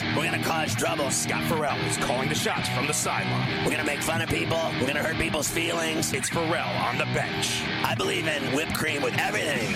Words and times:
We're 0.00 0.24
gonna 0.30 0.42
cause 0.42 0.74
trouble. 0.76 1.10
Scott 1.10 1.42
Ferrall 1.48 1.78
is 1.88 1.96
calling 1.96 2.28
the 2.28 2.34
shots 2.34 2.68
from 2.68 2.86
the 2.86 2.92
sideline. 2.92 3.64
We're 3.64 3.72
gonna 3.72 3.84
make 3.84 4.00
fun 4.00 4.20
of 4.20 4.28
people. 4.28 4.70
We're 4.80 4.86
gonna 4.86 5.02
hurt 5.02 5.16
people's 5.16 5.48
feelings. 5.48 6.12
It's 6.12 6.28
Ferrall 6.28 6.76
on 6.84 6.98
the 6.98 7.04
bench. 7.06 7.62
I 7.82 7.96
believe 7.96 8.28
in 8.28 8.42
whipped 8.54 8.74
cream 8.74 9.02
with 9.02 9.18
everything. 9.18 9.74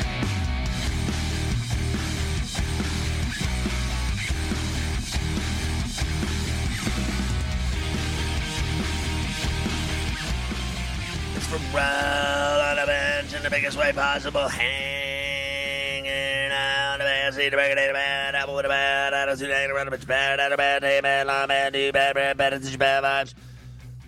It's 11.34 11.46
Ferrall 11.46 12.61
on 12.70 12.77
the 12.77 12.86
bench 12.86 13.34
in 13.34 13.42
the 13.42 13.50
biggest 13.50 13.77
way 13.77 13.92
possible. 13.92 14.46
Hanging 14.46 16.12
out 16.52 16.91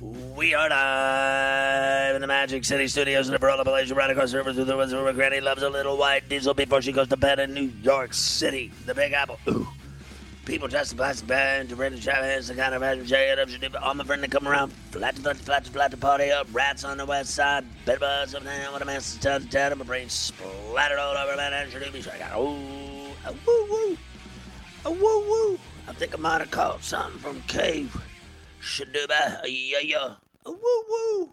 We 0.00 0.52
are 0.54 0.68
live 0.68 2.14
in 2.16 2.20
the 2.20 2.26
Magic 2.26 2.64
City 2.64 2.86
Studios 2.88 3.28
in 3.28 3.32
the 3.32 3.38
Pearl 3.38 3.58
Appalachian, 3.58 3.96
right 3.96 4.10
across 4.10 4.32
the 4.32 4.38
river 4.38 4.52
through 4.52 4.64
the 4.64 4.76
woods 4.76 4.92
where 4.92 5.12
Granny 5.12 5.40
loves 5.40 5.62
a 5.62 5.70
little 5.70 5.96
white 5.96 6.28
diesel 6.28 6.52
before 6.52 6.82
she 6.82 6.92
goes 6.92 7.08
to 7.08 7.16
bed 7.16 7.38
in 7.38 7.54
New 7.54 7.72
York 7.82 8.12
City, 8.12 8.70
the 8.84 8.94
Big 8.94 9.12
Apple. 9.12 9.38
Ooh. 9.48 9.66
People 10.44 10.68
dressed 10.68 10.92
in 10.92 10.98
plastic 10.98 11.26
bags, 11.26 11.70
to 11.70 11.76
Brandon 11.76 11.98
Chavez, 12.00 12.48
the 12.48 12.54
kind 12.54 12.74
of 12.74 12.82
magic 12.82 13.06
jacket 13.06 13.38
up, 13.38 13.48
should 13.48 13.74
all 13.76 13.94
my 13.94 14.04
friends 14.04 14.20
that 14.20 14.30
come 14.30 14.46
around, 14.46 14.72
flat 14.90 15.16
to 15.16 15.22
flat 15.22 15.38
to 15.38 15.42
flat 15.42 15.64
to 15.64 15.70
flat 15.70 15.90
to 15.92 15.96
party 15.96 16.30
up, 16.30 16.46
rats 16.52 16.84
on 16.84 16.98
the 16.98 17.06
west 17.06 17.34
side, 17.34 17.64
bed 17.86 18.00
bugs 18.00 18.34
up 18.34 18.42
there, 18.42 18.70
what 18.70 18.82
a 18.82 18.84
mess, 18.84 19.14
it's 19.14 19.24
town 19.24 19.40
to 19.40 19.48
town, 19.48 19.78
my 19.78 19.84
brain 19.86 20.10
splattered 20.10 20.98
all 20.98 21.16
over, 21.16 21.34
man, 21.36 21.54
and 21.54 21.72
should 21.72 21.82
I 21.82 22.18
got, 22.18 22.38
ooh, 22.38 22.83
a 23.26 23.32
woo 23.32 23.66
woo, 23.70 23.96
a 24.84 24.90
woo 24.90 25.20
woo. 25.28 25.58
I 25.88 25.92
think 25.92 26.14
I 26.14 26.18
might 26.18 26.40
have 26.40 26.50
caught 26.50 26.82
something 26.82 27.20
from 27.20 27.40
Cave. 27.42 27.96
Shaduba, 28.60 29.42
yeah, 29.46 29.78
yeah, 29.80 30.14
a 30.46 30.50
woo 30.50 30.84
woo. 30.88 31.30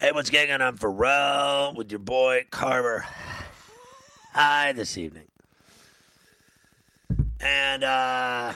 Hey, 0.00 0.12
what's 0.12 0.30
going 0.30 0.50
on? 0.50 0.62
I'm 0.62 0.76
Ferrall 0.76 1.74
with 1.74 1.90
your 1.90 1.98
boy 1.98 2.46
Carver. 2.50 3.04
Hi, 4.32 4.72
this 4.72 4.96
evening. 4.96 5.26
And 7.40 7.84
uh 7.84 8.52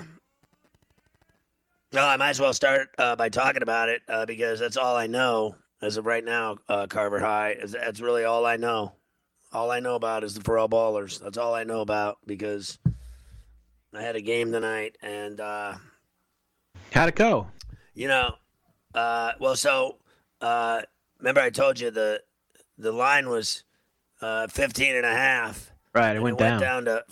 no, 1.93 2.05
I 2.05 2.17
might 2.17 2.31
as 2.31 2.41
well 2.41 2.53
start 2.53 2.89
uh, 2.99 3.15
by 3.15 3.29
talking 3.29 3.63
about 3.63 3.89
it 3.89 4.03
uh, 4.09 4.27
because 4.27 4.59
that's 4.59 4.77
all 4.77 4.97
I 4.97 5.07
know 5.07 5.55
as 5.81 5.97
of 5.97 6.07
right 6.07 6.25
now. 6.25 6.57
Uh, 6.69 6.89
Carver 6.89 7.21
High 7.21 7.57
that's 7.65 8.01
really 8.01 8.25
all 8.25 8.45
I 8.45 8.57
know. 8.57 8.95
All 9.55 9.71
I 9.71 9.79
know 9.79 9.95
about 9.95 10.25
is 10.25 10.35
the 10.35 10.41
Ferrall 10.43 10.69
Ballers. 10.69 11.21
That's 11.21 11.39
all 11.39 11.55
I 11.55 11.63
know 11.63 11.81
about 11.81 12.19
because 12.27 12.77
I 13.95 14.03
had 14.03 14.17
a 14.17 14.21
game 14.21 14.51
tonight 14.51 14.97
and 15.01 15.41
uh, 15.41 15.75
How'd 16.93 17.09
it 17.09 17.15
go? 17.15 17.47
you 17.95 18.09
know, 18.09 18.35
uh, 18.95 19.33
well, 19.39 19.55
so 19.55 19.99
uh, 20.41 20.83
remember 21.19 21.41
I 21.41 21.51
told 21.51 21.79
you 21.79 21.91
the 21.93 22.21
the 22.77 22.91
line 22.91 23.29
was 23.29 23.63
uh, 24.21 24.49
15 24.49 24.97
and 24.97 25.07
a 25.07 25.15
half. 25.15 25.71
Right, 25.95 26.17
it 26.17 26.21
went 26.21 26.41
it 26.41 26.41
down. 26.41 26.51
went 26.61 26.61
down 26.61 26.85
to 26.87 27.05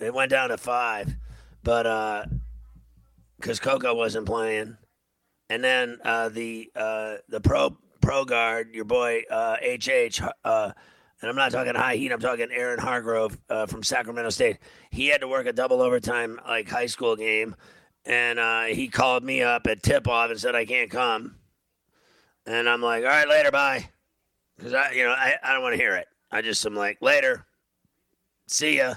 it 0.00 0.14
went 0.14 0.30
down 0.30 0.48
to 0.48 0.56
five, 0.56 1.14
but 1.62 1.86
uh, 1.86 2.24
because 3.38 3.60
Coco 3.60 3.94
wasn't 3.94 4.24
playing, 4.24 4.78
and 5.50 5.62
then 5.62 5.98
uh, 6.02 6.30
the 6.30 6.70
uh, 6.74 7.16
the 7.28 7.40
pro 7.42 7.76
pro 8.00 8.24
guard, 8.24 8.74
your 8.74 8.86
boy 8.86 9.22
uh, 9.30 9.56
HH, 9.62 10.22
uh, 10.44 10.72
and 11.20 11.30
I'm 11.30 11.36
not 11.36 11.52
talking 11.52 11.74
high 11.74 11.96
heat. 11.96 12.12
I'm 12.12 12.20
talking 12.20 12.48
Aaron 12.52 12.78
Hargrove 12.78 13.38
uh, 13.48 13.66
from 13.66 13.82
Sacramento 13.82 14.30
State. 14.30 14.58
He 14.90 15.08
had 15.08 15.20
to 15.20 15.28
work 15.28 15.46
a 15.46 15.52
double 15.52 15.80
overtime 15.80 16.40
like 16.46 16.68
high 16.68 16.86
school 16.86 17.16
game, 17.16 17.56
and 18.04 18.38
uh, 18.38 18.64
he 18.64 18.88
called 18.88 19.24
me 19.24 19.42
up 19.42 19.66
at 19.66 19.82
tip 19.82 20.08
off 20.08 20.30
and 20.30 20.40
said 20.40 20.54
I 20.54 20.64
can't 20.64 20.90
come, 20.90 21.36
and 22.46 22.68
I'm 22.68 22.82
like, 22.82 23.04
all 23.04 23.10
right, 23.10 23.28
later, 23.28 23.50
bye, 23.50 23.88
because 24.56 24.74
I 24.74 24.92
you 24.92 25.04
know 25.04 25.12
I, 25.12 25.34
I 25.42 25.52
don't 25.52 25.62
want 25.62 25.74
to 25.74 25.82
hear 25.82 25.96
it. 25.96 26.08
I 26.30 26.42
just 26.42 26.64
am 26.66 26.74
like 26.74 26.98
later, 27.00 27.46
see 28.46 28.78
ya. 28.78 28.94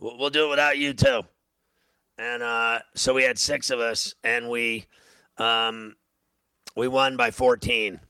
We'll, 0.00 0.18
we'll 0.18 0.30
do 0.30 0.46
it 0.46 0.50
without 0.50 0.78
you 0.78 0.94
too. 0.94 1.22
And 2.18 2.42
uh, 2.42 2.80
so 2.94 3.14
we 3.14 3.22
had 3.22 3.38
six 3.38 3.70
of 3.70 3.78
us, 3.78 4.14
and 4.24 4.48
we 4.48 4.86
um, 5.38 5.94
we 6.76 6.88
won 6.88 7.16
by 7.16 7.30
14. 7.30 8.00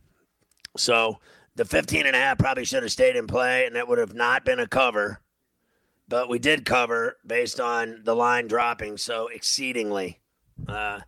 So 0.76 1.18
the 1.58 1.64
15 1.64 2.06
and 2.06 2.14
a 2.14 2.18
half 2.18 2.38
probably 2.38 2.64
should 2.64 2.84
have 2.84 2.92
stayed 2.92 3.16
in 3.16 3.26
play, 3.26 3.66
and 3.66 3.74
that 3.74 3.88
would 3.88 3.98
have 3.98 4.14
not 4.14 4.44
been 4.44 4.60
a 4.60 4.66
cover. 4.68 5.20
But 6.06 6.28
we 6.28 6.38
did 6.38 6.64
cover 6.64 7.16
based 7.26 7.58
on 7.58 8.02
the 8.04 8.14
line 8.14 8.46
dropping 8.46 8.96
so 8.96 9.26
exceedingly 9.26 10.20
uh, 10.68 11.00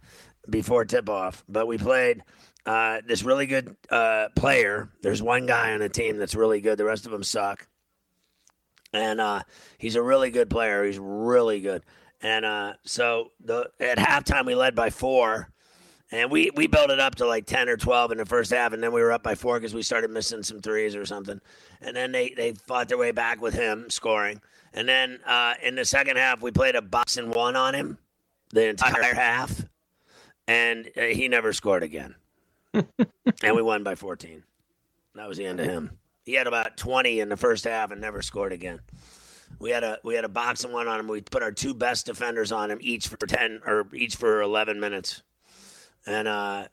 before 0.50 0.84
tip 0.84 1.08
off. 1.08 1.44
But 1.48 1.68
we 1.68 1.78
played 1.78 2.24
uh, 2.66 3.00
this 3.06 3.22
really 3.22 3.46
good 3.46 3.76
uh, 3.90 4.30
player. 4.34 4.90
There's 5.02 5.22
one 5.22 5.46
guy 5.46 5.72
on 5.72 5.78
the 5.78 5.88
team 5.88 6.18
that's 6.18 6.34
really 6.34 6.60
good. 6.60 6.78
The 6.78 6.84
rest 6.84 7.06
of 7.06 7.12
them 7.12 7.22
suck. 7.22 7.68
And 8.92 9.20
uh, 9.20 9.44
he's 9.78 9.94
a 9.94 10.02
really 10.02 10.32
good 10.32 10.50
player. 10.50 10.84
He's 10.84 10.98
really 10.98 11.60
good. 11.60 11.84
And 12.22 12.44
uh, 12.44 12.72
so 12.84 13.30
the 13.38 13.70
at 13.78 13.98
halftime 13.98 14.46
we 14.46 14.56
led 14.56 14.74
by 14.74 14.90
four, 14.90 15.52
and 16.12 16.30
we 16.30 16.50
we 16.54 16.66
built 16.66 16.90
it 16.90 16.98
up 16.98 17.14
to 17.16 17.26
like 17.26 17.46
ten 17.46 17.68
or 17.68 17.76
twelve 17.76 18.12
in 18.12 18.18
the 18.18 18.26
first 18.26 18.50
half, 18.50 18.72
and 18.72 18.82
then 18.82 18.92
we 18.92 19.02
were 19.02 19.12
up 19.12 19.22
by 19.22 19.34
four 19.34 19.58
because 19.58 19.74
we 19.74 19.82
started 19.82 20.10
missing 20.10 20.42
some 20.42 20.60
threes 20.60 20.96
or 20.96 21.06
something. 21.06 21.40
And 21.80 21.96
then 21.96 22.12
they 22.12 22.30
they 22.30 22.52
fought 22.52 22.88
their 22.88 22.98
way 22.98 23.12
back 23.12 23.40
with 23.40 23.54
him 23.54 23.90
scoring. 23.90 24.40
And 24.72 24.88
then 24.88 25.20
uh, 25.26 25.54
in 25.62 25.74
the 25.74 25.84
second 25.84 26.16
half 26.16 26.42
we 26.42 26.50
played 26.50 26.74
a 26.74 26.82
box 26.82 27.16
and 27.16 27.34
one 27.34 27.56
on 27.56 27.74
him 27.74 27.98
the 28.50 28.68
entire 28.68 29.14
half, 29.14 29.64
and 30.48 30.88
uh, 30.96 31.02
he 31.02 31.28
never 31.28 31.52
scored 31.52 31.82
again. 31.82 32.14
and 32.72 33.54
we 33.54 33.62
won 33.62 33.82
by 33.82 33.94
fourteen. 33.94 34.42
That 35.14 35.28
was 35.28 35.38
the 35.38 35.46
end 35.46 35.60
of 35.60 35.66
him. 35.66 35.98
He 36.24 36.34
had 36.34 36.46
about 36.46 36.76
twenty 36.76 37.20
in 37.20 37.28
the 37.28 37.36
first 37.36 37.64
half 37.64 37.90
and 37.90 38.00
never 38.00 38.22
scored 38.22 38.52
again. 38.52 38.80
We 39.58 39.70
had 39.70 39.84
a 39.84 39.98
we 40.04 40.14
had 40.14 40.24
a 40.24 40.28
box 40.28 40.64
and 40.64 40.72
one 40.72 40.88
on 40.88 41.00
him. 41.00 41.08
We 41.08 41.20
put 41.20 41.42
our 41.42 41.52
two 41.52 41.74
best 41.74 42.06
defenders 42.06 42.52
on 42.52 42.70
him, 42.70 42.78
each 42.80 43.08
for 43.08 43.26
ten 43.26 43.60
or 43.66 43.86
each 43.92 44.16
for 44.16 44.42
eleven 44.42 44.80
minutes. 44.80 45.22
And 46.06 46.28
uh, 46.28 46.68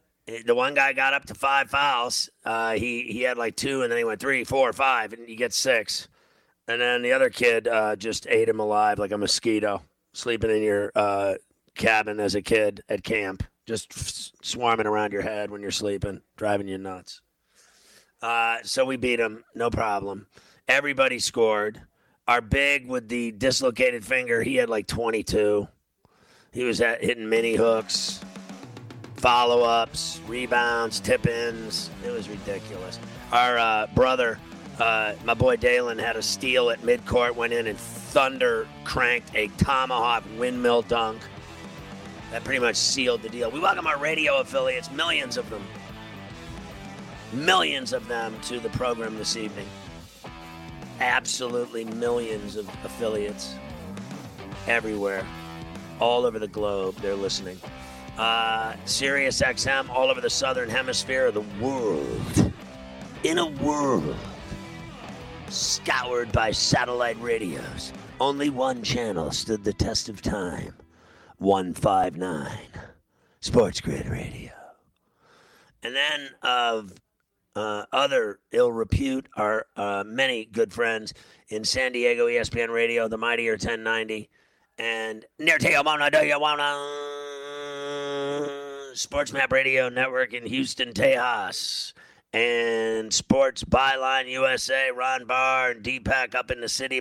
the 0.45 0.56
one 0.56 0.74
guy 0.74 0.94
got 0.94 1.13
up 1.13 1.25
to 1.25 1.35
five 1.35 1.69
fouls. 1.69 2.29
Uh, 2.45 2.74
he 2.74 3.03
he 3.03 3.21
had 3.21 3.38
like 3.38 3.56
two, 3.56 3.83
and 3.83 3.91
then 3.91 3.97
he 3.97 4.03
went 4.03 4.19
three, 4.19 4.44
four, 4.44 4.71
five, 4.74 5.13
and 5.13 5.27
you 5.27 5.35
get 5.35 5.53
six. 5.53 6.07
And 6.68 6.81
then 6.81 7.01
the 7.01 7.13
other 7.13 7.29
kid 7.29 7.68
uh, 7.68 7.95
just 7.95 8.27
ate 8.27 8.50
him 8.50 8.59
alive 8.59 9.00
like 9.00 9.12
a 9.12 9.18
mosquito, 9.18 9.83
sleeping 10.13 10.50
in 10.50 10.62
your 10.62 10.91
uh, 10.95 11.35
cabin 11.75 12.19
as 12.19 12.35
a 12.35 12.41
kid 12.41 12.83
at 12.89 13.03
camp, 13.03 13.44
just 13.65 13.91
f- 13.95 14.31
swarming 14.41 14.85
around 14.88 15.13
your 15.13 15.21
head 15.21 15.50
when 15.50 15.62
you're 15.62 15.71
sleeping, 15.71 16.21
driving 16.35 16.68
you 16.68 16.77
nuts. 16.77 17.21
Uh, 18.21 18.57
so 18.63 18.83
we 18.83 18.97
beat 18.97 19.19
him, 19.19 19.44
no 19.56 19.69
problem. 19.69 20.27
Everybody 20.68 21.19
scored. 21.19 21.81
Our 22.27 22.41
big 22.41 22.89
with 22.89 23.07
the 23.07 23.31
dislocated 23.31 24.03
finger, 24.03 24.44
he 24.44 24.56
had 24.56 24.69
like 24.69 24.88
22. 24.88 25.68
He 26.51 26.63
was 26.65 26.81
at, 26.81 27.01
hitting 27.01 27.30
mini 27.30 27.56
hooks, 27.56 28.17
follow 29.18 29.64
ups, 29.64 30.22
rebounds, 30.28 31.00
tip 31.00 31.28
ins. 31.28 31.90
It 32.06 32.12
was 32.12 32.30
ridiculous. 32.30 33.00
Our 33.31 33.58
uh, 33.58 33.88
brother, 33.96 34.40
uh, 34.80 35.14
my 35.25 35.34
boy 35.34 35.58
Dalen, 35.58 35.98
had 35.98 36.16
a 36.16 36.22
steal 36.22 36.69
at 36.69 36.81
midcourt, 36.81 37.36
went 37.36 37.54
in 37.54 37.68
and 37.68 37.78
Thunder 37.78 38.68
cranked 38.84 39.31
a 39.36 39.48
tomahawk 39.58 40.24
windmill 40.38 40.84
dunk. 40.84 41.22
That 42.31 42.44
pretty 42.44 42.60
much 42.60 42.75
sealed 42.75 43.22
the 43.22 43.30
deal. 43.30 43.50
We 43.50 43.60
welcome 43.60 43.88
our 43.88 43.98
radio 43.98 44.40
affiliates, 44.40 44.92
millions 44.92 45.38
of 45.38 45.50
them. 45.50 45.64
Millions 47.34 47.94
of 47.94 48.08
them 48.08 48.36
to 48.44 48.60
the 48.60 48.69
program 48.69 49.18
this 49.18 49.36
evening. 49.36 49.68
Absolutely 51.00 51.86
millions 51.86 52.56
of 52.56 52.68
affiliates 52.84 53.56
everywhere, 54.68 55.25
all 56.00 56.25
over 56.25 56.40
the 56.40 56.48
globe. 56.48 56.96
They're 56.96 57.16
listening. 57.16 57.58
Uh, 58.18 58.75
Sirius 58.86 59.42
XM, 59.42 59.90
all 59.90 60.10
over 60.10 60.22
the 60.22 60.30
southern 60.30 60.69
hemisphere 60.69 61.28
of 61.28 61.36
the 61.36 61.42
world. 61.64 62.52
In 63.24 63.38
a 63.38 63.48
world 63.48 64.16
scoured 65.50 66.31
by 66.31 66.52
satellite 66.52 67.22
radios, 67.22 67.94
only 68.19 68.50
one 68.50 68.81
channel 68.81 69.31
stood 69.31 69.64
the 69.64 69.74
test 69.74 70.10
of 70.10 70.22
time 70.22 70.74
159 71.38 72.50
Sports 73.40 73.81
Grid 73.81 74.08
Radio. 74.08 74.52
And 75.84 75.96
then 75.96 76.30
of 76.42 76.94
uh, 77.56 77.86
other 77.92 78.40
ill 78.52 78.72
repute 78.72 79.28
are 79.36 79.68
uh, 79.75 80.04
many 80.06 80.46
good 80.46 80.74
friends 80.74 81.14
in 81.50 81.64
San 81.64 81.92
Diego, 81.92 82.28
ESPN 82.28 82.69
Radio, 82.69 83.08
the 83.08 83.18
Mightier 83.18 83.54
1090, 83.54 84.30
and 84.80 85.25
near 85.40 85.58
to 85.60 85.72
you 88.97 89.07
wanna 89.11 89.27
do 89.27 89.31
you 89.31 89.33
wanna 89.33 89.33
Sports 89.33 89.33
Map 89.33 89.51
Radio 89.51 89.89
Network 89.89 90.33
in 90.33 90.45
Houston, 90.45 90.94
Tejas 90.94 91.94
and 92.33 93.13
Sports 93.13 93.63
Byline 93.63 94.29
USA, 94.29 94.91
Ron 94.91 95.25
Barr 95.25 95.71
and 95.71 95.83
Deepak 95.83 96.35
up 96.35 96.51
in 96.51 96.61
the 96.61 96.69
city, 96.69 96.99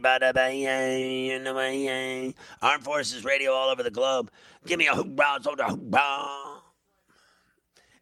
Armed 2.63 2.85
Forces 2.85 3.25
Radio 3.25 3.53
all 3.53 3.71
over 3.71 3.83
the 3.83 3.91
globe. 3.91 4.31
Give 4.67 4.79
me 4.79 4.87
a 4.87 4.95
hoorah, 4.95 5.39
soldier, 5.43 5.65
hoorah. 5.65 6.63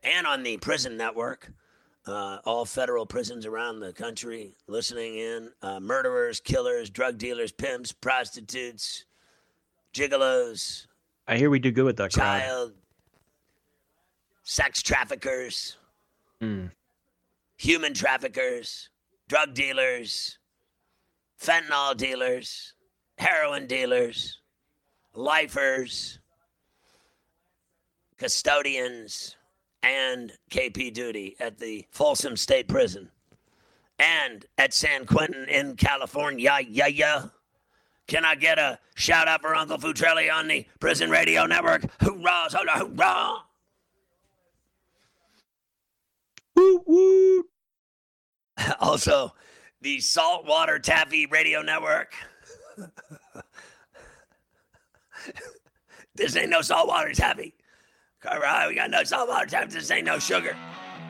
And 0.03 0.27
on 0.27 0.43
the 0.43 0.57
prison 0.59 0.97
network, 0.97 1.53
uh, 2.07 2.39
all 2.45 2.65
federal 2.65 3.07
prisons 3.07 3.47
around 3.47 3.81
the 3.81 3.93
country 3.93 4.55
listening 4.67 5.15
in. 5.15 5.51
Uh, 5.63 5.81
murderers, 5.81 6.41
killers, 6.41 6.91
drug 6.91 7.17
dealers, 7.19 7.53
pimps, 7.53 7.93
prostitutes, 7.93 9.05
gigolos. 9.95 10.87
I 11.27 11.37
hear 11.37 11.49
we 11.49 11.59
do 11.59 11.71
good 11.71 11.85
with 11.85 11.97
that 11.97 12.11
child, 12.11 12.43
crowd. 12.43 12.84
Sex 14.45 14.83
traffickers. 14.83 15.77
Mm 16.41 16.71
human 17.57 17.95
traffickers, 17.95 18.91
drug 19.29 19.55
dealers, 19.55 20.39
fentanyl 21.41 21.97
dealers, 21.97 22.75
heroin 23.19 23.67
dealers, 23.67 24.41
lifers, 25.15 26.19
custodians, 28.19 29.37
and 29.83 30.33
KP 30.51 30.93
duty 30.93 31.37
at 31.41 31.59
the 31.59 31.87
Folsom 31.91 32.37
State 32.37 32.69
Prison 32.69 33.11
and 33.99 34.47
at 34.59 34.73
San 34.73 35.07
Quentin 35.07 35.47
in 35.49 35.77
California. 35.77 36.45
Yeah, 36.45 36.59
yeah. 36.59 36.87
yeah. 36.87 37.25
Can 38.07 38.25
I 38.25 38.35
get 38.35 38.59
a 38.59 38.79
shout 38.97 39.29
out 39.29 39.41
for 39.41 39.55
Uncle 39.55 39.79
Futrelli 39.79 40.31
on 40.31 40.49
the 40.49 40.67
Prison 40.81 41.11
Radio 41.11 41.47
Network? 41.47 41.87
Hoorah, 42.01 42.51
hoorah, 42.51 42.79
hoorah. 42.79 43.43
Also, 48.81 49.35
the 49.81 50.01
Saltwater 50.01 50.79
Taffy 50.79 51.27
Radio 51.27 51.61
Network. 51.61 52.15
this 56.15 56.37
ain't 56.37 56.51
no 56.51 56.63
saltwater 56.63 57.13
taffy. 57.13 57.55
Carver 58.21 58.69
we 58.69 58.75
got 58.75 58.91
no 58.91 59.03
saltwater 59.05 59.47
taffy. 59.47 59.75
This 59.75 59.91
ain't 59.91 60.07
no 60.07 60.19
sugar. 60.19 60.57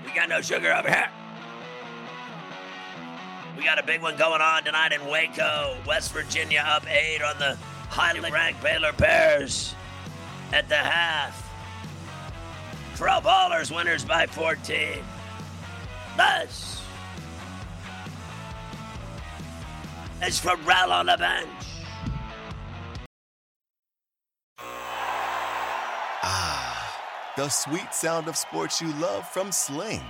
We 0.05 0.13
got 0.13 0.29
no 0.29 0.41
sugar 0.41 0.73
over 0.75 0.89
here. 0.89 1.09
We 3.57 3.63
got 3.63 3.79
a 3.79 3.85
big 3.85 4.03
one 4.03 4.17
going 4.17 4.41
on 4.41 4.65
tonight 4.65 4.93
in 4.93 5.07
Waco, 5.07 5.77
West 5.87 6.13
Virginia, 6.13 6.65
up 6.67 6.91
eight 6.91 7.23
on 7.23 7.39
the 7.39 7.57
highly 7.89 8.31
ranked 8.31 8.63
Baylor 8.63 8.93
Bears 8.93 9.75
at 10.53 10.69
the 10.69 10.77
half. 10.77 11.41
Pro 12.97 13.21
Ballers 13.21 13.75
winners 13.75 14.05
by 14.05 14.27
14. 14.27 15.05
That's 16.17 16.75
is 20.27 20.41
Ferrall 20.41 20.91
on 20.91 21.07
the 21.07 21.17
bench. 21.19 21.49
Ah, 26.23 27.33
the 27.37 27.49
sweet 27.49 27.93
sound 27.93 28.29
of 28.29 28.37
sports 28.37 28.81
you 28.81 28.93
love 28.95 29.29
from 29.29 29.53
Sling. 29.53 30.03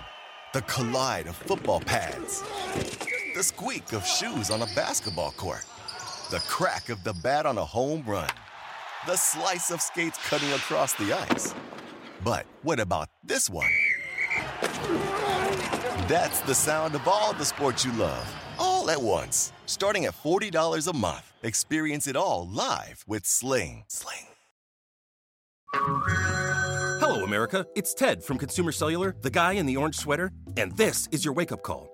The 0.52 0.62
collide 0.62 1.26
of 1.26 1.34
football 1.34 1.80
pads. 1.80 2.42
The 3.34 3.42
squeak 3.42 3.92
of 3.92 4.06
shoes 4.06 4.50
on 4.50 4.62
a 4.62 4.66
basketball 4.76 5.32
court. 5.32 5.64
The 6.30 6.38
crack 6.48 6.90
of 6.90 7.02
the 7.02 7.14
bat 7.14 7.44
on 7.44 7.58
a 7.58 7.64
home 7.64 8.04
run. 8.06 8.30
The 9.06 9.16
slice 9.16 9.72
of 9.72 9.82
skates 9.82 10.18
cutting 10.28 10.52
across 10.52 10.94
the 10.94 11.12
ice. 11.12 11.54
But 12.22 12.46
what 12.62 12.78
about 12.78 13.08
this 13.24 13.50
one? 13.50 13.66
That's 16.08 16.40
the 16.40 16.54
sound 16.54 16.94
of 16.94 17.08
all 17.08 17.32
the 17.32 17.46
sports 17.46 17.82
you 17.82 17.92
love, 17.92 18.30
all 18.58 18.90
at 18.90 19.00
once. 19.00 19.54
Starting 19.64 20.04
at 20.04 20.12
$40 20.12 20.86
a 20.86 20.94
month, 20.94 21.32
experience 21.42 22.06
it 22.06 22.14
all 22.14 22.46
live 22.46 23.04
with 23.06 23.24
Sling. 23.24 23.84
Sling. 23.88 24.26
Hello, 27.00 27.24
America. 27.24 27.66
It's 27.74 27.94
Ted 27.94 28.22
from 28.22 28.36
Consumer 28.36 28.70
Cellular, 28.70 29.16
the 29.22 29.30
guy 29.30 29.54
in 29.54 29.64
the 29.64 29.78
orange 29.78 29.96
sweater, 29.96 30.30
and 30.58 30.76
this 30.76 31.08
is 31.10 31.24
your 31.24 31.32
wake 31.32 31.52
up 31.52 31.62
call. 31.62 31.93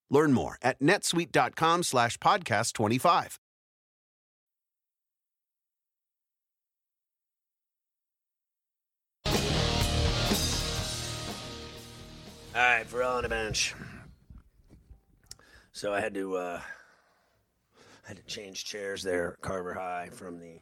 Learn 0.11 0.33
more 0.33 0.57
at 0.61 0.79
netsuite.com 0.79 1.83
slash 1.83 2.17
podcast 2.19 2.73
25. 2.73 3.39
All 12.53 12.61
right, 12.61 12.85
for 12.85 13.01
on 13.01 13.23
a 13.23 13.29
bench. 13.29 13.73
So 15.71 15.93
I 15.93 16.01
had 16.01 16.13
to 16.15 16.35
uh, 16.35 16.59
I 18.05 18.07
had 18.07 18.17
to 18.17 18.23
change 18.23 18.65
chairs 18.65 19.01
there, 19.03 19.37
Carver 19.41 19.73
High, 19.73 20.09
from 20.11 20.37
the 20.37 20.59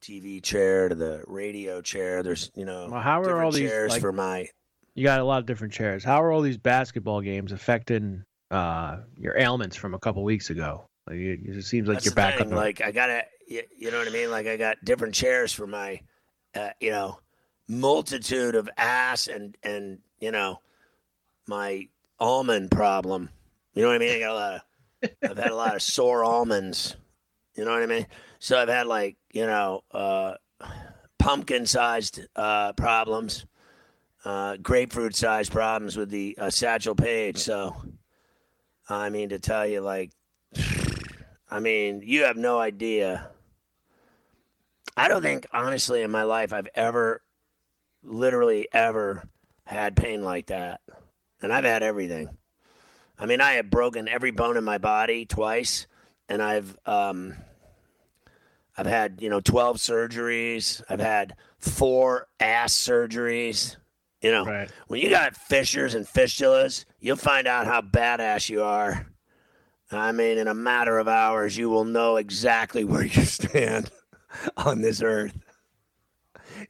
TV 0.00 0.40
chair 0.40 0.88
to 0.88 0.94
the 0.94 1.24
radio 1.26 1.82
chair. 1.82 2.22
There's 2.22 2.52
you 2.54 2.64
know 2.64 2.88
well, 2.90 3.00
how 3.00 3.22
are 3.22 3.42
all 3.42 3.50
chairs 3.50 3.88
these, 3.90 3.94
like, 3.94 4.00
for 4.00 4.12
my 4.12 4.46
You 4.94 5.04
got 5.04 5.20
a 5.20 5.24
lot 5.24 5.38
of 5.38 5.46
different 5.46 5.72
chairs. 5.72 6.04
How 6.04 6.22
are 6.22 6.32
all 6.32 6.42
these 6.42 6.58
basketball 6.58 7.20
games 7.20 7.52
affecting 7.52 8.24
uh, 8.50 8.98
your 9.16 9.38
ailments 9.38 9.76
from 9.76 9.94
a 9.94 9.98
couple 9.98 10.24
weeks 10.24 10.50
ago? 10.50 10.88
Like, 11.06 11.16
it, 11.16 11.40
it 11.44 11.64
seems 11.64 11.88
like 11.88 11.96
That's 11.96 12.06
you're 12.06 12.14
back 12.14 12.38
thing. 12.38 12.50
Like 12.50 12.80
I 12.80 12.90
gotta, 12.90 13.24
you, 13.46 13.62
you 13.76 13.90
know 13.90 13.98
what 13.98 14.08
I 14.08 14.10
mean? 14.10 14.30
Like 14.30 14.46
I 14.46 14.56
got 14.56 14.76
different 14.84 15.14
chairs 15.14 15.52
for 15.52 15.66
my, 15.66 16.00
uh, 16.54 16.70
you 16.80 16.90
know, 16.90 17.18
multitude 17.68 18.56
of 18.56 18.68
ass 18.76 19.28
and 19.28 19.56
and 19.62 19.98
you 20.18 20.32
know, 20.32 20.60
my 21.46 21.88
almond 22.18 22.70
problem. 22.70 23.30
You 23.74 23.82
know 23.82 23.88
what 23.88 23.96
I 23.96 23.98
mean? 23.98 24.16
I 24.16 24.18
got 24.18 24.30
a 24.30 24.34
lot 24.34 24.54
of, 24.54 25.10
I've 25.30 25.38
had 25.38 25.50
a 25.50 25.54
lot 25.54 25.76
of 25.76 25.82
sore 25.82 26.24
almonds. 26.24 26.96
You 27.56 27.64
know 27.64 27.70
what 27.72 27.82
I 27.82 27.86
mean? 27.86 28.06
So 28.38 28.58
I've 28.58 28.68
had 28.68 28.86
like 28.86 29.16
you 29.32 29.46
know, 29.46 29.82
uh, 29.92 30.34
pumpkin 31.18 31.66
sized 31.66 32.20
uh, 32.36 32.72
problems, 32.74 33.46
uh, 34.24 34.56
grapefruit 34.56 35.14
sized 35.14 35.52
problems 35.52 35.96
with 35.96 36.10
the 36.10 36.36
uh, 36.38 36.50
satchel 36.50 36.94
page. 36.94 37.38
So, 37.38 37.76
I 38.88 39.10
mean, 39.10 39.30
to 39.30 39.38
tell 39.38 39.66
you 39.66 39.80
like. 39.80 40.10
I 41.52 41.58
mean, 41.58 42.02
you 42.04 42.24
have 42.24 42.36
no 42.36 42.60
idea. 42.60 43.28
I 44.96 45.08
don't 45.08 45.22
think, 45.22 45.46
honestly, 45.52 46.02
in 46.02 46.10
my 46.10 46.22
life, 46.22 46.52
I've 46.52 46.68
ever, 46.76 47.22
literally 48.04 48.68
ever 48.72 49.28
had 49.64 49.96
pain 49.96 50.22
like 50.22 50.46
that. 50.46 50.80
And 51.42 51.52
I've 51.52 51.64
had 51.64 51.82
everything. 51.82 52.28
I 53.18 53.26
mean, 53.26 53.40
I 53.40 53.52
have 53.52 53.68
broken 53.68 54.08
every 54.08 54.30
bone 54.30 54.56
in 54.56 54.64
my 54.64 54.78
body 54.78 55.26
twice, 55.26 55.86
and 56.28 56.42
I've, 56.42 56.76
um, 56.86 57.34
I've 58.76 58.86
had, 58.86 59.20
you 59.20 59.28
know, 59.28 59.40
12 59.40 59.76
surgeries. 59.76 60.82
I've 60.88 61.00
had 61.00 61.34
four 61.58 62.28
ass 62.38 62.74
surgeries. 62.74 63.76
You 64.20 64.30
know, 64.32 64.44
Right. 64.44 64.70
when 64.88 65.00
you 65.00 65.08
got 65.10 65.34
fissures 65.34 65.94
and 65.94 66.06
fistulas, 66.06 66.84
you'll 67.00 67.16
find 67.16 67.46
out 67.46 67.66
how 67.66 67.80
badass 67.80 68.50
you 68.50 68.62
are. 68.62 69.06
I 69.90 70.12
mean, 70.12 70.38
in 70.38 70.46
a 70.46 70.54
matter 70.54 70.98
of 70.98 71.08
hours, 71.08 71.56
you 71.56 71.68
will 71.70 71.84
know 71.84 72.16
exactly 72.16 72.84
where 72.84 73.04
you 73.04 73.22
stand 73.24 73.90
on 74.56 74.82
this 74.82 75.02
earth. 75.02 75.36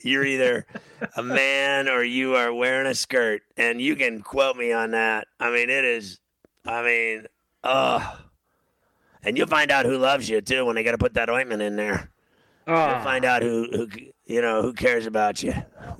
You're 0.02 0.25
either 0.25 0.66
a 1.16 1.23
man 1.23 1.88
or 1.88 2.02
you 2.04 2.37
are 2.37 2.52
wearing 2.54 2.87
a 2.87 2.95
skirt, 2.95 3.42
and 3.57 3.80
you 3.80 3.97
can 3.97 4.23
quote 4.23 4.57
me 4.57 4.73
on 4.73 4.92
that. 4.92 5.26
I 5.40 5.50
mean, 5.50 5.69
it 5.71 5.85
is, 5.85 6.21
I 6.64 6.83
mean, 6.83 7.26
ugh. 7.64 8.19
And 9.23 9.37
you'll 9.37 9.49
find 9.49 9.71
out 9.71 9.85
who 9.87 9.99
loves 9.99 10.28
you 10.28 10.40
too 10.40 10.64
when 10.64 10.76
they 10.76 10.83
got 10.83 10.92
to 10.92 10.99
put 10.99 11.14
that 11.14 11.28
ointment 11.28 11.61
in 11.62 11.76
there. 11.76 12.11
You'll 12.66 12.76
Oh, 12.76 13.00
find 13.02 13.25
out 13.25 13.42
who, 13.42 13.66
who 13.73 13.88
you 14.31 14.41
know 14.41 14.63
who 14.63 14.73
cares 14.73 15.07
about 15.07 15.43
you 15.43 15.53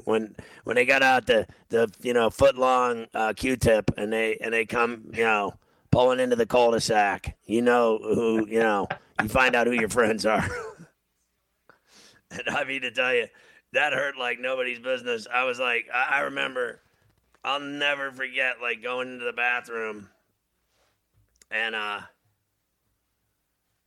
when 0.05 0.35
when 0.65 0.77
they 0.77 0.87
got 0.87 1.03
out 1.03 1.27
the 1.27 1.47
the 1.69 1.93
you 2.01 2.13
know 2.13 2.31
foot 2.31 2.57
long 2.57 3.07
uh, 3.13 3.33
Q-tip 3.35 3.91
and 3.97 4.13
they 4.13 4.37
and 4.41 4.53
they 4.53 4.65
come 4.65 5.11
you 5.13 5.25
know 5.25 5.55
pulling 5.91 6.21
into 6.21 6.37
the 6.37 6.47
cul-de-sac. 6.47 7.37
You 7.45 7.63
know 7.63 7.99
who 7.99 8.47
you 8.47 8.61
know. 8.61 8.89
You 9.21 9.29
find 9.29 9.55
out 9.55 9.67
who 9.67 9.73
your 9.73 9.89
friends 9.89 10.25
are. 10.25 10.49
and 12.31 12.49
I 12.49 12.65
mean 12.65 12.83
to 12.83 12.91
tell 12.91 13.15
you, 13.15 13.27
that 13.73 13.93
hurt 13.93 14.17
like 14.17 14.39
nobody's 14.41 14.79
business. 14.79 15.27
I 15.33 15.45
was 15.45 15.59
like, 15.59 15.89
I, 15.93 16.19
I 16.19 16.21
remember, 16.21 16.81
I'll 17.45 17.61
never 17.61 18.11
forget 18.13 18.63
like 18.63 18.83
going 18.83 19.13
into 19.13 19.25
the 19.25 19.33
bathroom, 19.33 20.09
and 21.51 21.75
uh. 21.75 22.01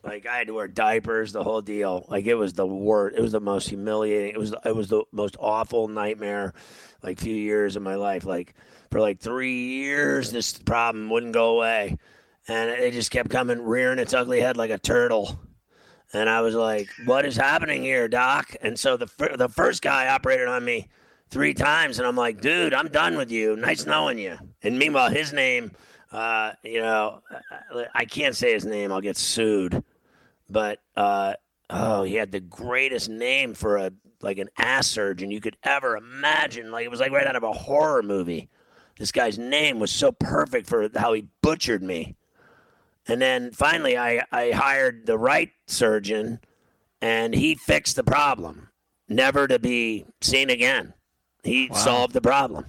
Like 0.04 0.26
I 0.28 0.38
had 0.38 0.48
to 0.48 0.54
wear 0.54 0.68
diapers, 0.68 1.32
the 1.32 1.44
whole 1.44 1.62
deal. 1.62 2.06
Like 2.10 2.26
it 2.26 2.36
was 2.36 2.54
the 2.54 2.68
worst. 2.68 3.18
It 3.18 3.22
was 3.22 3.32
the 3.32 3.40
most 3.40 3.70
humiliating. 3.70 4.32
It 4.36 4.38
was 4.38 4.54
it 4.66 4.76
was 4.76 4.90
the 4.90 5.04
most 5.12 5.38
awful 5.40 5.88
nightmare. 5.88 6.54
Like 7.02 7.20
few 7.20 7.36
years 7.36 7.76
of 7.76 7.84
my 7.84 7.96
life. 7.96 8.26
Like 8.26 8.54
for 8.92 9.00
like 9.00 9.20
three 9.20 9.76
years, 9.76 10.32
this 10.32 10.54
problem 10.58 11.10
wouldn't 11.10 11.34
go 11.34 11.56
away, 11.56 11.98
and 12.48 12.70
it 12.70 12.94
just 12.94 13.12
kept 13.12 13.30
coming, 13.30 13.62
rearing 13.62 14.00
its 14.00 14.14
ugly 14.14 14.42
head 14.42 14.58
like 14.58 14.72
a 14.72 14.78
turtle. 14.78 15.40
And 16.12 16.30
I 16.30 16.42
was 16.42 16.54
like, 16.54 16.90
"What 17.06 17.26
is 17.26 17.36
happening 17.38 17.82
here, 17.84 18.08
doc?" 18.10 18.54
And 18.62 18.78
so 18.78 18.98
the 18.98 19.08
fir- 19.08 19.38
the 19.38 19.50
first 19.50 19.82
guy 19.82 20.10
operated 20.10 20.48
on 20.50 20.66
me 20.66 20.90
three 21.30 21.54
times, 21.54 21.98
and 21.98 22.08
I'm 22.08 22.16
like, 22.18 22.42
"Dude, 22.42 22.74
I'm 22.74 22.90
done 22.90 23.16
with 23.16 23.32
you. 23.32 23.56
Nice 23.56 23.86
knowing 23.86 24.18
you." 24.20 24.38
And 24.62 24.78
meanwhile, 24.78 25.10
his 25.10 25.32
name, 25.34 25.72
uh, 26.12 26.52
you 26.62 26.82
know, 26.82 27.22
I- 27.74 27.88
I 27.96 28.06
can't 28.06 28.36
say 28.36 28.54
his 28.54 28.66
name. 28.66 28.92
I'll 28.92 29.02
get 29.02 29.18
sued 29.18 29.84
but 30.50 30.80
uh, 30.96 31.34
oh, 31.70 32.04
he 32.04 32.16
had 32.16 32.32
the 32.32 32.40
greatest 32.40 33.10
name 33.10 33.54
for 33.54 33.78
a 33.78 33.92
like 34.22 34.38
an 34.38 34.50
ass 34.58 34.88
surgeon 34.88 35.32
you 35.32 35.42
could 35.42 35.58
ever 35.64 35.98
imagine. 35.98 36.72
Like 36.72 36.86
it 36.86 36.92
was 36.92 37.00
like 37.00 37.12
right 37.12 37.28
out 37.28 37.36
of 37.36 37.44
a 37.44 37.52
horror 37.52 38.04
movie. 38.04 38.50
This 38.98 39.12
guy's 39.12 39.38
name 39.38 39.80
was 39.80 39.92
so 39.92 40.12
perfect 40.12 40.70
for 40.70 40.90
how 40.96 41.14
he 41.14 41.28
butchered 41.42 41.84
me. 41.84 42.16
And 43.08 43.22
then 43.22 43.52
finally, 43.52 43.98
I 43.98 44.24
I 44.32 44.52
hired 44.52 45.06
the 45.06 45.18
right 45.18 45.52
surgeon, 45.68 46.40
and 47.02 47.34
he 47.34 47.56
fixed 47.56 47.96
the 47.96 48.04
problem, 48.04 48.70
never 49.10 49.48
to 49.48 49.60
be 49.60 50.06
seen 50.22 50.50
again. 50.50 50.94
He 51.44 51.70
solved 51.74 52.14
the 52.14 52.22
problem. 52.22 52.68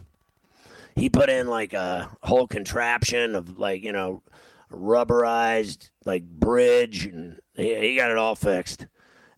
He 0.96 1.08
put 1.08 1.28
in 1.28 1.46
like 1.46 1.72
a 1.72 2.10
whole 2.22 2.48
contraption 2.48 3.36
of 3.36 3.58
like 3.58 3.84
you 3.84 3.92
know 3.92 4.22
rubberized 4.72 5.90
like 6.04 6.24
bridge 6.24 7.06
and 7.06 7.38
he, 7.54 7.74
he 7.74 7.96
got 7.96 8.10
it 8.10 8.16
all 8.16 8.34
fixed. 8.34 8.86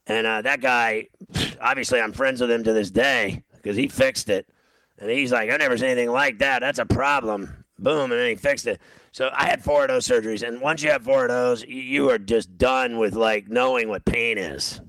And 0.07 0.27
uh, 0.27 0.43
that 0.43 0.61
guy 0.61 1.09
obviously 1.61 2.01
i'm 2.01 2.13
friends 2.13 2.41
with 2.41 2.51
him 2.51 2.65
to 2.65 2.73
this 2.73 2.91
day 2.91 3.43
because 3.55 3.77
he 3.77 3.89
fixed 3.89 4.29
it. 4.29 4.49
And 4.99 5.11
he's 5.11 5.33
like 5.33 5.51
i 5.51 5.57
never 5.57 5.77
seen 5.77 5.89
anything 5.89 6.11
like 6.11 6.39
that. 6.39 6.61
That's 6.61 6.79
a 6.79 6.87
problem. 6.87 7.65
Boom 7.79 8.11
and 8.13 8.21
then 8.21 8.29
he 8.29 8.35
fixed 8.37 8.67
it. 8.67 8.81
So 9.13 9.31
i 9.35 9.47
had 9.47 9.63
four 9.63 9.83
of 9.83 9.89
those 9.89 10.07
surgeries 10.07 10.47
and 10.47 10.61
once 10.61 10.83
you 10.83 10.91
have 10.91 11.05
four 11.05 11.25
of 11.25 11.31
those 11.31 11.65
you, 11.65 12.11
are 12.11 12.19
just 12.19 12.57
done 12.59 12.99
with 12.99 13.15
like 13.15 13.49
knowing 13.49 13.89
what 13.89 14.05
pain 14.05 14.39
is. 14.39 14.81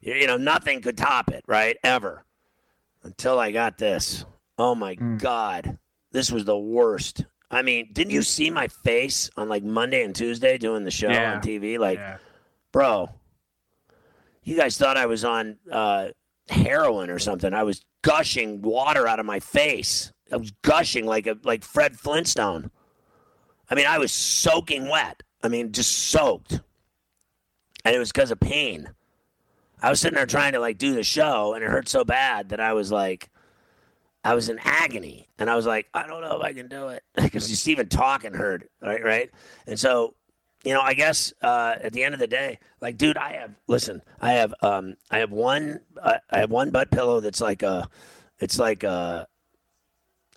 You, 0.00 0.14
you 0.14 0.26
know 0.26 0.36
nothing 0.36 0.80
could 0.82 0.96
top 0.96 1.30
it 1.30 1.44
right 1.46 1.76
ever 1.84 2.24
until 3.02 3.38
i 3.38 3.50
got 3.50 3.78
this. 3.78 4.24
Oh 4.58 4.74
my 4.74 4.94
god. 4.94 5.78
This 6.12 6.32
was 6.32 6.44
the 6.44 6.58
worst 6.58 7.24
I 7.50 7.62
mean, 7.62 7.88
didn't 7.92 8.12
you 8.12 8.22
see 8.22 8.48
my 8.50 8.68
face 8.68 9.28
on 9.36 9.48
like 9.48 9.62
Monday 9.64 10.04
and 10.04 10.14
Tuesday 10.14 10.56
doing 10.58 10.84
the 10.84 10.90
show 10.90 11.08
Yeah. 11.10 11.34
on 11.34 11.40
TV? 11.42 11.78
Like, 11.78 11.98
yeah. 11.98 12.18
bro, 12.72 13.08
you 14.44 14.56
guys 14.56 14.76
thought 14.78 14.96
I 14.96 15.06
was 15.06 15.24
on 15.24 15.56
uh, 15.70 16.08
heroin 16.48 17.10
or 17.10 17.18
something. 17.18 17.52
I 17.52 17.62
was 17.64 17.84
gushing 18.02 18.62
water 18.62 19.06
out 19.06 19.18
of 19.20 19.26
my 19.26 19.40
face. 19.40 20.12
I 20.32 20.36
was 20.36 20.52
gushing 20.62 21.06
like 21.06 21.26
a 21.26 21.36
like 21.42 21.64
Fred 21.64 21.98
Flintstone. 21.98 22.70
I 23.68 23.74
mean, 23.74 23.86
I 23.86 23.98
was 23.98 24.12
soaking 24.12 24.88
wet. 24.88 25.22
I 25.42 25.48
mean, 25.48 25.72
just 25.72 25.92
soaked, 26.10 26.60
and 27.84 27.96
it 27.96 27.98
was 27.98 28.12
because 28.12 28.30
of 28.30 28.38
pain. 28.38 28.90
I 29.82 29.88
was 29.88 30.00
sitting 30.00 30.16
there 30.16 30.26
trying 30.26 30.52
to 30.52 30.60
like 30.60 30.76
do 30.78 30.94
the 30.94 31.02
show, 31.02 31.54
and 31.54 31.64
it 31.64 31.70
hurt 31.70 31.88
so 31.88 32.04
bad 32.04 32.50
that 32.50 32.60
I 32.60 32.74
was 32.74 32.92
like, 32.92 33.29
I 34.24 34.34
was 34.34 34.48
in 34.48 34.58
agony, 34.62 35.28
and 35.38 35.48
I 35.48 35.56
was 35.56 35.66
like, 35.66 35.88
I 35.94 36.06
don't 36.06 36.20
know 36.20 36.36
if 36.38 36.42
I 36.42 36.52
can 36.52 36.68
do 36.68 36.88
it 36.88 37.02
because 37.14 37.48
just 37.48 37.66
even 37.68 37.88
talking 37.88 38.34
hurt, 38.34 38.70
right? 38.82 39.02
Right, 39.02 39.30
and 39.66 39.78
so, 39.78 40.14
you 40.64 40.74
know, 40.74 40.80
I 40.80 40.94
guess 40.94 41.32
uh, 41.42 41.76
at 41.82 41.92
the 41.92 42.04
end 42.04 42.14
of 42.14 42.20
the 42.20 42.26
day, 42.26 42.58
like, 42.80 42.98
dude, 42.98 43.16
I 43.16 43.34
have 43.34 43.54
listen, 43.66 44.02
I 44.20 44.32
have 44.34 44.54
um, 44.62 44.96
I 45.10 45.18
have 45.18 45.30
one, 45.32 45.80
uh, 46.00 46.18
I 46.30 46.40
have 46.40 46.50
one 46.50 46.70
butt 46.70 46.90
pillow 46.90 47.20
that's 47.20 47.40
like 47.40 47.62
a, 47.62 47.88
it's 48.38 48.58
like 48.58 48.82
a, 48.82 49.26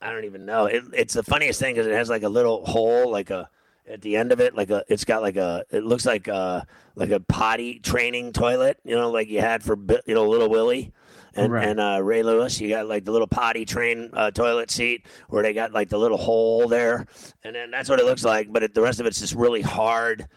I 0.02 0.12
don't 0.12 0.26
even 0.26 0.46
know. 0.46 0.66
It, 0.66 0.84
it's 0.94 1.14
the 1.14 1.24
funniest 1.24 1.60
thing 1.60 1.76
because 1.76 1.88
it 1.88 1.94
has 1.94 2.10
like 2.10 2.24
a 2.24 2.30
little 2.30 2.66
hole, 2.66 3.12
like 3.12 3.30
a 3.32 3.50
at 3.88 4.02
the 4.02 4.16
end 4.16 4.32
of 4.32 4.40
it, 4.40 4.56
like 4.56 4.70
a, 4.70 4.84
it's 4.88 5.04
got 5.04 5.22
like 5.22 5.36
a, 5.36 5.66
it 5.70 5.84
looks 5.84 6.06
like 6.06 6.28
a, 6.28 6.66
like 6.96 7.10
a 7.10 7.20
potty 7.20 7.80
training 7.80 8.32
toilet, 8.32 8.80
you 8.86 8.96
know, 8.96 9.12
like 9.12 9.28
you 9.28 9.42
had 9.42 9.64
for, 9.64 9.78
you 10.06 10.14
know, 10.14 10.28
little 10.28 10.50
Willie 10.50 10.94
and 11.36 11.52
Right. 11.52 11.68
and 11.68 11.80
uh, 11.80 12.00
Ray 12.04 12.24
Lewis. 12.24 12.60
You 12.62 12.70
got 12.70 12.88
like 12.88 13.06
the 13.06 13.12
little 13.12 13.28
potty 13.28 13.66
train 13.66 14.10
uh, 14.14 14.32
toilet 14.32 14.70
seat 14.72 15.06
where 15.30 15.44
they 15.44 15.54
got 15.54 15.72
like 15.72 15.90
the 15.90 15.98
little 15.98 16.18
hole 16.18 16.68
there, 16.68 17.06
and 17.44 17.56
then 17.56 17.72
that's 17.72 17.90
what 17.90 18.00
it 18.00 18.06
looks 18.06 18.24
like. 18.24 18.52
But 18.52 18.64
it, 18.64 18.74
the 18.74 18.82
rest 18.82 19.00
of 19.00 19.06
it's 19.06 19.20
just 19.20 19.34
really 19.36 19.62
hard, 19.62 20.28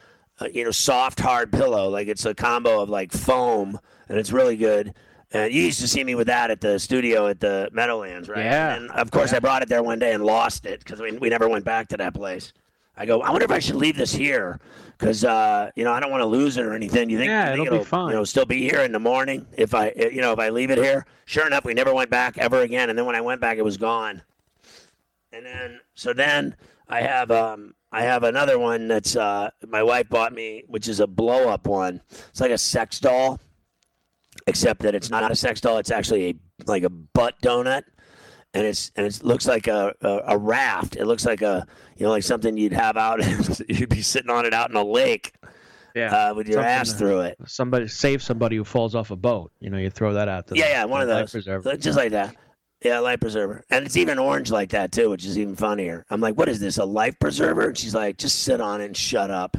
uh, 0.41 0.49
you 0.53 0.65
know, 0.65 0.71
soft 0.71 1.21
hard 1.21 1.53
pillow. 1.53 1.89
Like 1.89 2.09
it's 2.09 2.25
a 2.25 2.35
combo 2.35 2.81
of 2.81 2.89
like 2.89 3.13
foam, 3.13 3.79
and 4.09 4.19
it's 4.19 4.33
really 4.33 4.57
good. 4.57 4.95
And 5.33 5.53
you 5.53 5.63
used 5.63 5.81
to 5.81 5.89
see 5.89 6.05
me 6.05 6.15
with 6.15 6.29
that 6.29 6.51
at 6.53 6.61
the 6.61 6.79
studio 6.79 7.27
at 7.27 7.41
the 7.41 7.69
Meadowlands, 7.73 8.29
right? 8.29 8.45
Yeah. 8.45 8.77
And 8.77 8.91
of 8.93 9.11
course, 9.11 9.33
I 9.33 9.41
brought 9.41 9.61
it 9.63 9.69
there 9.69 9.83
one 9.83 9.99
day 9.99 10.13
and 10.13 10.25
lost 10.25 10.67
it 10.67 10.79
because 10.85 11.01
we, 11.01 11.13
we 11.19 11.29
never 11.29 11.49
went 11.49 11.65
back 11.65 11.89
to 11.89 11.97
that 11.97 12.15
place. 12.15 12.53
I 12.97 13.07
go, 13.07 13.21
I 13.21 13.31
wonder 13.31 13.45
if 13.45 13.51
I 13.51 13.59
should 13.59 13.77
leave 13.77 13.97
this 13.97 14.13
here 14.13 14.59
because 14.99 15.25
uh, 15.25 15.71
you 15.77 15.85
know 15.85 15.93
I 15.93 16.01
don't 16.01 16.11
want 16.11 16.23
to 16.23 16.27
lose 16.27 16.57
it 16.57 16.65
or 16.65 16.73
anything. 16.75 17.11
You 17.11 17.19
think? 17.19 17.29
Yeah, 17.29 17.51
you 17.51 17.57
think 17.57 17.67
it'll 17.67 17.79
be 17.81 17.85
fine. 17.85 18.11
You 18.11 18.17
know, 18.17 18.25
still 18.25 18.47
be 18.47 18.63
here 18.63 18.81
in 18.81 18.93
the 18.93 18.99
morning 18.99 19.47
if 19.57 19.75
I, 19.75 19.93
you 19.97 20.21
know, 20.21 20.33
if 20.33 20.39
I 20.39 20.49
leave 20.49 20.71
it 20.71 20.79
here. 20.79 21.05
Sure 21.27 21.47
enough, 21.47 21.65
we 21.65 21.75
never 21.75 21.93
went 21.93 22.11
back 22.11 22.39
ever 22.39 22.63
again. 22.63 22.89
And 22.89 22.99
then 22.99 23.07
when 23.07 23.17
I 23.17 23.21
went 23.21 23.41
back, 23.41 23.59
it 23.59 23.65
was 23.65 23.77
gone. 23.77 24.23
And 25.33 25.45
then, 25.45 25.81
so 25.95 26.13
then 26.13 26.57
I 26.89 27.03
have, 27.03 27.31
um, 27.31 27.75
I 27.93 28.03
have 28.03 28.23
another 28.23 28.59
one 28.59 28.89
that's 28.89 29.17
uh, 29.17 29.51
my 29.69 29.83
wife 29.83 30.09
bought 30.09 30.33
me, 30.33 30.65
which 30.67 30.89
is 30.89 31.01
a 31.01 31.07
blow 31.07 31.49
up 31.49 31.67
one. 31.67 32.01
It's 32.31 32.41
like 32.41 32.51
a 32.51 32.59
sex 32.59 33.01
doll, 33.01 33.41
except 34.47 34.81
that 34.83 34.95
it's 34.95 35.11
not 35.11 35.31
a 35.31 35.37
sex 35.37 35.61
doll. 35.61 35.79
It's 35.79 35.91
actually 35.91 36.31
a 36.31 36.35
like 36.67 36.85
a 36.85 36.91
butt 36.91 37.35
donut. 37.43 37.83
And 38.57 38.65
it's 38.67 38.91
and 38.97 39.07
it 39.07 39.23
looks 39.23 39.47
like 39.47 39.67
a, 39.69 39.95
a, 40.01 40.21
a 40.29 40.39
raft. 40.39 40.97
It 40.97 41.05
looks 41.05 41.27
like 41.27 41.43
a 41.43 41.67
you 41.97 42.05
know 42.05 42.11
like 42.11 42.23
something 42.23 42.57
you'd 42.57 42.73
have 42.73 42.97
out. 42.97 43.21
you'd 43.69 43.89
be 43.91 44.03
sitting 44.03 44.31
on 44.31 44.47
it 44.47 44.55
out 44.55 44.71
in 44.71 44.77
a 44.77 44.85
lake 44.85 45.33
Yeah. 45.95 46.31
uh, 46.31 46.35
with 46.35 46.49
your 46.49 46.57
something 46.57 46.71
ass 46.73 46.93
to- 46.93 46.99
through 46.99 47.21
it. 47.21 47.37
Somebody 47.47 47.89
save 47.89 48.23
somebody 48.23 48.57
who 48.57 48.65
falls 48.65 48.95
off 48.95 49.11
a 49.11 49.17
boat. 49.17 49.53
You 49.61 49.71
know, 49.71 49.79
you 49.79 49.91
throw 49.91 50.15
that 50.15 50.29
out. 50.29 50.47
To 50.49 50.57
Yeah, 50.57 50.71
yeah, 50.71 50.85
one 50.85 51.03
of 51.03 51.09
those, 51.09 51.31
preserver. 51.33 51.77
just 51.77 51.99
like 51.99 52.13
that. 52.13 52.35
Yeah, 52.85 52.99
life 53.01 53.21
preserver, 53.21 53.65
and 53.71 53.85
it's 53.87 53.97
even 53.97 54.19
orange 54.19 54.51
like 54.51 54.71
that 54.71 54.93
too, 54.93 55.09
which 55.11 55.25
is 55.25 55.39
even 55.39 55.57
funnier. 55.57 56.05
I'm 56.11 56.21
like, 56.21 56.37
what 56.37 56.49
is 56.49 56.61
this? 56.61 56.77
A 56.79 56.85
life 56.85 57.19
preserver? 57.19 57.69
And 57.69 57.77
she's 57.79 57.95
like, 57.95 58.17
just 58.19 58.43
sit 58.43 58.61
on 58.61 58.81
it 58.81 58.87
and 58.87 58.97
shut 58.97 59.31
up. 59.31 59.57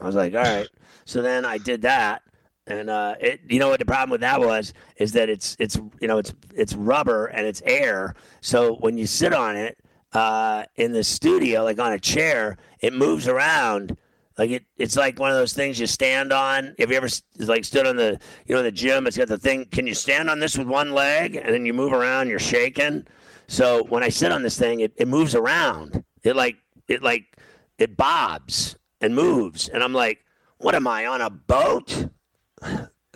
I 0.00 0.06
was 0.06 0.14
like, 0.14 0.34
all 0.34 0.42
right. 0.42 0.68
So 1.08 1.22
then 1.22 1.44
I 1.44 1.58
did 1.58 1.82
that, 1.82 2.22
and 2.66 2.90
uh, 2.90 3.14
it. 3.20 3.40
You 3.48 3.58
know 3.58 3.68
what 3.68 3.78
the 3.78 3.86
problem 3.86 4.10
with 4.10 4.20
that 4.22 4.40
was 4.40 4.72
is 4.96 5.12
that 5.12 5.28
it's 5.28 5.56
it's 5.58 5.76
you 6.00 6.08
know 6.08 6.18
it's 6.18 6.34
it's 6.54 6.74
rubber 6.74 7.26
and 7.26 7.46
it's 7.46 7.62
air. 7.64 8.14
So 8.40 8.74
when 8.76 8.98
you 8.98 9.06
sit 9.06 9.32
on 9.32 9.56
it 9.56 9.78
uh, 10.12 10.64
in 10.76 10.92
the 10.92 11.04
studio, 11.04 11.64
like 11.64 11.78
on 11.78 11.92
a 11.92 11.98
chair, 11.98 12.58
it 12.80 12.92
moves 12.92 13.28
around. 13.28 13.96
Like 14.38 14.50
it, 14.50 14.64
it's 14.76 14.96
like 14.96 15.18
one 15.18 15.30
of 15.30 15.36
those 15.36 15.54
things 15.54 15.80
you 15.80 15.86
stand 15.86 16.32
on. 16.32 16.74
Have 16.78 16.90
you 16.90 16.96
ever 16.96 17.08
like 17.38 17.64
stood 17.64 17.86
on 17.86 17.96
the, 17.96 18.20
you 18.46 18.54
know, 18.54 18.62
the 18.62 18.70
gym? 18.70 19.06
It's 19.06 19.16
got 19.16 19.28
the 19.28 19.38
thing. 19.38 19.64
Can 19.66 19.86
you 19.86 19.94
stand 19.94 20.28
on 20.28 20.40
this 20.40 20.58
with 20.58 20.66
one 20.66 20.92
leg 20.92 21.36
and 21.36 21.54
then 21.54 21.64
you 21.64 21.72
move 21.72 21.92
around? 21.92 22.28
You're 22.28 22.38
shaking. 22.38 23.06
So 23.48 23.84
when 23.84 24.02
I 24.02 24.08
sit 24.08 24.32
on 24.32 24.42
this 24.42 24.58
thing, 24.58 24.80
it, 24.80 24.92
it 24.96 25.08
moves 25.08 25.34
around. 25.34 26.04
It 26.22 26.36
like 26.36 26.56
it 26.88 27.02
like 27.02 27.36
it 27.78 27.96
bobs 27.96 28.76
and 29.00 29.14
moves, 29.14 29.68
and 29.68 29.82
I'm 29.82 29.92
like, 29.92 30.18
what 30.58 30.74
am 30.74 30.86
I 30.86 31.06
on 31.06 31.20
a 31.20 31.30
boat? 31.30 32.08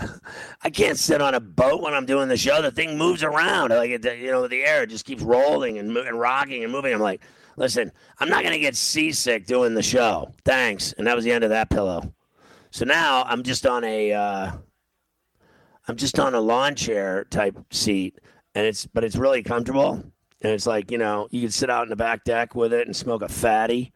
I 0.62 0.70
can't 0.70 0.98
sit 0.98 1.20
on 1.20 1.34
a 1.34 1.40
boat 1.40 1.82
when 1.82 1.94
I'm 1.94 2.06
doing 2.06 2.28
the 2.28 2.36
show. 2.36 2.62
The 2.62 2.70
thing 2.70 2.96
moves 2.96 3.22
around, 3.22 3.70
like 3.70 3.90
it, 3.90 4.04
you 4.18 4.30
know, 4.30 4.46
the 4.46 4.62
air 4.62 4.86
just 4.86 5.04
keeps 5.04 5.22
rolling 5.22 5.78
and, 5.78 5.94
rocking 5.94 6.62
and 6.64 6.72
moving. 6.72 6.92
I'm 6.92 7.00
like, 7.00 7.22
listen, 7.56 7.92
I'm 8.18 8.28
not 8.28 8.42
gonna 8.42 8.58
get 8.58 8.76
seasick 8.76 9.46
doing 9.46 9.74
the 9.74 9.82
show. 9.82 10.32
Thanks, 10.44 10.92
and 10.94 11.06
that 11.06 11.16
was 11.16 11.24
the 11.24 11.32
end 11.32 11.44
of 11.44 11.50
that 11.50 11.70
pillow. 11.70 12.12
So 12.70 12.84
now 12.84 13.24
I'm 13.24 13.42
just 13.42 13.66
on 13.66 13.84
a, 13.84 14.12
uh, 14.12 14.52
I'm 15.88 15.96
just 15.96 16.18
on 16.18 16.34
a 16.34 16.40
lawn 16.40 16.74
chair 16.74 17.24
type 17.24 17.58
seat, 17.70 18.18
and 18.54 18.66
it's 18.66 18.86
but 18.86 19.04
it's 19.04 19.16
really 19.16 19.42
comfortable, 19.42 19.92
and 19.92 20.52
it's 20.52 20.66
like 20.66 20.90
you 20.90 20.98
know 20.98 21.28
you 21.30 21.42
could 21.42 21.54
sit 21.54 21.70
out 21.70 21.82
in 21.84 21.90
the 21.90 21.96
back 21.96 22.24
deck 22.24 22.54
with 22.54 22.72
it 22.72 22.86
and 22.86 22.94
smoke 22.94 23.22
a 23.22 23.28
fatty, 23.28 23.92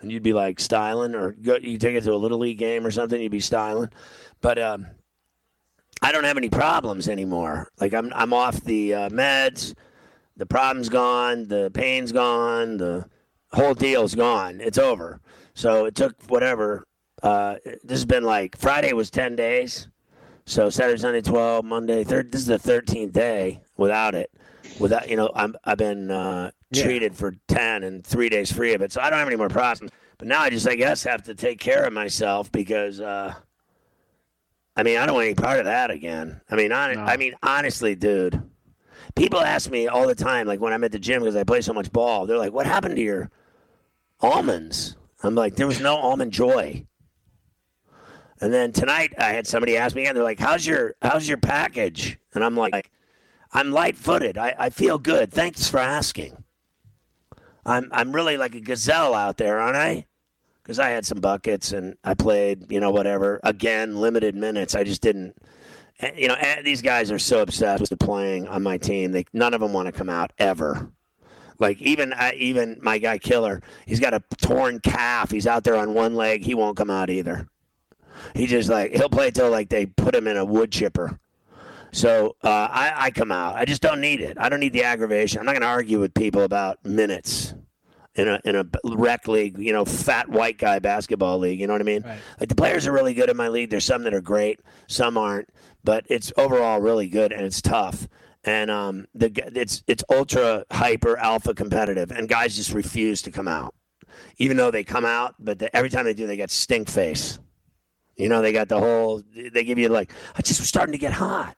and 0.00 0.10
you'd 0.10 0.22
be 0.22 0.32
like 0.32 0.58
styling, 0.58 1.14
or 1.14 1.32
go, 1.32 1.56
you 1.56 1.78
take 1.78 1.94
it 1.94 2.04
to 2.04 2.12
a 2.12 2.16
little 2.16 2.38
league 2.38 2.58
game 2.58 2.84
or 2.86 2.90
something, 2.90 3.20
you'd 3.20 3.32
be 3.32 3.40
styling, 3.40 3.88
but 4.42 4.58
um. 4.58 4.86
I 6.04 6.10
don't 6.10 6.24
have 6.24 6.36
any 6.36 6.48
problems 6.48 7.08
anymore. 7.08 7.68
Like 7.80 7.94
I'm 7.94 8.12
I'm 8.12 8.32
off 8.32 8.60
the 8.64 8.92
uh, 8.92 9.08
meds. 9.10 9.72
The 10.36 10.46
problem's 10.46 10.88
gone. 10.88 11.46
The 11.46 11.70
pain's 11.72 12.10
gone. 12.10 12.76
The 12.76 13.06
whole 13.52 13.74
deal's 13.74 14.16
gone. 14.16 14.60
It's 14.60 14.78
over. 14.78 15.20
So 15.54 15.84
it 15.84 15.94
took 15.94 16.16
whatever. 16.28 16.88
Uh, 17.22 17.54
this 17.64 18.00
has 18.00 18.04
been 18.04 18.24
like 18.24 18.58
Friday 18.58 18.92
was 18.94 19.10
ten 19.12 19.36
days. 19.36 19.86
So 20.44 20.70
Saturday, 20.70 20.98
Sunday, 20.98 21.20
twelve, 21.20 21.64
Monday, 21.64 22.02
third. 22.02 22.32
This 22.32 22.40
is 22.40 22.46
the 22.48 22.58
thirteenth 22.58 23.12
day 23.12 23.60
without 23.76 24.16
it. 24.16 24.28
Without 24.80 25.08
you 25.08 25.14
know, 25.14 25.30
I'm 25.36 25.54
I've 25.62 25.78
been 25.78 26.10
uh, 26.10 26.50
Yeah. 26.72 26.82
treated 26.82 27.14
for 27.14 27.36
ten 27.46 27.84
and 27.84 28.04
three 28.04 28.28
days 28.28 28.50
free 28.50 28.74
of 28.74 28.82
it. 28.82 28.90
So 28.90 29.00
I 29.00 29.08
don't 29.08 29.20
have 29.20 29.28
any 29.28 29.36
more 29.36 29.48
problems. 29.48 29.92
But 30.18 30.26
now 30.26 30.40
I 30.40 30.50
just 30.50 30.66
I 30.66 30.74
guess 30.74 31.04
have 31.04 31.22
to 31.24 31.34
take 31.36 31.60
care 31.60 31.84
of 31.84 31.92
myself 31.92 32.50
because. 32.50 33.00
Uh, 33.00 33.34
I 34.76 34.82
mean, 34.82 34.98
I 34.98 35.06
don't 35.06 35.14
want 35.14 35.26
any 35.26 35.34
part 35.34 35.58
of 35.58 35.66
that 35.66 35.90
again. 35.90 36.40
I 36.50 36.56
mean, 36.56 36.70
No. 36.70 36.76
I 36.76 37.16
mean, 37.16 37.34
honestly, 37.42 37.94
dude. 37.94 38.42
People 39.14 39.40
ask 39.40 39.70
me 39.70 39.88
all 39.88 40.06
the 40.06 40.14
time, 40.14 40.46
like 40.46 40.60
when 40.60 40.72
I'm 40.72 40.84
at 40.84 40.92
the 40.92 40.98
gym 40.98 41.20
because 41.20 41.36
I 41.36 41.44
play 41.44 41.60
so 41.60 41.74
much 41.74 41.92
ball. 41.92 42.24
They're 42.26 42.38
like, 42.38 42.52
"What 42.52 42.66
happened 42.66 42.96
to 42.96 43.02
your 43.02 43.30
almonds?" 44.20 44.96
I'm 45.22 45.34
like, 45.34 45.56
"There 45.56 45.66
was 45.66 45.80
no 45.80 45.96
almond 45.96 46.32
joy." 46.32 46.86
And 48.40 48.52
then 48.52 48.72
tonight, 48.72 49.12
I 49.18 49.32
had 49.32 49.46
somebody 49.46 49.76
ask 49.76 49.94
me, 49.94 50.06
and 50.06 50.16
they're 50.16 50.24
like, 50.24 50.40
"How's 50.40 50.64
your 50.64 50.94
How's 51.02 51.28
your 51.28 51.36
package?" 51.36 52.18
And 52.32 52.42
I'm 52.42 52.56
like, 52.56 52.90
"I'm 53.52 53.70
light-footed. 53.70 54.38
I, 54.38 54.54
I 54.58 54.70
feel 54.70 54.98
good. 54.98 55.30
Thanks 55.30 55.68
for 55.68 55.78
asking." 55.78 56.42
I'm 57.66 57.88
I'm 57.92 58.12
really 58.12 58.36
like 58.38 58.54
a 58.54 58.60
gazelle 58.60 59.14
out 59.14 59.36
there, 59.36 59.60
aren't 59.60 59.76
I? 59.76 60.06
Because 60.62 60.78
I 60.78 60.90
had 60.90 61.04
some 61.06 61.20
buckets 61.20 61.72
and 61.72 61.96
I 62.04 62.14
played, 62.14 62.70
you 62.70 62.80
know, 62.80 62.90
whatever. 62.90 63.40
Again, 63.44 63.96
limited 63.96 64.34
minutes. 64.34 64.74
I 64.74 64.84
just 64.84 65.02
didn't. 65.02 65.34
eh, 66.00 66.12
You 66.16 66.28
know, 66.28 66.36
eh, 66.38 66.62
these 66.62 66.82
guys 66.82 67.10
are 67.10 67.18
so 67.18 67.42
obsessed 67.42 67.80
with 67.80 67.90
the 67.90 67.96
playing 67.96 68.48
on 68.48 68.62
my 68.62 68.78
team. 68.78 69.12
They 69.12 69.24
none 69.32 69.54
of 69.54 69.60
them 69.60 69.72
want 69.72 69.86
to 69.86 69.92
come 69.92 70.08
out 70.08 70.32
ever. 70.38 70.90
Like 71.58 71.80
even 71.80 72.12
I, 72.12 72.32
even 72.34 72.78
my 72.82 72.98
guy 72.98 73.18
Killer, 73.18 73.62
he's 73.86 74.00
got 74.00 74.14
a 74.14 74.22
torn 74.38 74.80
calf. 74.80 75.30
He's 75.30 75.46
out 75.46 75.64
there 75.64 75.76
on 75.76 75.94
one 75.94 76.14
leg. 76.14 76.44
He 76.44 76.54
won't 76.54 76.76
come 76.76 76.90
out 76.90 77.10
either. 77.10 77.46
He 78.34 78.46
just 78.46 78.68
like 78.68 78.92
he'll 78.92 79.08
play 79.08 79.30
till 79.30 79.50
like 79.50 79.68
they 79.68 79.86
put 79.86 80.14
him 80.14 80.26
in 80.26 80.36
a 80.36 80.44
wood 80.44 80.72
chipper. 80.72 81.18
So 81.92 82.36
uh, 82.42 82.48
I, 82.70 82.92
I 82.96 83.10
come 83.10 83.30
out. 83.30 83.56
I 83.56 83.66
just 83.66 83.82
don't 83.82 84.00
need 84.00 84.20
it. 84.22 84.38
I 84.40 84.48
don't 84.48 84.60
need 84.60 84.72
the 84.72 84.82
aggravation. 84.84 85.40
I'm 85.40 85.44
not 85.44 85.52
going 85.52 85.60
to 85.62 85.66
argue 85.68 86.00
with 86.00 86.14
people 86.14 86.42
about 86.42 86.82
minutes 86.86 87.52
in 88.14 88.28
a 88.28 88.40
in 88.44 88.56
a 88.56 88.66
rec 88.84 89.26
league, 89.26 89.58
you 89.58 89.72
know, 89.72 89.84
fat 89.84 90.28
white 90.28 90.58
guy 90.58 90.78
basketball 90.78 91.38
league. 91.38 91.60
You 91.60 91.66
know 91.66 91.72
what 91.72 91.80
I 91.80 91.84
mean? 91.84 92.02
Right. 92.02 92.18
Like 92.40 92.48
the 92.48 92.54
players 92.54 92.86
are 92.86 92.92
really 92.92 93.14
good 93.14 93.30
in 93.30 93.36
my 93.36 93.48
league. 93.48 93.70
There's 93.70 93.84
some 93.84 94.02
that 94.04 94.14
are 94.14 94.20
great, 94.20 94.60
some 94.86 95.16
aren't, 95.16 95.48
but 95.82 96.04
it's 96.08 96.32
overall 96.36 96.80
really 96.80 97.08
good 97.08 97.32
and 97.32 97.44
it's 97.44 97.62
tough. 97.62 98.06
And 98.44 98.70
um, 98.70 99.06
the 99.14 99.30
it's 99.54 99.82
it's 99.86 100.04
ultra 100.10 100.64
hyper 100.70 101.16
alpha 101.16 101.54
competitive, 101.54 102.10
and 102.10 102.28
guys 102.28 102.56
just 102.56 102.72
refuse 102.72 103.22
to 103.22 103.30
come 103.30 103.46
out, 103.46 103.74
even 104.38 104.56
though 104.56 104.72
they 104.72 104.82
come 104.82 105.04
out. 105.04 105.36
But 105.38 105.60
the, 105.60 105.74
every 105.74 105.90
time 105.90 106.04
they 106.04 106.14
do, 106.14 106.26
they 106.26 106.36
get 106.36 106.50
stink 106.50 106.90
face. 106.90 107.38
You 108.16 108.28
know, 108.28 108.42
they 108.42 108.52
got 108.52 108.68
the 108.68 108.80
whole. 108.80 109.22
They 109.52 109.64
give 109.64 109.78
you 109.78 109.88
like, 109.88 110.12
I 110.36 110.42
just 110.42 110.60
was 110.60 110.68
starting 110.68 110.92
to 110.92 110.98
get 110.98 111.12
hot. 111.12 111.56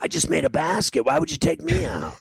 I 0.00 0.08
just 0.08 0.30
made 0.30 0.44
a 0.44 0.50
basket. 0.50 1.04
Why 1.04 1.18
would 1.18 1.30
you 1.30 1.36
take 1.36 1.62
me 1.62 1.84
out? 1.84 2.18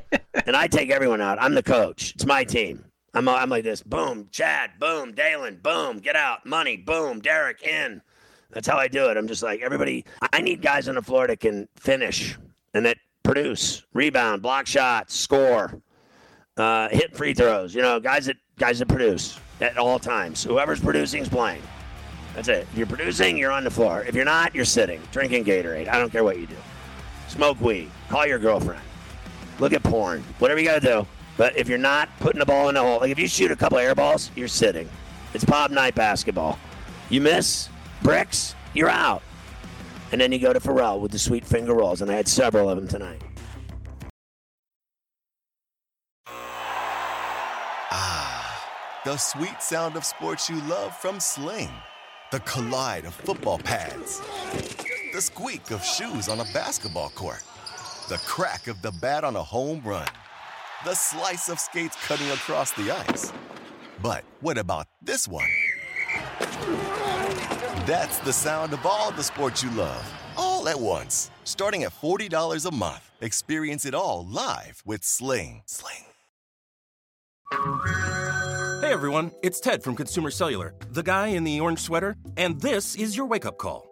and 0.46 0.56
I 0.56 0.66
take 0.66 0.90
everyone 0.90 1.20
out. 1.20 1.40
I'm 1.40 1.54
the 1.54 1.62
coach. 1.62 2.14
It's 2.14 2.26
my 2.26 2.44
team. 2.44 2.84
I'm, 3.14 3.28
I'm 3.28 3.50
like 3.50 3.64
this. 3.64 3.82
Boom, 3.82 4.28
Chad. 4.30 4.72
Boom, 4.78 5.12
Dalen. 5.12 5.60
Boom, 5.62 5.98
get 5.98 6.16
out. 6.16 6.46
Money. 6.46 6.76
Boom, 6.76 7.20
Derek 7.20 7.62
in. 7.62 8.00
That's 8.50 8.66
how 8.68 8.76
I 8.76 8.88
do 8.88 9.08
it. 9.08 9.16
I'm 9.16 9.26
just 9.26 9.42
like 9.42 9.60
everybody. 9.60 10.04
I 10.32 10.40
need 10.40 10.62
guys 10.62 10.88
on 10.88 10.94
the 10.94 11.02
floor 11.02 11.26
that 11.26 11.40
can 11.40 11.68
finish 11.76 12.36
and 12.74 12.84
that 12.86 12.98
produce, 13.22 13.84
rebound, 13.94 14.42
block 14.42 14.66
shots, 14.66 15.14
score, 15.14 15.80
uh, 16.56 16.88
hit 16.90 17.16
free 17.16 17.34
throws. 17.34 17.74
You 17.74 17.82
know, 17.82 17.98
guys 18.00 18.26
that 18.26 18.36
guys 18.58 18.78
that 18.78 18.88
produce 18.88 19.38
at 19.60 19.78
all 19.78 19.98
times. 19.98 20.44
Whoever's 20.44 20.80
producing 20.80 21.22
is 21.22 21.28
playing. 21.28 21.62
That's 22.34 22.48
it. 22.48 22.66
If 22.72 22.78
you're 22.78 22.86
producing, 22.86 23.36
you're 23.36 23.52
on 23.52 23.64
the 23.64 23.70
floor. 23.70 24.04
If 24.04 24.14
you're 24.14 24.24
not, 24.24 24.54
you're 24.54 24.64
sitting, 24.64 25.00
drinking 25.12 25.44
Gatorade. 25.44 25.88
I 25.88 25.98
don't 25.98 26.10
care 26.10 26.24
what 26.24 26.38
you 26.38 26.46
do. 26.46 26.56
Smoke 27.28 27.60
weed. 27.60 27.90
Call 28.08 28.26
your 28.26 28.38
girlfriend 28.38 28.82
look 29.58 29.72
at 29.72 29.82
porn, 29.82 30.22
whatever 30.38 30.60
you 30.60 30.66
got 30.66 30.80
to 30.82 30.86
do. 30.86 31.06
But 31.36 31.56
if 31.56 31.68
you're 31.68 31.78
not 31.78 32.08
putting 32.20 32.38
the 32.38 32.46
ball 32.46 32.68
in 32.68 32.74
the 32.74 32.82
hole, 32.82 33.00
like 33.00 33.10
if 33.10 33.18
you 33.18 33.26
shoot 33.26 33.50
a 33.50 33.56
couple 33.56 33.78
air 33.78 33.94
balls, 33.94 34.30
you're 34.36 34.48
sitting. 34.48 34.88
It's 35.34 35.44
pop 35.44 35.70
night 35.70 35.94
basketball. 35.94 36.58
You 37.08 37.20
miss 37.20 37.68
bricks, 38.02 38.54
you're 38.74 38.90
out. 38.90 39.22
And 40.10 40.20
then 40.20 40.30
you 40.30 40.38
go 40.38 40.52
to 40.52 40.60
Ferrall 40.60 41.00
with 41.00 41.10
the 41.10 41.18
sweet 41.18 41.44
finger 41.44 41.72
rolls, 41.74 42.02
and 42.02 42.10
I 42.10 42.14
had 42.14 42.28
several 42.28 42.68
of 42.68 42.76
them 42.76 42.86
tonight. 42.86 43.22
Ah, 47.90 48.68
the 49.04 49.16
sweet 49.16 49.62
sound 49.62 49.96
of 49.96 50.04
sports 50.04 50.50
you 50.50 50.60
love 50.62 50.94
from 50.98 51.18
Sling. 51.18 51.70
The 52.30 52.40
collide 52.40 53.06
of 53.06 53.14
football 53.14 53.58
pads. 53.58 54.20
The 55.14 55.20
squeak 55.20 55.70
of 55.70 55.84
shoes 55.84 56.28
on 56.28 56.40
a 56.40 56.44
basketball 56.52 57.10
court. 57.10 57.42
The 58.12 58.18
crack 58.18 58.66
of 58.66 58.82
the 58.82 58.92
bat 59.00 59.24
on 59.24 59.36
a 59.36 59.42
home 59.42 59.80
run. 59.82 60.06
The 60.84 60.92
slice 60.92 61.48
of 61.48 61.58
skates 61.58 61.96
cutting 62.04 62.28
across 62.28 62.70
the 62.72 62.90
ice. 62.90 63.32
But 64.02 64.24
what 64.42 64.58
about 64.58 64.86
this 65.00 65.26
one? 65.26 65.48
That's 67.86 68.18
the 68.18 68.34
sound 68.34 68.74
of 68.74 68.84
all 68.84 69.12
the 69.12 69.22
sports 69.22 69.62
you 69.62 69.70
love, 69.70 70.04
all 70.36 70.68
at 70.68 70.78
once. 70.78 71.30
Starting 71.44 71.84
at 71.84 71.98
$40 72.02 72.66
a 72.66 72.74
month. 72.74 73.10
Experience 73.22 73.86
it 73.86 73.94
all 73.94 74.26
live 74.26 74.82
with 74.84 75.04
Sling. 75.04 75.62
Sling. 75.64 76.04
Hey 78.82 78.92
everyone, 78.92 79.30
it's 79.42 79.58
Ted 79.58 79.82
from 79.82 79.96
Consumer 79.96 80.30
Cellular, 80.30 80.74
the 80.90 81.02
guy 81.02 81.28
in 81.28 81.44
the 81.44 81.60
orange 81.60 81.80
sweater, 81.80 82.16
and 82.36 82.60
this 82.60 82.94
is 82.94 83.16
your 83.16 83.24
wake 83.24 83.46
up 83.46 83.56
call. 83.56 83.91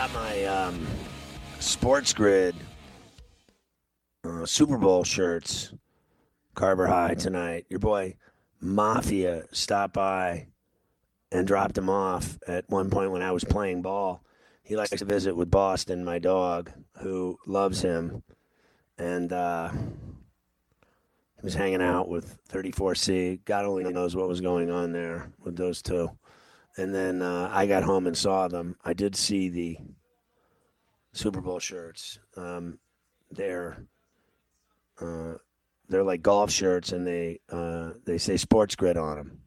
Got 0.00 0.14
my 0.14 0.44
um, 0.46 0.86
Sports 1.58 2.14
Grid 2.14 2.54
uh, 4.24 4.46
Super 4.46 4.78
Bowl 4.78 5.04
shirts, 5.04 5.74
Carver 6.54 6.86
High 6.86 7.12
tonight. 7.12 7.66
Your 7.68 7.80
boy 7.80 8.14
Mafia 8.62 9.42
stopped 9.52 9.92
by 9.92 10.46
and 11.30 11.46
dropped 11.46 11.76
him 11.76 11.90
off 11.90 12.38
at 12.48 12.64
one 12.70 12.88
point 12.88 13.10
when 13.10 13.20
I 13.20 13.32
was 13.32 13.44
playing 13.44 13.82
ball. 13.82 14.24
He 14.62 14.74
likes 14.74 14.88
to 14.88 15.04
visit 15.04 15.36
with 15.36 15.50
Boston, 15.50 16.02
my 16.02 16.18
dog, 16.18 16.72
who 17.02 17.36
loves 17.46 17.82
him, 17.82 18.22
and 18.96 19.30
uh, 19.30 19.68
he 19.68 21.42
was 21.42 21.52
hanging 21.52 21.82
out 21.82 22.08
with 22.08 22.38
34C. 22.48 23.44
God 23.44 23.66
only 23.66 23.92
knows 23.92 24.16
what 24.16 24.28
was 24.28 24.40
going 24.40 24.70
on 24.70 24.92
there 24.92 25.30
with 25.40 25.58
those 25.58 25.82
two. 25.82 26.10
And 26.80 26.94
then 26.94 27.20
uh, 27.20 27.50
I 27.52 27.66
got 27.66 27.82
home 27.82 28.06
and 28.06 28.16
saw 28.16 28.48
them. 28.48 28.74
I 28.82 28.94
did 28.94 29.14
see 29.14 29.50
the 29.50 29.76
Super 31.12 31.42
Bowl 31.42 31.58
shirts. 31.58 32.18
Um, 32.38 32.78
they're 33.30 33.84
uh, 34.98 35.34
they're 35.90 36.02
like 36.02 36.22
golf 36.22 36.50
shirts, 36.50 36.92
and 36.92 37.06
they 37.06 37.40
uh, 37.52 37.90
they 38.06 38.16
say 38.16 38.38
Sports 38.38 38.76
Grid 38.76 38.96
on 38.96 39.16
them, 39.16 39.40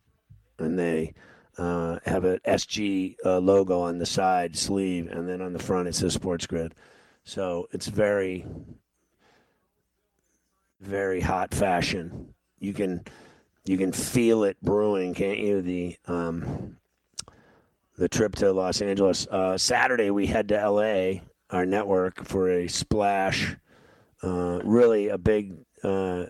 and 0.60 0.78
they 0.78 1.16
uh, 1.58 1.98
have 2.06 2.24
an 2.24 2.40
SG 2.46 3.16
uh, 3.26 3.40
logo 3.40 3.82
on 3.82 3.98
the 3.98 4.06
side 4.06 4.56
sleeve, 4.56 5.08
and 5.08 5.28
then 5.28 5.42
on 5.42 5.54
the 5.54 5.60
front 5.60 5.88
it 5.88 5.96
says 5.96 6.14
Sports 6.14 6.46
Grid. 6.46 6.76
So 7.24 7.68
it's 7.72 7.88
very 7.88 8.46
very 10.82 11.22
hot 11.22 11.52
fashion. 11.52 12.36
You 12.60 12.74
can 12.74 13.04
you 13.66 13.80
can 13.80 13.92
feel 13.92 14.44
it 14.44 14.62
brewing, 14.62 15.16
can't 15.16 15.40
you? 15.40 15.64
The 15.64 15.98
um, 16.06 16.78
the 17.98 18.10
trip 18.10 18.36
to 18.36 18.52
Los 18.52 18.82
Angeles. 18.82 19.28
Uh, 19.28 19.58
Saturday 19.58 20.10
we 20.10 20.26
head 20.26 20.48
to 20.50 20.70
LA, 20.70 21.22
our 21.50 21.66
network, 21.66 22.26
for 22.26 22.50
a 22.50 22.68
splash. 22.68 23.56
Uh, 24.22 24.60
really 24.64 25.10
a 25.10 25.18
big, 25.18 25.54
uh, 25.84 26.26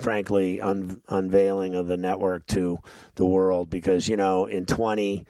frankly, 0.00 0.60
un- 0.60 1.00
unveiling 1.08 1.74
of 1.74 1.86
the 1.86 1.96
network 1.96 2.46
to 2.46 2.78
the 3.14 3.24
world 3.24 3.70
because 3.70 4.08
you 4.08 4.16
know 4.16 4.46
in 4.46 4.66
20 4.66 5.24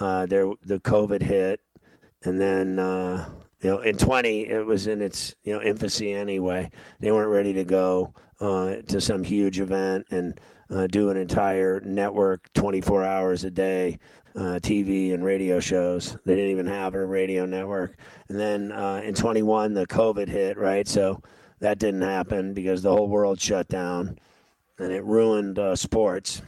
uh, 0.00 0.26
there 0.26 0.50
the 0.64 0.80
COVID 0.80 1.22
hit, 1.22 1.60
and 2.24 2.40
then 2.40 2.78
uh, 2.78 3.28
you 3.60 3.70
know 3.70 3.78
in 3.80 3.96
20 3.96 4.48
it 4.48 4.66
was 4.66 4.88
in 4.88 5.00
its 5.00 5.34
you 5.44 5.52
know 5.52 5.62
infancy 5.62 6.12
anyway. 6.12 6.70
They 7.00 7.12
weren't 7.12 7.30
ready 7.30 7.52
to 7.54 7.64
go 7.64 8.12
uh, 8.40 8.76
to 8.88 9.00
some 9.00 9.22
huge 9.22 9.60
event 9.60 10.06
and 10.10 10.38
uh, 10.70 10.86
do 10.88 11.10
an 11.10 11.16
entire 11.16 11.80
network 11.80 12.52
24 12.54 13.04
hours 13.04 13.44
a 13.44 13.50
day 13.50 13.98
uh, 14.36 14.58
TV 14.60 15.14
and 15.14 15.24
radio 15.24 15.60
shows. 15.60 16.16
They 16.24 16.34
didn't 16.34 16.50
even 16.50 16.66
have 16.66 16.94
a 16.94 17.06
radio 17.06 17.46
network. 17.46 17.96
And 18.28 18.38
then 18.38 18.72
uh, 18.72 19.02
in 19.04 19.14
21, 19.14 19.74
the 19.74 19.86
COVID 19.86 20.28
hit, 20.28 20.56
right? 20.56 20.86
So 20.88 21.22
that 21.60 21.78
didn't 21.78 22.02
happen 22.02 22.52
because 22.52 22.82
the 22.82 22.90
whole 22.90 23.08
world 23.08 23.40
shut 23.40 23.68
down 23.68 24.18
and 24.78 24.92
it 24.92 25.04
ruined 25.04 25.58
uh, 25.58 25.76
sports. 25.76 26.42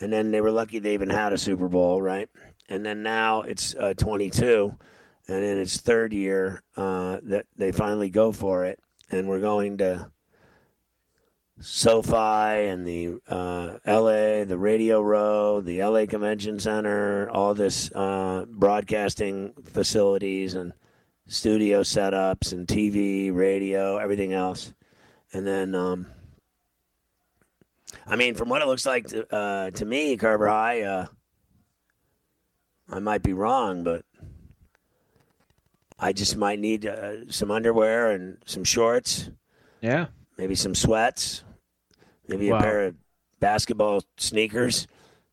And 0.00 0.12
then 0.12 0.30
they 0.30 0.40
were 0.40 0.50
lucky 0.50 0.78
they 0.78 0.94
even 0.94 1.10
had 1.10 1.32
a 1.32 1.38
Super 1.38 1.68
Bowl, 1.68 2.00
right? 2.00 2.28
And 2.68 2.84
then 2.84 3.02
now 3.02 3.42
it's 3.42 3.74
uh, 3.74 3.94
22, 3.94 4.76
and 5.28 5.44
in 5.44 5.58
its 5.58 5.80
third 5.80 6.12
year, 6.12 6.62
uh, 6.76 7.18
that 7.22 7.46
they 7.56 7.72
finally 7.72 8.10
go 8.10 8.32
for 8.32 8.64
it. 8.64 8.80
And 9.10 9.28
we're 9.28 9.40
going 9.40 9.78
to 9.78 10.10
SoFi 11.60 12.68
and 12.68 12.86
the 12.86 13.18
uh, 13.28 13.78
LA, 13.86 14.44
the 14.44 14.58
Radio 14.58 15.00
Row, 15.00 15.60
the 15.60 15.82
LA 15.82 16.04
Convention 16.06 16.60
Center, 16.60 17.30
all 17.30 17.54
this 17.54 17.90
uh, 17.94 18.44
broadcasting 18.48 19.54
facilities 19.72 20.54
and 20.54 20.72
studio 21.28 21.82
setups 21.82 22.52
and 22.52 22.66
TV, 22.66 23.34
radio, 23.34 23.96
everything 23.96 24.32
else. 24.32 24.74
And 25.32 25.46
then, 25.46 25.74
um, 25.74 26.06
I 28.06 28.16
mean, 28.16 28.34
from 28.34 28.48
what 28.48 28.60
it 28.62 28.68
looks 28.68 28.86
like 28.86 29.06
to, 29.08 29.34
uh, 29.34 29.70
to 29.70 29.84
me, 29.84 30.16
Carver 30.16 30.48
High, 30.48 30.82
uh, 30.82 31.06
I 32.88 32.98
might 33.00 33.22
be 33.22 33.32
wrong, 33.32 33.82
but 33.82 34.04
I 35.98 36.12
just 36.12 36.36
might 36.36 36.58
need 36.58 36.86
uh, 36.86 37.30
some 37.30 37.50
underwear 37.50 38.10
and 38.10 38.36
some 38.44 38.62
shorts. 38.62 39.30
Yeah. 39.80 40.06
Maybe 40.38 40.54
some 40.54 40.74
sweats 40.74 41.42
maybe 42.28 42.50
Wow. 42.50 42.58
a 42.58 42.60
pair 42.60 42.84
of 42.86 42.96
basketball 43.40 44.02
sneakers, 44.18 44.86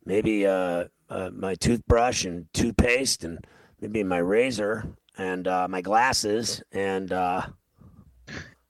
maybe 0.05 0.45
uh, 0.45 0.85
uh, 1.09 1.29
my 1.33 1.55
toothbrush 1.55 2.25
and 2.25 2.45
toothpaste, 2.53 3.23
and 3.23 3.45
maybe 3.81 4.03
my 4.03 4.17
razor 4.17 4.85
and 5.17 5.47
uh, 5.47 5.67
my 5.67 5.81
glasses, 5.81 6.61
and 6.71 7.11
uh, 7.11 7.45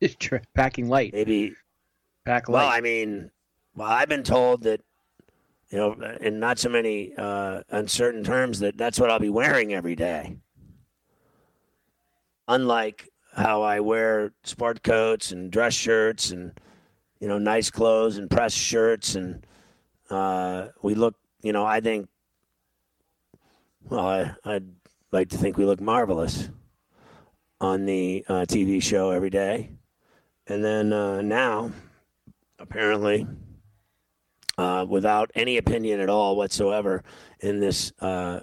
Packing 0.55 0.89
light. 0.89 1.13
maybe. 1.13 1.53
Pack 2.25 2.49
light. 2.49 2.59
Well, 2.59 2.69
I 2.69 2.81
mean, 2.81 3.31
well, 3.75 3.89
I've 3.89 4.09
been 4.09 4.23
told 4.23 4.63
that, 4.63 4.81
you 5.69 5.77
know, 5.77 5.93
in 6.21 6.39
not 6.39 6.59
so 6.59 6.69
many 6.69 7.13
uh, 7.17 7.61
uncertain 7.69 8.23
terms, 8.23 8.59
that 8.59 8.77
that's 8.77 8.99
what 8.99 9.09
I'll 9.09 9.19
be 9.19 9.29
wearing 9.29 9.73
every 9.73 9.95
day. 9.95 10.37
Unlike 12.47 13.09
how 13.35 13.61
I 13.61 13.79
wear 13.79 14.31
sport 14.43 14.83
coats 14.83 15.31
and 15.31 15.51
dress 15.51 15.73
shirts 15.73 16.31
and 16.31 16.53
you 17.23 17.29
know, 17.29 17.37
nice 17.37 17.71
clothes 17.71 18.17
and 18.17 18.29
pressed 18.29 18.57
shirts, 18.57 19.15
and 19.15 19.47
uh, 20.09 20.67
we 20.81 20.93
look. 20.93 21.15
You 21.41 21.53
know, 21.53 21.65
I 21.65 21.79
think. 21.79 22.09
Well, 23.89 24.05
I, 24.05 24.35
I'd 24.43 24.67
like 25.13 25.29
to 25.29 25.37
think 25.37 25.55
we 25.55 25.63
look 25.63 25.79
marvelous 25.79 26.49
on 27.61 27.85
the 27.85 28.25
uh, 28.27 28.45
TV 28.45 28.83
show 28.83 29.11
every 29.11 29.29
day, 29.29 29.69
and 30.47 30.65
then 30.65 30.91
uh, 30.91 31.21
now, 31.21 31.71
apparently, 32.59 33.25
uh, 34.57 34.85
without 34.89 35.31
any 35.33 35.55
opinion 35.55 36.01
at 36.01 36.09
all 36.09 36.35
whatsoever 36.35 37.05
in 37.39 37.61
this 37.61 37.93
uh, 38.01 38.41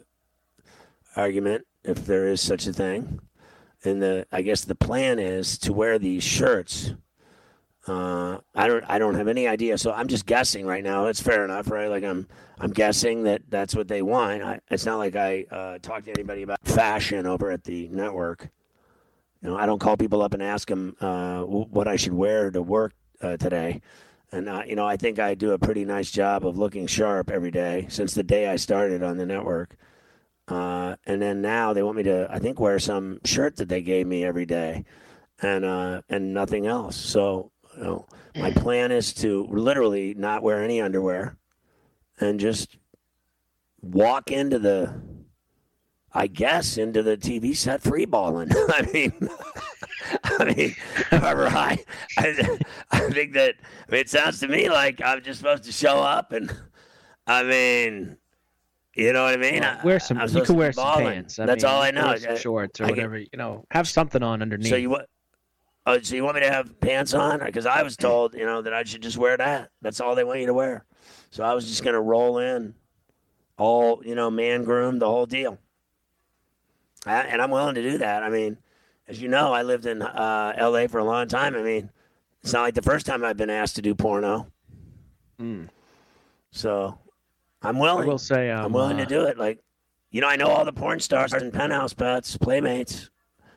argument, 1.16 1.66
if 1.84 2.06
there 2.06 2.28
is 2.28 2.40
such 2.40 2.66
a 2.66 2.72
thing, 2.72 3.20
and 3.84 4.02
the 4.02 4.26
I 4.30 4.42
guess 4.42 4.64
the 4.64 4.74
plan 4.74 5.18
is 5.18 5.58
to 5.58 5.72
wear 5.72 5.98
these 5.98 6.22
shirts. 6.22 6.94
Uh, 7.86 8.38
I 8.54 8.68
don't. 8.68 8.84
I 8.88 8.98
don't 8.98 9.14
have 9.14 9.28
any 9.28 9.48
idea. 9.48 9.78
So 9.78 9.92
I'm 9.92 10.06
just 10.06 10.26
guessing 10.26 10.66
right 10.66 10.84
now. 10.84 11.06
It's 11.06 11.20
fair 11.20 11.44
enough, 11.44 11.70
right? 11.70 11.88
Like 11.88 12.04
I'm. 12.04 12.28
I'm 12.58 12.72
guessing 12.72 13.22
that 13.22 13.42
that's 13.48 13.74
what 13.74 13.88
they 13.88 14.02
want. 14.02 14.42
I, 14.42 14.60
it's 14.70 14.84
not 14.84 14.98
like 14.98 15.16
I 15.16 15.46
uh, 15.50 15.78
talk 15.78 16.04
to 16.04 16.10
anybody 16.10 16.42
about 16.42 16.58
fashion 16.62 17.26
over 17.26 17.50
at 17.50 17.64
the 17.64 17.88
network. 17.88 18.50
You 19.42 19.48
know, 19.48 19.56
I 19.56 19.64
don't 19.64 19.78
call 19.78 19.96
people 19.96 20.20
up 20.20 20.34
and 20.34 20.42
ask 20.42 20.68
them 20.68 20.94
uh, 21.00 21.40
what 21.40 21.88
I 21.88 21.96
should 21.96 22.12
wear 22.12 22.50
to 22.50 22.60
work 22.60 22.92
uh, 23.22 23.38
today. 23.38 23.80
And 24.30 24.48
uh, 24.48 24.62
you 24.66 24.76
know, 24.76 24.86
I 24.86 24.98
think 24.98 25.18
I 25.18 25.34
do 25.34 25.52
a 25.52 25.58
pretty 25.58 25.86
nice 25.86 26.10
job 26.10 26.46
of 26.46 26.58
looking 26.58 26.86
sharp 26.86 27.30
every 27.30 27.50
day 27.50 27.86
since 27.88 28.12
the 28.12 28.22
day 28.22 28.48
I 28.48 28.56
started 28.56 29.02
on 29.02 29.16
the 29.16 29.26
network. 29.26 29.76
Uh, 30.50 30.96
and 31.06 31.22
then 31.22 31.40
now 31.40 31.72
they 31.72 31.82
want 31.82 31.96
me 31.96 32.02
to, 32.02 32.26
I 32.30 32.38
think, 32.38 32.58
wear 32.58 32.78
some 32.78 33.20
shirt 33.24 33.56
that 33.56 33.68
they 33.68 33.82
gave 33.82 34.06
me 34.06 34.24
every 34.24 34.46
day, 34.46 34.84
and 35.40 35.64
uh, 35.64 36.02
and 36.08 36.34
nothing 36.34 36.66
else. 36.66 36.96
So 36.96 37.52
you 37.76 37.84
know, 37.84 38.06
my 38.34 38.50
plan 38.50 38.90
is 38.90 39.14
to 39.14 39.46
literally 39.50 40.14
not 40.14 40.42
wear 40.42 40.62
any 40.62 40.80
underwear, 40.80 41.36
and 42.18 42.40
just 42.40 42.76
walk 43.80 44.30
into 44.30 44.58
the 44.58 45.00
I 46.12 46.26
guess, 46.26 46.76
into 46.76 47.02
the 47.02 47.16
TV 47.16 47.56
set 47.56 47.82
free 47.82 48.04
balling. 48.04 48.50
I 48.54 48.82
mean, 48.92 49.12
I 50.24 50.44
mean, 50.44 50.74
however, 51.10 51.46
I, 51.46 51.78
I, 52.18 52.58
I 52.90 53.10
think 53.10 53.34
that. 53.34 53.54
I 53.88 53.92
mean, 53.92 54.00
it 54.00 54.10
sounds 54.10 54.40
to 54.40 54.48
me 54.48 54.68
like 54.68 55.00
I'm 55.04 55.22
just 55.22 55.38
supposed 55.38 55.64
to 55.64 55.72
show 55.72 55.98
up, 55.98 56.32
and 56.32 56.52
I 57.26 57.44
mean, 57.44 58.16
you 58.94 59.12
know 59.12 59.24
what 59.24 59.34
I 59.34 59.36
mean? 59.36 59.60
Well, 59.60 59.80
wear 59.84 60.00
some. 60.00 60.18
I'm 60.18 60.28
you 60.28 60.42
can 60.42 60.56
wear 60.56 60.72
some 60.72 60.98
pants. 60.98 61.38
I 61.38 61.46
That's 61.46 61.64
mean, 61.64 61.72
all 61.72 61.82
I 61.82 61.90
know. 61.90 62.06
I- 62.06 62.34
shorts 62.36 62.80
or 62.80 62.84
I 62.84 62.88
get- 62.88 62.96
whatever. 62.96 63.18
You 63.18 63.28
know, 63.36 63.64
have 63.70 63.88
something 63.88 64.22
on 64.22 64.42
underneath. 64.42 64.68
So 64.70 64.76
you 64.76 64.90
want? 64.90 65.06
Oh, 65.86 65.98
so 66.00 66.14
you 66.14 66.24
want 66.24 66.34
me 66.36 66.42
to 66.42 66.50
have 66.50 66.78
pants 66.80 67.14
on? 67.14 67.40
Because 67.40 67.64
I 67.66 67.82
was 67.82 67.96
told, 67.96 68.34
you 68.34 68.44
know, 68.44 68.60
that 68.62 68.74
I 68.74 68.84
should 68.84 69.02
just 69.02 69.16
wear 69.16 69.36
that. 69.38 69.70
That's 69.80 70.00
all 70.00 70.14
they 70.14 70.24
want 70.24 70.40
you 70.40 70.46
to 70.46 70.54
wear. 70.54 70.84
So 71.30 71.42
I 71.42 71.54
was 71.54 71.66
just 71.68 71.82
gonna 71.82 72.00
roll 72.00 72.38
in, 72.38 72.74
all 73.56 74.02
you 74.04 74.14
know, 74.14 74.30
man 74.30 74.64
groomed, 74.64 75.00
the 75.00 75.06
whole 75.08 75.26
deal. 75.26 75.58
I, 77.06 77.20
and 77.22 77.40
I'm 77.40 77.50
willing 77.50 77.74
to 77.76 77.82
do 77.82 77.98
that. 77.98 78.22
I 78.22 78.28
mean, 78.28 78.58
as 79.08 79.22
you 79.22 79.28
know, 79.28 79.52
I 79.52 79.62
lived 79.62 79.86
in 79.86 80.02
uh, 80.02 80.52
L.A. 80.56 80.86
for 80.86 80.98
a 80.98 81.04
long 81.04 81.28
time. 81.28 81.54
I 81.54 81.62
mean, 81.62 81.90
it's 82.42 82.52
not 82.52 82.62
like 82.62 82.74
the 82.74 82.82
first 82.82 83.06
time 83.06 83.24
I've 83.24 83.38
been 83.38 83.50
asked 83.50 83.76
to 83.76 83.82
do 83.82 83.94
porno. 83.94 84.46
Mm. 85.40 85.68
So 86.50 86.98
I'm 87.62 87.78
willing. 87.78 88.04
I 88.04 88.06
will 88.06 88.18
say, 88.18 88.50
um, 88.50 88.66
I'm 88.66 88.72
willing 88.72 88.96
uh, 88.96 89.04
to 89.04 89.06
do 89.06 89.24
it. 89.24 89.38
Like, 89.38 89.58
you 90.10 90.20
know, 90.20 90.28
I 90.28 90.36
know 90.36 90.48
all 90.48 90.64
the 90.64 90.72
porn 90.72 91.00
stars 91.00 91.32
and 91.32 91.52
penthouse 91.52 91.92
pets, 91.92 92.36
playmates, 92.36 93.10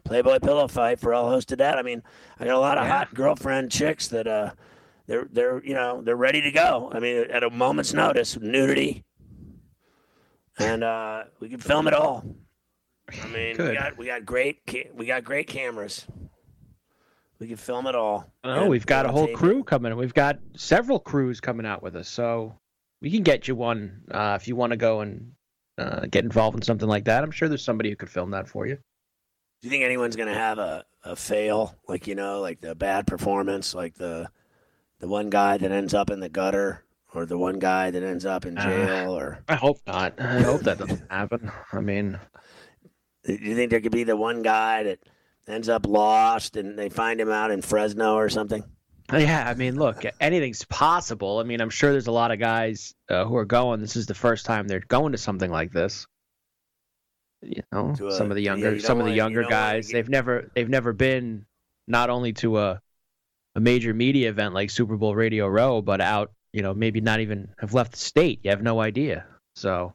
Playboy 0.03 0.39
Pillow 0.39 0.67
Fight. 0.67 0.99
For 0.99 1.13
all 1.13 1.29
hosted 1.31 1.57
that. 1.59 1.77
I 1.77 1.81
mean, 1.81 2.03
I 2.39 2.45
got 2.45 2.55
a 2.55 2.59
lot 2.59 2.77
of 2.77 2.85
Yeah. 2.85 2.91
hot 2.97 3.13
girlfriend 3.13 3.71
chicks 3.71 4.07
that 4.09 4.27
uh, 4.27 4.51
they're 5.07 5.27
they're 5.31 5.63
you 5.63 5.73
know 5.73 6.01
they're 6.01 6.15
ready 6.17 6.41
to 6.41 6.51
go. 6.51 6.91
I 6.93 6.99
mean, 6.99 7.25
at 7.31 7.43
a 7.43 7.49
moment's 7.49 7.93
notice, 7.93 8.37
nudity, 8.37 9.03
and 10.59 10.83
uh, 10.83 11.23
we 11.39 11.49
can 11.49 11.59
film 11.59 11.87
it 11.87 11.93
all. 11.93 12.23
I 13.23 13.27
mean, 13.27 13.57
we 13.57 13.73
got 13.73 13.97
we 13.97 14.05
got 14.07 14.25
great 14.25 14.59
we 14.93 15.05
got 15.05 15.23
great 15.23 15.47
cameras. 15.47 16.05
We 17.39 17.47
can 17.47 17.57
film 17.57 17.87
it 17.87 17.95
all. 17.95 18.31
Oh, 18.45 18.49
And 18.61 18.69
we've 18.69 18.85
got 18.85 19.05
a 19.05 19.11
whole 19.11 19.25
tape 19.25 19.35
it. 19.35 19.37
crew 19.39 19.63
coming. 19.63 19.93
We've 19.97 20.13
got 20.13 20.39
several 20.55 20.99
crews 20.99 21.41
coming 21.41 21.65
out 21.65 21.83
with 21.83 21.95
us, 21.95 22.07
so 22.07 22.57
we 23.03 23.11
can 23.11 23.21
get 23.21 23.47
you 23.49 23.55
one 23.55 24.01
uh, 24.09 24.37
if 24.39 24.47
you 24.47 24.55
want 24.55 24.71
to 24.71 24.77
go 24.77 25.01
and 25.01 25.33
uh, 25.77 26.05
get 26.09 26.23
involved 26.23 26.55
in 26.55 26.63
something 26.63 26.87
like 26.87 27.03
that. 27.05 27.23
I'm 27.23 27.31
sure 27.31 27.49
there's 27.49 27.63
somebody 27.63 27.89
who 27.89 27.97
could 27.97 28.09
film 28.09 28.31
that 28.31 28.47
for 28.47 28.65
you. 28.65 28.75
Do 28.75 29.67
you 29.67 29.69
think 29.69 29.83
anyone's 29.83 30.15
gonna 30.15 30.33
have 30.33 30.57
a, 30.57 30.85
a 31.03 31.15
fail, 31.15 31.75
like 31.87 32.07
you 32.07 32.15
know, 32.15 32.39
like 32.39 32.61
the 32.61 32.75
bad 32.75 33.05
performance, 33.05 33.75
like 33.75 33.95
the 33.95 34.29
the 34.99 35.07
one 35.07 35.29
guy 35.29 35.57
that 35.57 35.71
ends 35.71 35.93
up 35.93 36.09
in 36.09 36.21
the 36.21 36.29
gutter, 36.29 36.85
or 37.13 37.25
the 37.25 37.37
one 37.37 37.59
guy 37.59 37.91
that 37.91 38.03
ends 38.03 38.25
up 38.25 38.45
in 38.45 38.57
Uh, 38.57 38.63
jail, 38.63 39.17
or 39.17 39.43
I 39.49 39.55
hope 39.55 39.79
not. 39.85 40.19
I 40.19 40.41
hope 40.41 40.61
that 40.61 40.79
doesn't 40.79 41.03
happen. 41.11 41.51
I 41.73 41.81
mean, 41.81 42.19
do 43.25 43.33
you 43.33 43.55
think 43.55 43.69
there 43.69 43.81
could 43.81 43.91
be 43.91 44.05
the 44.05 44.15
one 44.17 44.41
guy 44.43 44.83
that 44.83 44.99
ends 45.47 45.67
up 45.67 45.85
lost 45.85 46.55
and 46.55 46.79
they 46.79 46.87
find 46.89 47.19
him 47.19 47.29
out 47.29 47.51
in 47.51 47.61
Fresno 47.61 48.15
or 48.15 48.29
something? 48.29 48.63
yeah. 49.19 49.47
I 49.49 49.54
mean, 49.54 49.76
look, 49.78 50.04
anything's 50.19 50.63
possible. 50.65 51.39
I 51.39 51.43
mean, 51.43 51.62
I'm 51.62 51.69
sure 51.69 51.91
there's 51.91 52.08
a 52.08 52.12
lot 52.12 52.32
of 52.32 52.39
guys 52.39 52.93
uh, 53.10 53.26
who 53.26 53.36
are 53.38 53.45
going. 53.45 53.80
This 53.82 53.95
is 53.95 54.06
the 54.06 54.13
first 54.13 54.45
time 54.45 54.67
they're 54.67 54.80
going 54.88 55.12
to 55.12 55.17
something 55.17 55.52
like 55.52 55.71
this. 55.71 56.06
You 57.41 57.62
know, 57.71 57.91
a- 57.91 58.12
some 58.12 58.32
of 58.32 58.36
the 58.36 58.41
yeah, 58.41 58.52
younger, 58.52 58.73
you 58.76 58.80
some 58.80 58.99
of 58.99 59.06
the 59.06 59.12
wanna- 59.12 59.15
younger 59.15 59.43
guys. 59.43 59.88
get- 59.88 59.93
They've 59.93 60.10
never, 60.10 60.52
they've 60.56 60.69
never 60.69 60.93
been 60.93 61.45
not 61.88 62.10
only 62.10 62.34
to 62.34 62.58
a 62.60 62.82
a 63.56 63.60
major 63.60 63.93
media 63.93 64.30
event 64.30 64.54
like 64.56 64.69
Super 64.71 64.97
Bowl 64.97 65.13
Radio 65.13 65.47
Row, 65.47 65.82
but 65.82 66.02
out, 66.02 66.32
you 66.54 66.62
know, 66.63 66.73
maybe 66.73 67.02
not 67.02 67.19
even 67.19 67.49
have 67.60 67.73
left 67.76 67.91
the 67.91 67.99
state. 67.99 68.39
You 68.43 68.49
have 68.49 68.63
no 68.63 68.82
idea. 68.82 69.26
So, 69.56 69.93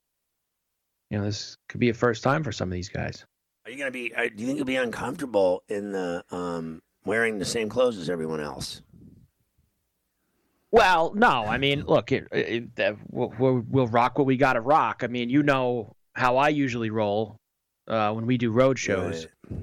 you 1.11 1.19
know, 1.19 1.25
this 1.25 1.57
could 1.69 1.81
be 1.81 1.89
a 1.89 1.95
first 1.95 2.23
time 2.23 2.45
for 2.45 2.53
some 2.53 2.69
of 2.69 2.73
these 2.73 2.89
guys. 2.89 3.25
Are 3.65 3.71
you 3.73 3.79
gonna 3.79 3.91
be? 3.91 4.15
Are, 4.15 4.29
do 4.29 4.41
you 4.41 4.47
think 4.47 4.59
you'll 4.59 4.67
be 4.67 4.77
uncomfortable 4.77 5.63
in 5.69 5.91
the 5.93 6.23
um, 6.31 6.81
wearing 7.05 7.39
the 7.39 7.45
same 7.45 7.69
clothes 7.69 7.99
as 7.99 8.09
everyone 8.09 8.41
else? 8.41 8.81
Well, 10.71 11.15
no, 11.15 11.45
I 11.47 11.57
mean, 11.57 11.85
look, 11.87 12.13
it, 12.13 12.29
it, 12.31 12.65
uh, 12.79 12.95
we'll, 13.11 13.65
we'll, 13.69 13.87
rock 13.87 14.19
what 14.19 14.27
we 14.27 14.37
got 14.37 14.53
to 14.53 14.61
rock. 14.61 15.01
I 15.03 15.07
mean, 15.07 15.31
you 15.31 15.43
know 15.43 15.95
how 16.15 16.37
I 16.37 16.51
usually 16.51 16.91
roll 16.91 17.39
uh, 17.87 18.13
when 18.13 18.27
we 18.27 18.37
do 18.37 18.51
road 18.51 18.79
shows, 18.79 19.27
Right. 19.51 19.61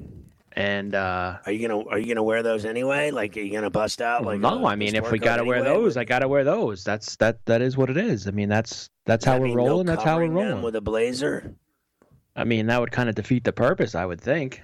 and 0.53 0.95
uh, 0.95 1.37
Are 1.45 1.51
you 1.51 1.67
gonna 1.67 1.83
Are 1.85 1.99
you 1.99 2.07
gonna 2.07 2.23
wear 2.23 2.41
those 2.41 2.65
anyway? 2.65 3.11
Like, 3.11 3.37
are 3.37 3.41
you 3.41 3.51
gonna 3.51 3.69
bust 3.69 4.01
out? 4.01 4.25
Like, 4.25 4.39
no, 4.39 4.65
a- 4.65 4.69
I 4.69 4.75
mean, 4.75 4.95
if 4.95 5.11
we 5.11 5.19
got 5.19 5.37
to 5.37 5.43
wear 5.43 5.59
anyway? 5.59 5.75
those, 5.75 5.95
I 5.95 6.05
got 6.05 6.19
to 6.19 6.27
wear 6.27 6.43
those. 6.43 6.83
That's 6.83 7.15
that. 7.17 7.45
That 7.45 7.61
is 7.61 7.77
what 7.77 7.91
it 7.91 7.97
is. 7.97 8.27
I 8.27 8.31
mean, 8.31 8.49
that's 8.49 8.89
that's 9.05 9.25
how 9.25 9.37
we're 9.37 9.47
mean 9.47 9.57
no 9.57 9.65
rolling. 9.67 9.85
that's 9.85 10.03
how 10.03 10.17
we're 10.17 10.27
rolling. 10.31 10.63
with 10.63 10.75
a 10.75 10.81
blazer. 10.81 11.53
I 12.35 12.45
mean, 12.45 12.65
that 12.67 12.79
would 12.81 12.91
kind 12.91 13.09
of 13.09 13.15
defeat 13.15 13.43
the 13.43 13.53
purpose, 13.53 13.93
I 13.93 14.05
would 14.05 14.19
think. 14.19 14.61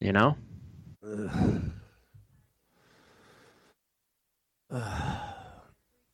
You 0.00 0.12
know? 0.12 0.36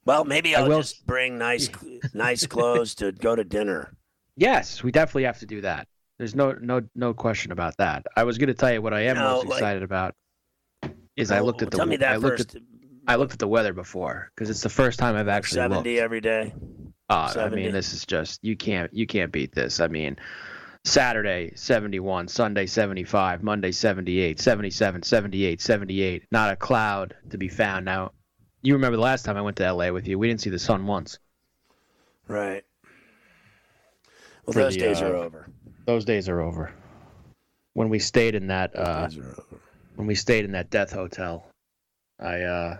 Well, 0.06 0.24
maybe 0.24 0.56
I 0.56 0.60
I'll 0.62 0.68
will- 0.68 0.78
just 0.78 1.06
bring 1.06 1.36
nice, 1.36 1.68
nice 2.14 2.46
clothes 2.46 2.94
to 2.96 3.12
go 3.12 3.36
to 3.36 3.44
dinner. 3.44 3.92
Yes, 4.36 4.82
we 4.82 4.90
definitely 4.92 5.24
have 5.24 5.38
to 5.40 5.46
do 5.46 5.60
that. 5.62 5.88
There's 6.18 6.34
no 6.34 6.52
no 6.52 6.80
no 6.94 7.12
question 7.12 7.52
about 7.52 7.76
that. 7.76 8.06
I 8.16 8.24
was 8.24 8.38
going 8.38 8.48
to 8.48 8.54
tell 8.54 8.72
you 8.72 8.80
what 8.80 8.94
I 8.94 9.02
am 9.02 9.16
No, 9.16 9.34
most 9.36 9.46
like- 9.48 9.58
excited 9.58 9.82
about 9.82 10.14
is 11.16 11.30
I 11.30 11.40
looked 11.40 11.62
at 11.62 11.70
the 11.70 11.76
Tell 11.78 11.86
me 11.86 11.96
that 11.96 12.12
I 12.12 12.16
looked 12.16 12.38
first. 12.38 12.54
at 12.56 12.62
I 13.08 13.16
looked 13.16 13.32
at 13.34 13.38
the 13.38 13.48
weather 13.48 13.72
before 13.72 14.30
because 14.34 14.48
it's 14.50 14.62
the 14.62 14.68
first 14.68 14.98
time 14.98 15.14
I've 15.16 15.28
actually 15.28 15.60
looked. 15.62 15.72
Seventy 15.74 15.98
every 16.00 16.20
day. 16.20 16.54
Uh, 17.08 17.32
I 17.36 17.48
mean, 17.50 17.70
this 17.72 17.92
is 17.92 18.04
just 18.04 18.42
you 18.42 18.56
can't 18.56 18.92
you 18.92 19.06
can't 19.06 19.30
beat 19.32 19.54
this. 19.54 19.78
I 19.80 19.86
mean, 19.88 20.16
Saturday 20.84 21.52
71, 21.54 22.28
Sunday 22.28 22.66
75, 22.66 23.42
Monday 23.42 23.70
78, 23.72 24.40
77, 24.40 25.02
78, 25.02 25.60
78. 25.60 26.24
Not 26.32 26.52
a 26.52 26.56
cloud 26.56 27.14
to 27.30 27.38
be 27.38 27.48
found. 27.48 27.84
Now, 27.84 28.12
you 28.62 28.74
remember 28.74 28.96
the 28.96 29.02
last 29.02 29.24
time 29.24 29.36
I 29.36 29.42
went 29.42 29.56
to 29.58 29.72
LA 29.72 29.90
with 29.90 30.06
you? 30.08 30.18
We 30.18 30.28
didn't 30.28 30.40
see 30.40 30.50
the 30.50 30.58
sun 30.58 30.86
once. 30.86 31.18
Right. 32.28 32.64
Well, 34.44 34.52
For 34.52 34.60
those 34.60 34.74
the, 34.74 34.80
days 34.80 35.02
uh, 35.02 35.06
are 35.06 35.16
over. 35.16 35.48
Those 35.86 36.04
days 36.04 36.28
are 36.28 36.40
over. 36.40 36.72
When 37.74 37.88
we 37.88 37.98
stayed 37.98 38.34
in 38.34 38.46
that 38.48 38.74
uh, 38.74 39.02
Those 39.08 39.18
are 39.18 39.28
over. 39.30 39.60
when 39.96 40.06
we 40.06 40.14
stayed 40.14 40.44
in 40.44 40.52
that 40.52 40.70
death 40.70 40.92
hotel, 40.92 41.46
I 42.20 42.40
uh, 42.42 42.76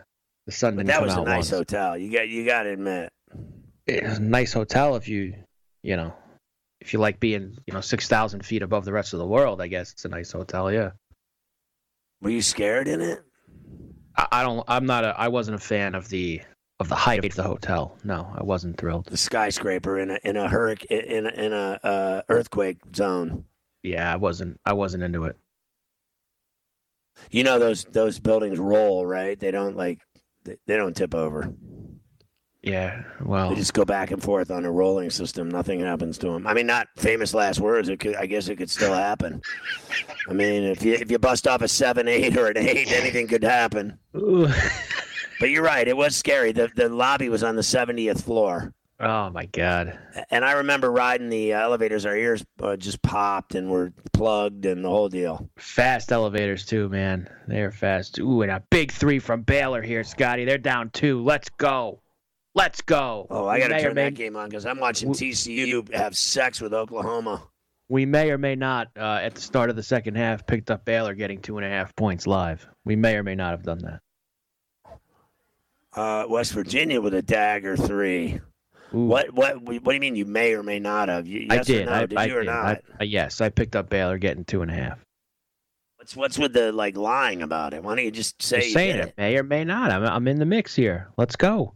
the 0.46 0.52
sun 0.52 0.76
didn't 0.76 0.86
But 0.88 0.92
that 0.92 1.02
was 1.02 1.14
a 1.14 1.22
nice 1.22 1.36
once. 1.36 1.50
hotel. 1.50 1.98
You 1.98 2.10
got 2.12 2.28
you 2.28 2.44
got 2.46 2.62
to 2.64 2.70
admit. 2.70 3.12
It 3.86 4.02
was 4.04 4.18
a 4.18 4.22
nice 4.22 4.52
hotel 4.52 4.96
if 4.96 5.06
you 5.06 5.34
you 5.82 5.96
know 5.96 6.12
if 6.80 6.92
you 6.92 6.98
like 6.98 7.20
being 7.20 7.56
you 7.66 7.74
know 7.74 7.80
six 7.80 8.08
thousand 8.08 8.44
feet 8.44 8.62
above 8.62 8.84
the 8.84 8.92
rest 8.92 9.12
of 9.12 9.18
the 9.18 9.26
world. 9.26 9.60
I 9.60 9.66
guess 9.68 9.92
it's 9.92 10.04
a 10.04 10.08
nice 10.08 10.32
hotel. 10.32 10.72
Yeah. 10.72 10.90
Were 12.22 12.30
you 12.30 12.42
scared 12.42 12.88
in 12.88 13.00
it? 13.02 13.22
I, 14.16 14.26
I 14.32 14.42
don't. 14.42 14.64
I'm 14.68 14.86
not 14.86 15.04
a. 15.04 15.18
I 15.18 15.28
wasn't 15.28 15.56
a 15.56 15.60
fan 15.60 15.94
of 15.94 16.08
the 16.08 16.42
of 16.78 16.88
the 16.88 16.94
height 16.94 17.24
of 17.24 17.34
the 17.34 17.42
hotel. 17.42 17.96
No, 18.04 18.32
I 18.36 18.42
wasn't 18.42 18.78
thrilled. 18.78 19.06
The 19.06 19.16
skyscraper 19.16 19.98
in 19.98 20.10
a 20.10 20.18
in 20.24 20.36
a 20.36 20.48
hurricane 20.48 21.00
in 21.00 21.26
a, 21.26 21.30
in 21.30 21.52
a 21.52 21.80
uh, 21.82 22.22
earthquake 22.28 22.78
zone. 22.94 23.44
Yeah, 23.82 24.12
I 24.12 24.16
wasn't. 24.16 24.60
I 24.64 24.72
wasn't 24.72 25.02
into 25.02 25.24
it. 25.24 25.36
You 27.30 27.44
know 27.44 27.58
those 27.58 27.84
those 27.84 28.18
buildings 28.18 28.58
roll, 28.58 29.06
right? 29.06 29.38
They 29.38 29.50
don't 29.50 29.76
like 29.76 30.00
they, 30.44 30.56
they 30.66 30.76
don't 30.76 30.94
tip 30.94 31.14
over. 31.14 31.52
Yeah. 32.66 33.04
Well. 33.24 33.50
They 33.50 33.54
just 33.54 33.74
go 33.74 33.84
back 33.84 34.10
and 34.10 34.20
forth 34.20 34.50
on 34.50 34.64
a 34.64 34.70
rolling 34.72 35.08
system. 35.10 35.48
Nothing 35.48 35.80
happens 35.80 36.18
to 36.18 36.26
them. 36.30 36.46
I 36.48 36.52
mean, 36.52 36.66
not 36.66 36.88
famous 36.96 37.32
last 37.32 37.60
words. 37.60 37.88
It 37.88 38.00
could, 38.00 38.16
I 38.16 38.26
guess 38.26 38.48
it 38.48 38.56
could 38.56 38.68
still 38.70 38.92
happen. 38.92 39.40
I 40.28 40.32
mean, 40.32 40.64
if 40.64 40.82
you 40.82 40.94
if 40.94 41.08
you 41.10 41.18
bust 41.20 41.46
off 41.46 41.62
a 41.62 41.68
seven 41.68 42.08
eight 42.08 42.36
or 42.36 42.48
an 42.48 42.56
eight, 42.58 42.90
anything 42.90 43.28
could 43.28 43.44
happen. 43.44 43.98
But 45.38 45.50
you're 45.50 45.62
right. 45.62 45.86
It 45.86 45.96
was 45.96 46.16
scary. 46.16 46.52
The 46.52 46.70
the 46.74 46.88
lobby 46.88 47.28
was 47.28 47.42
on 47.44 47.56
the 47.56 47.62
70th 47.62 48.22
floor, 48.22 48.72
oh 49.00 49.28
my 49.28 49.44
God. 49.44 49.98
and 50.30 50.44
I 50.46 50.52
remember 50.52 50.90
riding 50.90 51.28
the 51.28 51.52
elevators. 51.52 52.06
Our 52.06 52.16
ears 52.16 52.42
uh, 52.62 52.76
just 52.76 53.02
popped 53.02 53.54
and 53.54 53.70
were 53.70 53.92
plugged, 54.14 54.64
and 54.64 54.82
the 54.82 54.88
whole 54.88 55.10
deal. 55.10 55.50
Fast 55.58 56.10
elevators 56.10 56.64
too, 56.64 56.88
man. 56.88 57.28
They're 57.46 57.70
fast. 57.70 58.18
Ooh, 58.18 58.40
and 58.40 58.50
a 58.50 58.62
big 58.70 58.90
three 58.92 59.18
from 59.18 59.42
Baylor 59.42 59.82
here, 59.82 60.02
Scotty. 60.02 60.46
They're 60.46 60.56
down 60.56 60.88
two. 60.88 61.22
Let's 61.22 61.50
go. 61.50 62.00
Let's 62.56 62.80
go. 62.80 63.26
Oh, 63.28 63.46
I 63.46 63.60
got 63.60 63.68
to 63.68 63.80
turn 63.80 63.94
may- 63.94 64.04
that 64.04 64.14
game 64.14 64.34
on 64.34 64.48
because 64.48 64.64
I'm 64.64 64.80
watching 64.80 65.10
TCU 65.10 65.92
have 65.94 66.16
sex 66.16 66.58
with 66.60 66.72
Oklahoma. 66.72 67.42
We 67.90 68.06
may 68.06 68.30
or 68.30 68.38
may 68.38 68.56
not, 68.56 68.88
uh, 68.98 69.20
at 69.22 69.34
the 69.36 69.40
start 69.42 69.68
of 69.70 69.76
the 69.76 69.82
second 69.82 70.16
half, 70.16 70.44
picked 70.46 70.70
up 70.70 70.84
Baylor 70.86 71.14
getting 71.14 71.40
two 71.40 71.58
and 71.58 71.66
a 71.66 71.68
half 71.68 71.94
points 71.94 72.26
live. 72.26 72.66
We 72.84 72.96
may 72.96 73.14
or 73.16 73.22
may 73.22 73.34
not 73.34 73.50
have 73.52 73.62
done 73.62 73.78
that. 73.80 74.00
Uh, 75.94 76.24
West 76.28 76.52
Virginia 76.54 77.00
with 77.00 77.14
a 77.14 77.22
dagger 77.22 77.76
three. 77.76 78.40
Ooh. 78.94 79.00
What 79.06 79.32
what 79.34 79.60
what 79.62 79.84
do 79.84 79.92
you 79.94 80.00
mean? 80.00 80.16
You 80.16 80.24
may 80.26 80.54
or 80.54 80.62
may 80.62 80.78
not 80.78 81.08
have? 81.08 81.26
You, 81.26 81.46
I 81.50 81.56
yes 81.56 81.68
or 81.70 81.72
did. 81.74 81.86
no? 81.86 81.92
I, 81.92 82.06
did 82.06 82.18
I 82.18 82.24
you 82.26 82.36
or 82.36 82.40
did. 82.40 82.46
not? 82.46 82.66
I, 82.66 82.80
I- 83.00 83.04
yes, 83.04 83.40
I 83.40 83.50
picked 83.50 83.76
up 83.76 83.88
Baylor 83.90 84.16
getting 84.18 84.44
two 84.44 84.62
and 84.62 84.70
a 84.70 84.74
half. 84.74 84.98
What's 85.98 86.16
what's 86.16 86.38
with 86.38 86.52
the 86.54 86.72
like 86.72 86.96
lying 86.96 87.42
about 87.42 87.74
it? 87.74 87.82
Why 87.82 87.94
don't 87.96 88.04
you 88.04 88.10
just 88.10 88.40
say 88.42 88.56
Just 88.58 88.68
you 88.68 88.74
saying 88.74 88.96
did 88.96 89.06
it. 89.08 89.14
May 89.18 89.36
or 89.36 89.42
may 89.42 89.64
not. 89.64 89.90
I'm, 89.90 90.04
I'm 90.04 90.28
in 90.28 90.38
the 90.38 90.44
mix 90.46 90.74
here. 90.74 91.08
Let's 91.16 91.36
go. 91.36 91.74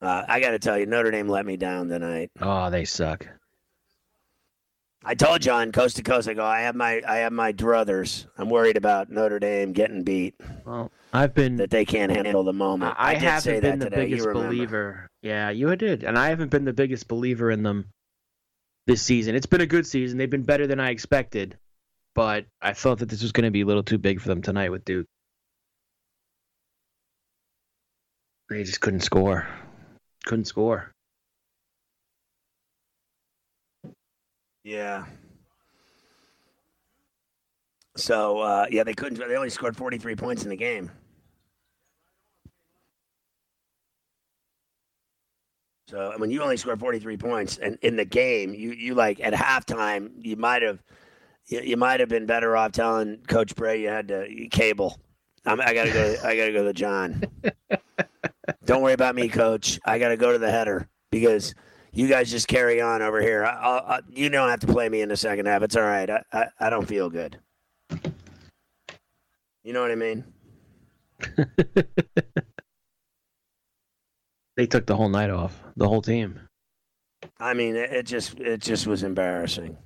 Uh, 0.00 0.22
I 0.28 0.40
got 0.40 0.50
to 0.50 0.58
tell 0.58 0.78
you, 0.78 0.86
Notre 0.86 1.10
Dame 1.10 1.28
let 1.28 1.44
me 1.44 1.56
down 1.56 1.88
tonight. 1.88 2.30
Oh, 2.40 2.70
they 2.70 2.84
suck. 2.84 3.26
I 5.04 5.14
told 5.14 5.44
you 5.44 5.52
on 5.52 5.72
coast 5.72 5.96
to 5.96 6.02
coast. 6.02 6.28
I 6.28 6.34
go. 6.34 6.44
I 6.44 6.60
have 6.60 6.74
my 6.74 7.00
I 7.06 7.18
have 7.18 7.32
my 7.32 7.52
druthers. 7.52 8.26
I'm 8.36 8.50
worried 8.50 8.76
about 8.76 9.10
Notre 9.10 9.38
Dame 9.38 9.72
getting 9.72 10.02
beat. 10.02 10.34
Well, 10.64 10.90
I've 11.12 11.34
been 11.34 11.56
that 11.56 11.70
they 11.70 11.84
can't 11.84 12.12
handle 12.12 12.44
the 12.44 12.52
moment. 12.52 12.94
I, 12.98 13.10
I 13.10 13.14
did 13.14 13.22
haven't 13.22 13.40
say 13.42 13.60
been 13.60 13.78
the 13.78 13.86
today. 13.90 14.04
biggest 14.06 14.26
believer. 14.26 15.08
Yeah, 15.22 15.50
you 15.50 15.74
did, 15.76 16.02
and 16.04 16.18
I 16.18 16.28
haven't 16.28 16.50
been 16.50 16.64
the 16.64 16.72
biggest 16.72 17.08
believer 17.08 17.50
in 17.50 17.62
them 17.62 17.86
this 18.86 19.00
season. 19.02 19.34
It's 19.34 19.46
been 19.46 19.60
a 19.60 19.66
good 19.66 19.86
season. 19.86 20.18
They've 20.18 20.28
been 20.28 20.42
better 20.42 20.66
than 20.66 20.80
I 20.80 20.90
expected, 20.90 21.56
but 22.14 22.46
I 22.60 22.72
thought 22.72 22.98
that 22.98 23.08
this 23.08 23.22
was 23.22 23.32
going 23.32 23.44
to 23.46 23.50
be 23.50 23.62
a 23.62 23.66
little 23.66 23.84
too 23.84 23.98
big 23.98 24.20
for 24.20 24.28
them 24.28 24.42
tonight 24.42 24.70
with 24.70 24.84
Duke. 24.84 25.06
They 28.50 28.64
just 28.64 28.80
couldn't 28.80 29.00
score. 29.00 29.46
Couldn't 30.28 30.44
score. 30.44 30.92
Yeah. 34.62 35.06
So 37.96 38.40
uh, 38.40 38.66
yeah, 38.70 38.84
they 38.84 38.92
couldn't. 38.92 39.26
They 39.26 39.36
only 39.36 39.48
scored 39.48 39.74
43 39.74 40.16
points 40.16 40.44
in 40.44 40.50
the 40.50 40.56
game. 40.56 40.90
So 45.88 46.12
when 46.18 46.30
you 46.30 46.42
only 46.42 46.58
scored 46.58 46.78
43 46.78 47.16
points 47.16 47.56
and 47.56 47.78
in 47.80 47.96
the 47.96 48.04
game, 48.04 48.52
you 48.52 48.72
you 48.72 48.94
like 48.94 49.20
at 49.20 49.32
halftime, 49.32 50.10
you 50.18 50.36
might 50.36 50.60
have 50.60 50.82
you, 51.46 51.62
you 51.62 51.78
might 51.78 52.00
have 52.00 52.10
been 52.10 52.26
better 52.26 52.54
off 52.54 52.72
telling 52.72 53.16
Coach 53.28 53.56
Bray 53.56 53.80
you 53.80 53.88
had 53.88 54.08
to 54.08 54.26
you 54.28 54.50
cable. 54.50 55.00
I'm, 55.46 55.58
I 55.58 55.72
gotta 55.72 55.90
go. 55.90 56.16
I 56.22 56.36
gotta 56.36 56.52
go 56.52 56.64
to 56.64 56.74
John. 56.74 57.22
Don't 58.64 58.82
worry 58.82 58.92
about 58.92 59.14
me, 59.14 59.28
Coach. 59.28 59.78
I 59.84 59.98
gotta 59.98 60.16
go 60.16 60.32
to 60.32 60.38
the 60.38 60.50
header 60.50 60.88
because 61.10 61.54
you 61.92 62.08
guys 62.08 62.30
just 62.30 62.48
carry 62.48 62.80
on 62.80 63.02
over 63.02 63.20
here. 63.20 63.44
I, 63.44 63.50
I, 63.50 63.96
I, 63.96 64.00
you 64.08 64.28
don't 64.28 64.48
have 64.48 64.60
to 64.60 64.66
play 64.66 64.88
me 64.88 65.02
in 65.02 65.08
the 65.08 65.16
second 65.16 65.46
half. 65.46 65.62
It's 65.62 65.76
all 65.76 65.82
right. 65.82 66.08
I, 66.08 66.22
I, 66.32 66.46
I 66.60 66.70
don't 66.70 66.86
feel 66.86 67.10
good. 67.10 67.38
You 69.62 69.72
know 69.72 69.82
what 69.82 69.90
I 69.90 69.96
mean? 69.96 70.24
They 74.58 74.66
took 74.66 74.86
the 74.86 74.96
whole 74.96 75.08
night 75.08 75.30
off, 75.30 75.62
the 75.76 75.88
whole 75.88 76.02
team. 76.02 76.40
I 77.38 77.54
mean, 77.54 77.76
it, 77.76 77.92
it 77.92 78.06
just 78.06 78.40
it 78.40 78.60
just 78.60 78.88
was 78.88 79.04
embarrassing. 79.04 79.76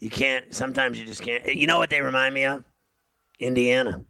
You 0.00 0.10
can't. 0.10 0.54
Sometimes 0.54 1.00
you 1.00 1.06
just 1.06 1.22
can't. 1.22 1.46
You 1.46 1.66
know 1.66 1.78
what 1.78 1.88
they 1.88 2.02
remind 2.02 2.34
me 2.34 2.44
of? 2.44 2.62
Indiana. 3.38 4.04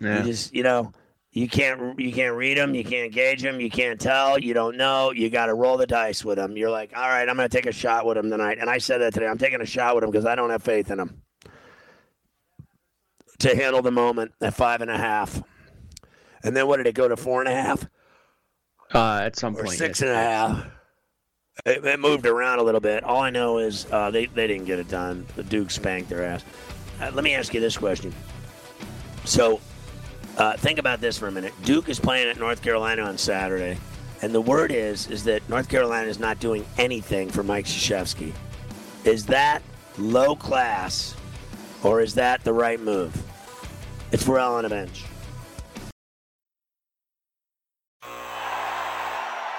Yeah. 0.00 0.18
You 0.18 0.24
just 0.24 0.54
you 0.54 0.62
know 0.62 0.92
you 1.34 1.48
can't 1.48 1.98
you 1.98 2.12
can't 2.12 2.36
read 2.36 2.56
them, 2.56 2.76
you 2.76 2.84
can't 2.84 3.12
gauge 3.12 3.42
them, 3.42 3.60
you 3.60 3.68
can't 3.68 4.00
tell, 4.00 4.38
you 4.38 4.54
don't 4.54 4.76
know. 4.76 5.10
You 5.10 5.28
got 5.28 5.46
to 5.46 5.54
roll 5.54 5.76
the 5.76 5.86
dice 5.86 6.24
with 6.24 6.36
them. 6.36 6.56
You're 6.56 6.70
like, 6.70 6.96
all 6.96 7.08
right, 7.08 7.28
I'm 7.28 7.36
going 7.36 7.48
to 7.48 7.54
take 7.54 7.66
a 7.66 7.72
shot 7.72 8.06
with 8.06 8.16
them 8.16 8.30
tonight. 8.30 8.58
And 8.60 8.70
I 8.70 8.78
said 8.78 8.98
that 8.98 9.12
today. 9.12 9.26
I'm 9.26 9.36
taking 9.36 9.60
a 9.60 9.66
shot 9.66 9.96
with 9.96 10.02
them 10.02 10.12
because 10.12 10.26
I 10.26 10.36
don't 10.36 10.50
have 10.50 10.62
faith 10.62 10.92
in 10.92 10.98
them 10.98 11.22
to 13.40 13.56
handle 13.56 13.82
the 13.82 13.90
moment 13.90 14.30
at 14.40 14.54
five 14.54 14.80
and 14.80 14.90
a 14.90 14.96
half. 14.96 15.42
And 16.44 16.56
then 16.56 16.68
what 16.68 16.76
did 16.76 16.86
it 16.86 16.94
go 16.94 17.08
to 17.08 17.16
four 17.16 17.40
and 17.40 17.48
a 17.48 17.54
half 17.54 17.84
Uh, 18.94 19.22
at 19.24 19.36
some 19.36 19.56
or 19.56 19.64
point, 19.64 19.76
six 19.76 20.00
yes. 20.00 20.02
and 20.02 20.10
a 20.10 20.14
half? 20.14 20.66
It, 21.66 21.84
it 21.84 21.98
moved 21.98 22.26
around 22.26 22.60
a 22.60 22.62
little 22.62 22.80
bit. 22.80 23.02
All 23.02 23.20
I 23.20 23.30
know 23.30 23.58
is 23.58 23.86
uh, 23.90 24.12
they 24.12 24.26
they 24.26 24.46
didn't 24.46 24.66
get 24.66 24.78
it 24.78 24.88
done. 24.88 25.26
The 25.34 25.42
Duke 25.42 25.72
spanked 25.72 26.10
their 26.10 26.24
ass. 26.24 26.44
Uh, 27.00 27.10
let 27.12 27.24
me 27.24 27.34
ask 27.34 27.52
you 27.52 27.60
this 27.60 27.76
question. 27.76 28.14
So, 29.24 29.60
uh, 30.36 30.56
think 30.56 30.78
about 30.78 31.00
this 31.00 31.16
for 31.18 31.28
a 31.28 31.32
minute. 31.32 31.52
Duke 31.62 31.88
is 31.88 32.00
playing 32.00 32.28
at 32.28 32.38
North 32.38 32.62
Carolina 32.62 33.02
on 33.02 33.16
Saturday, 33.16 33.78
and 34.22 34.34
the 34.34 34.40
word 34.40 34.72
is 34.72 35.08
is 35.08 35.24
that 35.24 35.48
North 35.48 35.68
Carolina 35.68 36.08
is 36.08 36.18
not 36.18 36.40
doing 36.40 36.64
anything 36.78 37.30
for 37.30 37.42
Mike 37.42 37.66
Krzyzewski. 37.66 38.32
Is 39.04 39.26
that 39.26 39.62
low 39.98 40.34
class, 40.34 41.14
or 41.82 42.00
is 42.00 42.14
that 42.14 42.42
the 42.42 42.52
right 42.52 42.80
move? 42.80 43.14
It's 44.10 44.24
Pharrell 44.24 44.52
on 44.52 44.64
a 44.64 44.68
bench. 44.68 45.04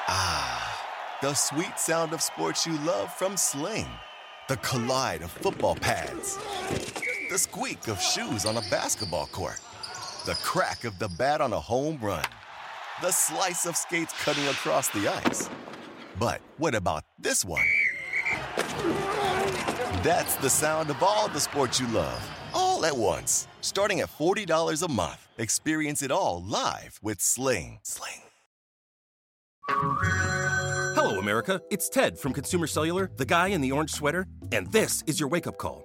Ah, 0.07 0.81
the 1.21 1.33
sweet 1.33 1.79
sound 1.79 2.13
of 2.13 2.21
sports 2.21 2.65
you 2.65 2.77
love 2.79 3.13
from 3.13 3.37
Sling. 3.37 3.87
The 4.47 4.57
collide 4.57 5.23
of 5.23 5.31
football 5.31 5.75
pads. 5.75 6.37
The 7.29 7.37
squeak 7.37 7.87
of 7.87 7.99
shoes 8.01 8.45
on 8.45 8.57
a 8.57 8.61
basketball 8.69 9.27
court. 9.27 9.59
The 10.25 10.33
crack 10.41 10.85
of 10.85 10.97
the 10.97 11.07
bat 11.19 11.39
on 11.39 11.53
a 11.53 11.59
home 11.59 11.99
run. 12.01 12.25
The 12.99 13.11
slice 13.11 13.67
of 13.67 13.77
skates 13.77 14.11
cutting 14.23 14.47
across 14.47 14.87
the 14.89 15.07
ice. 15.07 15.51
But 16.17 16.41
what 16.57 16.73
about 16.73 17.03
this 17.19 17.45
one? 17.45 17.67
That's 20.01 20.33
the 20.37 20.49
sound 20.49 20.89
of 20.89 21.03
all 21.03 21.27
the 21.27 21.39
sports 21.39 21.79
you 21.79 21.85
love, 21.89 22.27
all 22.55 22.87
at 22.87 22.97
once. 22.97 23.47
Starting 23.61 23.99
at 23.99 24.09
$40 24.09 24.81
a 24.81 24.91
month. 24.91 25.27
Experience 25.37 26.01
it 26.01 26.09
all 26.09 26.43
live 26.43 26.99
with 27.03 27.21
Sling. 27.21 27.77
Sling. 27.83 28.23
Hello, 29.69 31.19
America. 31.19 31.61
It's 31.69 31.87
Ted 31.87 32.17
from 32.17 32.33
Consumer 32.33 32.65
Cellular, 32.65 33.11
the 33.15 33.25
guy 33.25 33.49
in 33.49 33.61
the 33.61 33.71
orange 33.71 33.91
sweater, 33.91 34.25
and 34.51 34.71
this 34.71 35.03
is 35.05 35.19
your 35.19 35.29
wake 35.29 35.45
up 35.45 35.59
call. 35.59 35.84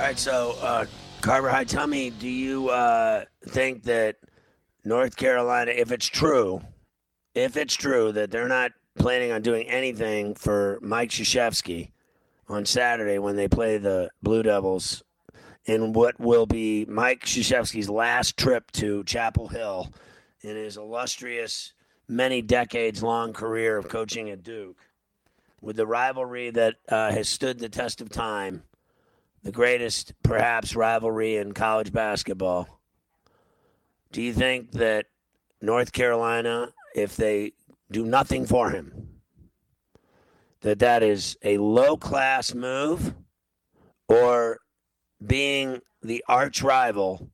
All 0.00 0.06
right, 0.06 0.18
so 0.18 0.56
uh, 0.62 0.86
Carver 1.20 1.50
High, 1.50 1.64
tell 1.64 1.86
me, 1.86 2.08
do 2.08 2.26
you 2.26 2.70
uh, 2.70 3.26
think 3.48 3.82
that 3.82 4.16
North 4.82 5.14
Carolina, 5.14 5.72
if 5.72 5.92
it's 5.92 6.06
true, 6.06 6.62
if 7.34 7.58
it's 7.58 7.74
true 7.74 8.10
that 8.12 8.30
they're 8.30 8.48
not 8.48 8.72
planning 8.98 9.30
on 9.30 9.42
doing 9.42 9.68
anything 9.68 10.34
for 10.34 10.78
Mike 10.80 11.10
Krzyzewski 11.10 11.90
on 12.48 12.64
Saturday 12.64 13.18
when 13.18 13.36
they 13.36 13.46
play 13.46 13.76
the 13.76 14.08
Blue 14.22 14.42
Devils 14.42 15.02
in 15.66 15.92
what 15.92 16.18
will 16.18 16.46
be 16.46 16.86
Mike 16.88 17.26
Krzyzewski's 17.26 17.90
last 17.90 18.38
trip 18.38 18.70
to 18.72 19.04
Chapel 19.04 19.48
Hill 19.48 19.92
in 20.40 20.56
his 20.56 20.78
illustrious, 20.78 21.74
many 22.08 22.40
decades 22.40 23.02
long 23.02 23.34
career 23.34 23.76
of 23.76 23.90
coaching 23.90 24.30
at 24.30 24.42
Duke, 24.42 24.78
with 25.60 25.76
the 25.76 25.86
rivalry 25.86 26.48
that 26.52 26.76
uh, 26.88 27.12
has 27.12 27.28
stood 27.28 27.58
the 27.58 27.68
test 27.68 28.00
of 28.00 28.08
time 28.08 28.62
the 29.42 29.52
greatest, 29.52 30.12
perhaps, 30.22 30.76
rivalry 30.76 31.36
in 31.36 31.52
college 31.52 31.92
basketball. 31.92 32.80
Do 34.12 34.22
you 34.22 34.32
think 34.32 34.72
that 34.72 35.06
North 35.62 35.92
Carolina, 35.92 36.72
if 36.94 37.16
they 37.16 37.52
do 37.90 38.04
nothing 38.04 38.46
for 38.46 38.70
him, 38.70 39.08
that 40.60 40.80
that 40.80 41.02
is 41.02 41.36
a 41.42 41.58
low 41.58 41.96
class 41.96 42.54
move, 42.54 43.14
or 44.08 44.58
being 45.24 45.80
the 46.02 46.24
arch 46.28 46.62
rival, 46.62 47.30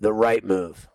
the 0.00 0.12
right 0.12 0.44
move? 0.44 0.88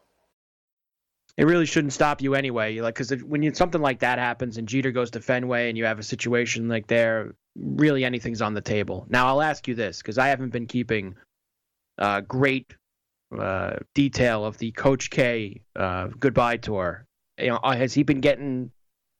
It 1.36 1.45
really 1.45 1.66
shouldn't 1.66 1.93
stop 1.93 2.22
you 2.22 2.36
anyway. 2.36 2.80
Like, 2.80 2.93
because 2.93 3.24
when 3.24 3.41
you, 3.41 3.53
something 3.53 3.82
like 3.82 3.99
that 3.99 4.20
happens 4.20 4.57
and 4.57 4.68
Jeter 4.68 4.91
goes 4.91 5.12
to 5.12 5.20
Fenway 5.20 5.68
and 5.68 5.78
you 5.78 5.86
have 5.86 5.97
a 5.97 6.03
situation 6.03 6.70
like 6.70 6.86
there, 6.88 7.34
really 7.56 8.06
anything's 8.06 8.41
on 8.41 8.54
the 8.54 8.62
table. 8.62 9.06
Now, 9.10 9.28
I'll 9.28 9.41
ask 9.41 9.68
you 9.68 9.76
this 9.76 9.99
because 9.99 10.18
I 10.18 10.28
haven't 10.28 10.51
been 10.51 10.68
keeping 10.68 11.16
uh, 11.97 12.22
great 12.22 12.76
uh, 13.38 13.78
detail 13.93 14.45
of 14.45 14.58
the 14.58 14.72
Coach 14.72 15.10
K 15.10 15.62
uh, 15.76 16.08
goodbye 16.20 16.58
tour. 16.58 17.06
You 17.38 17.49
know, 17.49 17.60
uh, 17.64 17.76
has 17.76 17.93
he 17.93 18.04
been 18.04 18.22
getting 18.22 18.72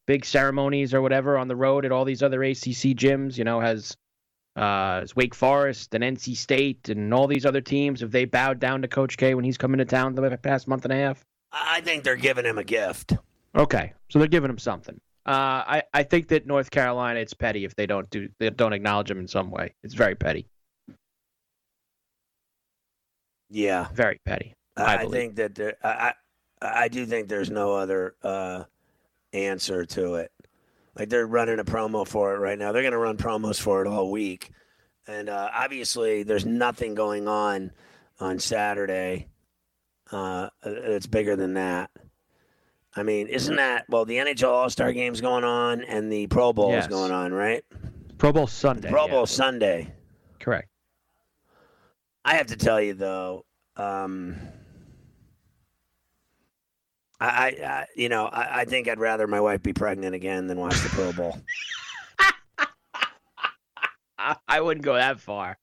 big 0.06 0.26
ceremonies 0.26 0.94
or 0.94 1.02
whatever 1.02 1.38
on 1.38 1.48
the 1.48 1.56
road 1.56 1.86
at 1.86 1.92
all 1.92 2.06
these 2.06 2.24
other 2.24 2.44
ACC 2.44 2.96
gyms? 2.96 3.38
You 3.38 3.44
know, 3.44 3.60
has 3.60 3.96
uh, 4.56 5.02
has 5.02 5.16
Wake 5.16 5.34
Forest 5.34 5.96
and 5.96 6.04
NC 6.04 6.36
State 6.38 6.90
and 6.90 7.14
all 7.14 7.28
these 7.28 7.46
other 7.46 7.62
teams 7.62 8.02
have 8.02 8.12
they 8.12 8.26
bowed 8.26 8.60
down 8.60 8.82
to 8.84 8.88
Coach 8.88 9.18
K 9.18 9.34
when 9.34 9.44
he's 9.44 9.58
coming 9.58 9.80
to 9.80 9.86
town 9.86 10.16
the 10.16 10.38
past 10.38 10.68
month 10.68 10.86
and 10.86 10.94
a 10.94 10.98
half? 10.98 11.24
I 11.52 11.82
think 11.82 12.04
they're 12.04 12.16
giving 12.16 12.46
him 12.46 12.58
a 12.58 12.64
gift. 12.64 13.14
Okay, 13.56 13.94
so 14.10 14.20
they're 14.20 14.28
giving 14.28 14.50
him 14.50 14.58
something. 14.58 15.00
Uh, 15.26 15.64
I 15.66 15.84
I 15.94 16.04
think 16.04 16.28
that 16.30 16.46
North 16.46 16.70
Carolina, 16.70 17.20
it's 17.20 17.34
petty 17.34 17.64
if 17.64 17.76
they 17.76 17.86
don't 17.86 18.10
do 18.10 18.30
they 18.40 18.50
don't 18.50 18.74
acknowledge 18.74 19.10
him 19.10 19.20
in 19.20 19.28
some 19.28 19.52
way. 19.52 19.74
It's 19.82 19.94
very 19.94 20.16
petty. 20.16 20.48
Yeah, 23.50 23.88
very 23.94 24.20
petty. 24.26 24.56
I, 24.76 24.98
I, 24.98 25.06
think 25.06 25.36
that 25.36 25.54
there, 25.54 25.76
I, 25.84 26.14
I 26.60 26.88
do 26.88 27.06
think 27.06 27.28
there's 27.28 27.52
no 27.52 27.76
other 27.76 28.16
uh, 28.24 28.64
answer 29.32 29.86
to 29.86 30.16
it. 30.16 30.32
Like 30.98 31.10
they're 31.10 31.28
running 31.28 31.60
a 31.60 31.64
promo 31.64 32.08
for 32.08 32.34
it 32.34 32.40
right 32.40 32.58
now. 32.58 32.72
They're 32.72 32.82
going 32.82 32.94
to 32.94 32.98
run 32.98 33.18
promos 33.18 33.62
for 33.62 33.82
it 33.82 33.88
all 33.88 34.10
week, 34.12 34.52
and 35.08 35.30
uh, 35.30 35.50
obviously 35.54 36.24
there's 36.24 36.46
nothing 36.46 36.96
going 36.96 37.28
on 37.28 37.72
on 38.20 38.40
Saturday. 38.40 39.28
Uh, 40.12 40.50
it's 40.64 41.08
bigger 41.08 41.36
than 41.36 41.54
that. 41.54 41.92
I 42.96 43.04
mean, 43.04 43.28
isn't 43.28 43.56
that 43.56 43.86
well? 43.90 44.06
The 44.06 44.18
NHL 44.18 44.50
All 44.50 44.70
Star 44.70 44.94
Game's 44.94 45.20
going 45.22 45.44
on, 45.44 45.84
and 45.84 46.12
the 46.12 46.28
Pro 46.28 46.54
Bowl 46.54 46.72
Yes. 46.72 46.84
is 46.84 46.90
going 46.90 47.12
on, 47.12 47.34
right? 47.34 47.64
Pro 48.18 48.32
Bowl 48.32 48.48
Sunday. 48.48 48.90
Pro 48.90 49.06
yeah. 49.06 49.12
Bowl 49.12 49.26
Sunday. 49.26 49.94
Correct. 50.40 50.70
I 52.26 52.36
have 52.36 52.48
to 52.48 52.56
tell 52.56 52.80
you 52.80 52.94
though, 52.94 53.46
um, 53.76 54.38
I, 57.20 57.56
I, 57.66 57.86
you 57.96 58.10
know, 58.10 58.26
I, 58.26 58.62
I 58.62 58.66
think 58.66 58.88
I'd 58.88 59.00
rather 59.00 59.28
my 59.28 59.42
wife 59.42 59.64
be 59.64 59.74
pregnant 59.74 60.14
again 60.16 60.48
than 60.48 60.60
watch 60.60 60.80
the 60.82 60.90
Pro 60.90 61.12
Bowl. 61.14 61.38
I 64.48 64.62
wouldn't 64.62 64.86
go 64.86 64.94
that 64.94 65.20
far. 65.20 65.58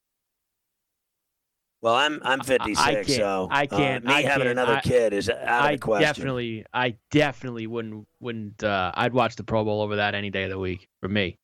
Well, 1.82 1.94
I'm 1.94 2.20
I'm 2.22 2.40
56, 2.40 2.78
I 2.78 3.02
so 3.04 3.48
I 3.50 3.64
uh, 3.64 3.66
can't- 3.66 4.04
me 4.04 4.12
I 4.12 4.22
having 4.22 4.46
can't- 4.46 4.58
another 4.58 4.80
kid 4.84 5.14
is 5.14 5.30
out 5.30 5.72
of 5.74 5.80
question. 5.80 6.02
definitely, 6.06 6.66
I 6.74 6.96
definitely 7.10 7.66
wouldn't, 7.66 8.06
wouldn't. 8.20 8.62
Uh, 8.62 8.92
I'd 8.94 9.14
watch 9.14 9.36
the 9.36 9.44
Pro 9.44 9.64
Bowl 9.64 9.80
over 9.80 9.96
that 9.96 10.14
any 10.14 10.28
day 10.30 10.44
of 10.44 10.50
the 10.50 10.58
week 10.58 10.88
for 11.00 11.08
me. 11.08 11.38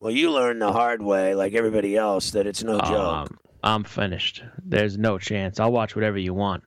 Well, 0.00 0.12
you 0.12 0.30
learned 0.32 0.60
the 0.62 0.72
hard 0.72 1.02
way, 1.02 1.34
like 1.34 1.54
everybody 1.54 1.96
else, 1.96 2.32
that 2.32 2.46
it's 2.46 2.62
no 2.64 2.78
joke. 2.80 2.90
Um, 2.92 3.38
I'm 3.62 3.84
finished. 3.84 4.42
There's 4.64 4.98
no 4.98 5.18
chance. 5.18 5.60
I'll 5.60 5.70
watch 5.72 5.94
whatever 5.94 6.18
you 6.18 6.34
want 6.34 6.64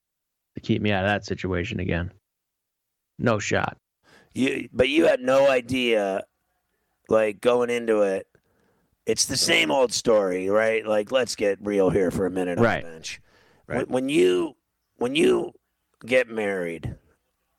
to 0.55 0.61
keep 0.61 0.81
me 0.81 0.91
out 0.91 1.03
of 1.03 1.09
that 1.09 1.25
situation 1.25 1.79
again. 1.81 2.11
No 3.19 3.39
shot. 3.39 3.77
You, 4.33 4.69
but 4.71 4.87
you 4.89 5.05
had 5.05 5.19
no 5.21 5.49
idea, 5.49 6.23
like 7.09 7.41
going 7.41 7.69
into 7.69 8.01
it. 8.03 8.27
It's 9.05 9.25
the 9.25 9.37
same 9.37 9.69
old 9.69 9.93
story, 9.93 10.49
right? 10.49 10.85
Like, 10.85 11.11
let's 11.11 11.35
get 11.35 11.59
real 11.61 11.89
here 11.91 12.09
for 12.09 12.25
a 12.25 12.31
minute 12.31 12.57
on 12.57 12.63
Right. 12.63 12.83
the 12.83 12.89
bench. 12.91 13.21
Right. 13.67 13.77
When, 13.87 14.03
when 14.03 14.09
you 14.09 14.55
when 14.97 15.15
you 15.15 15.51
get 16.05 16.27
married, 16.29 16.95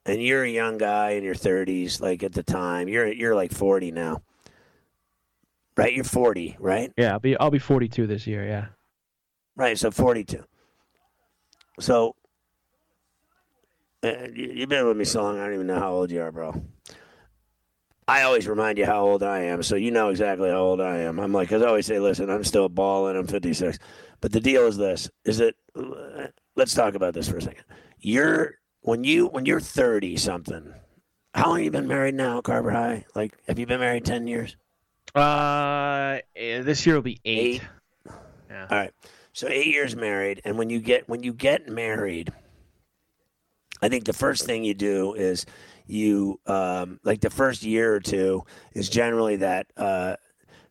and 0.06 0.22
you're 0.22 0.42
a 0.44 0.48
young 0.48 0.78
guy 0.78 1.10
in 1.10 1.22
your 1.24 1.34
30s, 1.34 2.00
like 2.00 2.22
at 2.22 2.32
the 2.32 2.42
time, 2.42 2.88
you're 2.88 3.06
you're 3.12 3.34
like 3.34 3.52
40 3.52 3.92
now, 3.92 4.22
right? 5.76 5.92
You're 5.92 6.04
40, 6.04 6.56
right? 6.58 6.92
Yeah, 6.96 7.12
I'll 7.12 7.18
be, 7.20 7.36
I'll 7.38 7.50
be 7.50 7.58
42 7.58 8.06
this 8.06 8.26
year. 8.26 8.46
Yeah. 8.46 8.66
Right, 9.56 9.78
so 9.78 9.90
42. 9.90 10.44
So, 11.80 12.14
uh, 14.04 14.28
you- 14.34 14.52
you've 14.54 14.68
been 14.68 14.86
with 14.86 14.96
me 14.96 15.04
so 15.04 15.22
long, 15.22 15.38
I 15.38 15.44
don't 15.44 15.54
even 15.54 15.66
know 15.66 15.78
how 15.78 15.92
old 15.92 16.10
you 16.10 16.20
are, 16.22 16.32
bro. 16.32 16.60
I 18.08 18.22
always 18.22 18.46
remind 18.46 18.78
you 18.78 18.86
how 18.86 19.00
old 19.02 19.22
I 19.22 19.40
am, 19.40 19.62
so 19.62 19.74
you 19.74 19.90
know 19.90 20.10
exactly 20.10 20.48
how 20.48 20.58
old 20.60 20.80
I 20.80 20.98
am. 20.98 21.18
I'm 21.18 21.32
like, 21.32 21.48
'cause 21.48 21.62
I 21.62 21.66
always 21.66 21.86
say, 21.86 21.98
listen, 21.98 22.30
I'm 22.30 22.44
still 22.44 22.68
balling, 22.68 23.16
I'm 23.16 23.26
56. 23.26 23.78
But 24.20 24.32
the 24.32 24.40
deal 24.40 24.66
is 24.66 24.76
this, 24.76 25.10
is 25.24 25.38
that, 25.38 25.54
let's 26.54 26.74
talk 26.74 26.94
about 26.94 27.14
this 27.14 27.28
for 27.28 27.38
a 27.38 27.42
second. 27.42 27.64
You're, 27.98 28.54
when 28.82 29.02
you, 29.02 29.26
when 29.26 29.44
you're 29.44 29.60
30 29.60 30.16
something, 30.16 30.72
how 31.34 31.48
long 31.48 31.56
have 31.56 31.64
you 31.64 31.70
been 31.72 31.88
married 31.88 32.14
now, 32.14 32.40
Carver 32.40 32.70
High? 32.70 33.04
Like, 33.14 33.36
have 33.48 33.58
you 33.58 33.66
been 33.66 33.80
married 33.80 34.04
10 34.04 34.26
years? 34.28 34.56
Uh, 35.14 36.18
eh, 36.36 36.62
this 36.62 36.86
year 36.86 36.94
will 36.94 37.02
be 37.02 37.20
eight. 37.24 37.62
Yeah. 38.50 38.66
All 38.70 38.78
right. 38.78 38.92
So 39.32 39.48
eight 39.48 39.66
years 39.66 39.96
married, 39.96 40.40
and 40.44 40.56
when 40.56 40.70
you 40.70 40.80
get 40.80 41.08
when 41.08 41.22
you 41.22 41.32
get 41.34 41.68
married, 41.68 42.32
I 43.82 43.88
think 43.90 44.04
the 44.04 44.12
first 44.14 44.46
thing 44.46 44.64
you 44.64 44.72
do 44.74 45.14
is 45.14 45.44
you 45.86 46.40
um, 46.46 47.00
like 47.04 47.20
the 47.20 47.30
first 47.30 47.62
year 47.62 47.94
or 47.94 48.00
two 48.00 48.44
is 48.72 48.88
generally 48.88 49.36
that 49.36 49.66
uh, 49.76 50.16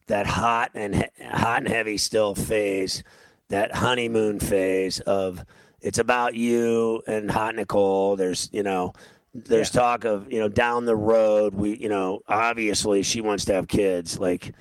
that 0.07 0.27
hot 0.27 0.71
and 0.73 0.95
he- 0.95 1.25
hot 1.25 1.59
and 1.59 1.67
heavy 1.67 1.97
still 1.97 2.35
phase, 2.35 3.03
that 3.49 3.73
honeymoon 3.73 4.39
phase 4.39 4.99
of 5.01 5.43
it's 5.81 5.99
about 5.99 6.35
you 6.35 7.01
and 7.07 7.29
hot 7.29 7.55
Nicole. 7.55 8.15
There's 8.15 8.49
you 8.51 8.63
know. 8.63 8.93
There's 9.37 9.69
talk 9.69 10.05
of 10.05 10.31
you 10.31 10.39
know 10.39 10.47
down 10.47 10.85
the 10.85 10.95
road 10.95 11.53
we 11.53 11.75
you 11.75 11.89
know 11.89 12.21
obviously 12.25 13.03
she 13.03 13.19
wants 13.19 13.43
to 13.43 13.53
have 13.53 13.67
kids 13.67 14.17
like 14.17 14.53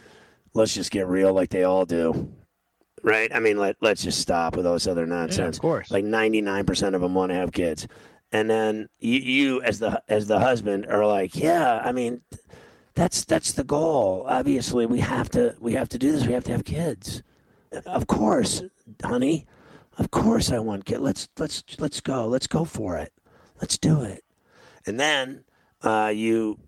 let's 0.53 0.75
just 0.75 0.91
get 0.91 1.07
real 1.07 1.33
like 1.33 1.51
they 1.51 1.63
all 1.63 1.85
do 1.87 2.29
right? 3.05 3.33
I 3.33 3.39
mean, 3.39 3.59
let 3.59 3.77
let's 3.81 4.03
just 4.03 4.21
stop 4.21 4.57
with 4.57 4.67
all 4.67 4.73
this 4.73 4.87
other 4.89 5.07
nonsense. 5.07 5.57
yeah, 5.57 5.59
of 5.59 5.61
course. 5.61 5.91
Like 5.91 6.05
ninety 6.05 6.41
nine 6.41 6.65
percent 6.65 6.97
of 6.97 7.03
them 7.03 7.15
want 7.15 7.31
to 7.31 7.37
have 7.37 7.53
kids, 7.53 7.87
and 8.35 8.51
then 8.51 8.89
you, 8.99 9.20
you 9.20 9.62
as 9.62 9.78
the 9.78 10.03
as 10.09 10.26
the 10.26 10.41
husband 10.41 10.87
are 10.87 11.07
like, 11.07 11.37
yeah, 11.37 11.80
I 11.85 11.93
mean, 11.93 12.20
that's 12.95 13.24
that's 13.24 13.53
the 13.53 13.62
goal. 13.62 14.26
Obviously, 14.28 14.87
we 14.87 14.99
have 14.99 15.30
to 15.30 15.55
we 15.61 15.74
have 15.74 15.89
to 15.91 15.99
do 15.99 16.11
this. 16.11 16.26
We 16.26 16.32
have 16.32 16.43
to 16.45 16.53
have 16.53 16.64
kids. 16.64 17.22
Of 17.87 18.09
course, 18.09 18.61
honey. 19.05 19.47
Of 19.99 20.11
course, 20.11 20.51
I 20.51 20.59
want 20.59 20.85
kids. 20.85 21.01
Let's 21.01 21.28
let's 21.39 21.62
let's 21.78 22.01
go. 22.01 22.26
Let's 22.26 22.49
go 22.49 22.64
for 22.64 22.99
it. 22.99 23.12
Let's 23.61 23.78
do 23.78 24.03
it. 24.03 24.24
And 24.85 24.99
then 24.99 25.45
uh, 25.82 26.11
you 26.12 26.59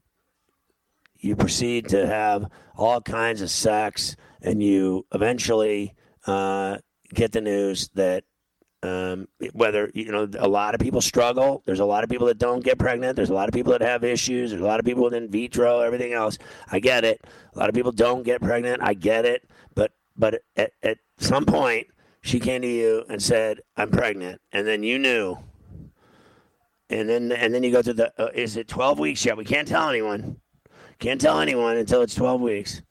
you 1.18 1.34
proceed 1.34 1.88
to 1.88 2.06
have 2.06 2.46
all 2.76 3.00
kinds 3.00 3.42
of 3.42 3.50
sex, 3.50 4.14
and 4.40 4.62
you 4.62 5.04
eventually 5.12 5.94
uh, 6.28 6.78
get 7.12 7.32
the 7.32 7.40
news 7.40 7.90
that 7.94 8.22
um, 8.87 9.28
whether 9.53 9.91
you 9.95 10.11
know 10.11 10.28
a 10.39 10.49
lot 10.49 10.74
of 10.74 10.80
people 10.80 11.01
struggle. 11.01 11.62
There's 11.66 11.80
a 11.80 11.84
lot 11.84 12.05
of 12.05 12.11
people 12.11 12.26
that 12.28 12.39
don't 12.39 12.64
get 12.64 12.78
pregnant. 12.78 13.16
There's 13.16 13.30
a 13.30 13.34
lot 13.34 13.49
of 13.49 13.55
people 13.55 13.72
that 13.72 13.82
have 13.82 14.05
issues. 14.05 14.51
There's 14.51 14.62
a 14.62 14.66
lot 14.66 14.80
of 14.80 14.87
people 14.87 15.05
with 15.05 15.14
in 15.14 15.28
vitro, 15.28 15.80
everything 15.80 16.12
else. 16.12 16.39
I 16.70 16.80
get 16.80 17.05
it. 17.05 17.20
A 17.55 17.59
lot 17.59 17.68
of 17.68 17.74
people 17.74 17.93
don't 17.93 18.22
get 18.22 18.41
pregnant. 18.41 18.82
I 18.82 18.95
get 18.95 19.24
it. 19.24 19.49
But 19.74 19.93
but 20.16 20.43
at, 20.57 20.72
at 20.82 20.99
some 21.18 21.45
point, 21.45 21.89
she 22.22 22.41
came 22.41 22.62
to 22.62 22.68
you 22.68 23.05
and 23.09 23.22
said, 23.22 23.61
"I'm 23.76 23.91
pregnant," 23.91 24.41
and 24.53 24.66
then 24.66 24.82
you 24.82 24.99
knew. 24.99 25.39
And 26.89 27.09
then 27.09 27.32
and 27.32 27.53
then 27.53 27.62
you 27.62 27.72
go 27.72 27.82
to 27.82 27.93
the 27.93 28.12
uh, 28.22 28.30
is 28.34 28.57
it 28.57 28.68
12 28.68 28.99
weeks 28.99 29.24
yet? 29.24 29.37
We 29.37 29.45
can't 29.45 29.66
tell 29.66 29.89
anyone. 29.89 30.41
Can't 30.99 31.20
tell 31.20 31.41
anyone 31.41 31.76
until 31.76 32.03
it's 32.03 32.14
12 32.14 32.41
weeks. 32.41 32.82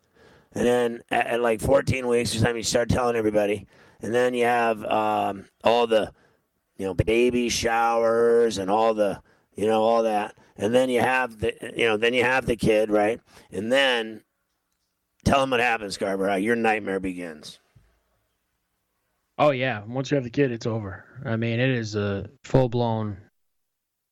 And 0.56 0.66
then 0.66 1.02
at, 1.12 1.28
at 1.28 1.42
like 1.42 1.62
14 1.62 2.08
weeks, 2.08 2.34
is 2.34 2.42
time 2.42 2.58
you 2.58 2.64
start 2.64 2.90
telling 2.90 3.16
everybody. 3.16 3.68
And 4.02 4.14
then 4.14 4.34
you 4.34 4.46
have 4.46 4.84
um, 4.86 5.46
all 5.64 5.86
the, 5.86 6.12
you 6.78 6.86
know, 6.86 6.94
baby 6.94 7.50
showers 7.50 8.58
and 8.58 8.72
all 8.72 8.94
the, 8.94 9.22
you 9.56 9.68
know, 9.68 9.84
all 9.84 10.04
that. 10.04 10.36
And 10.58 10.74
then 10.74 10.90
you 10.90 11.02
have 11.02 11.40
the, 11.40 11.54
you 11.76 11.86
know, 11.86 11.98
then 11.98 12.14
you 12.14 12.24
have 12.24 12.46
the 12.46 12.56
kid, 12.56 12.90
right? 12.90 13.20
And 13.52 13.72
then 13.72 14.24
tell 15.26 15.42
them 15.42 15.50
what 15.50 15.60
happens, 15.60 15.96
Scarborough. 15.96 16.36
Your 16.36 16.56
nightmare 16.56 17.00
begins. 17.00 17.60
Oh 19.38 19.50
yeah, 19.50 19.84
once 19.86 20.12
you 20.12 20.16
have 20.16 20.24
the 20.24 20.30
kid, 20.30 20.52
it's 20.52 20.66
over. 20.66 21.04
I 21.26 21.36
mean, 21.36 21.60
it 21.60 21.70
is 21.70 21.96
a 21.96 22.30
full 22.46 22.70
blown 22.70 23.18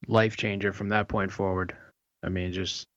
life 0.08 0.36
changer 0.36 0.74
from 0.74 0.89
that 0.89 1.08
point 1.08 1.32
forward. 1.32 1.76
I 2.24 2.30
mean, 2.30 2.52
just 2.52 2.88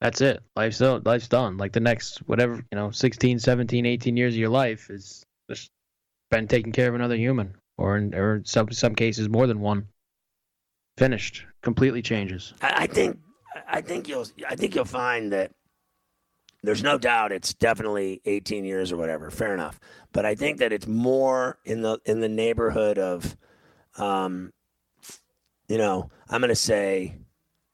that's 0.00 0.20
it. 0.20 0.42
Life's 0.56 0.78
done. 0.78 1.02
Life's 1.04 1.28
done. 1.28 1.56
Like 1.56 1.72
the 1.72 1.80
next 1.80 2.18
whatever, 2.26 2.56
you 2.56 2.76
know, 2.76 2.90
16, 2.90 3.38
17, 3.38 3.86
18 3.86 4.16
years 4.16 4.34
of 4.34 4.38
your 4.38 4.50
life 4.50 4.90
is 4.90 5.24
just 5.48 5.70
been 6.30 6.48
taking 6.48 6.72
care 6.72 6.88
of 6.88 6.94
another 6.94 7.16
human 7.16 7.54
or 7.76 7.96
in 7.96 8.14
or 8.14 8.36
in 8.36 8.44
some 8.44 8.70
some 8.72 8.94
cases 8.94 9.28
more 9.28 9.46
than 9.46 9.60
one. 9.60 9.88
Finished. 10.96 11.44
Completely 11.62 12.02
changes. 12.02 12.54
I, 12.62 12.82
I 12.82 12.86
think 12.86 13.18
I 13.66 13.80
think 13.80 14.08
you'll 14.08 14.26
I 14.48 14.56
think 14.56 14.74
you'll 14.74 14.84
find 14.84 15.32
that 15.32 15.52
there's 16.62 16.82
no 16.82 16.98
doubt 16.98 17.32
it's 17.32 17.52
definitely 17.52 18.22
18 18.24 18.64
years 18.64 18.90
or 18.90 18.96
whatever. 18.96 19.30
Fair 19.30 19.54
enough, 19.54 19.78
but 20.12 20.24
I 20.24 20.34
think 20.34 20.58
that 20.58 20.72
it's 20.72 20.86
more 20.86 21.58
in 21.64 21.82
the 21.82 21.98
in 22.04 22.20
the 22.20 22.28
neighborhood 22.28 22.98
of, 22.98 23.36
um, 23.96 24.52
you 25.68 25.78
know, 25.78 26.10
I'm 26.28 26.40
gonna 26.40 26.54
say, 26.54 27.16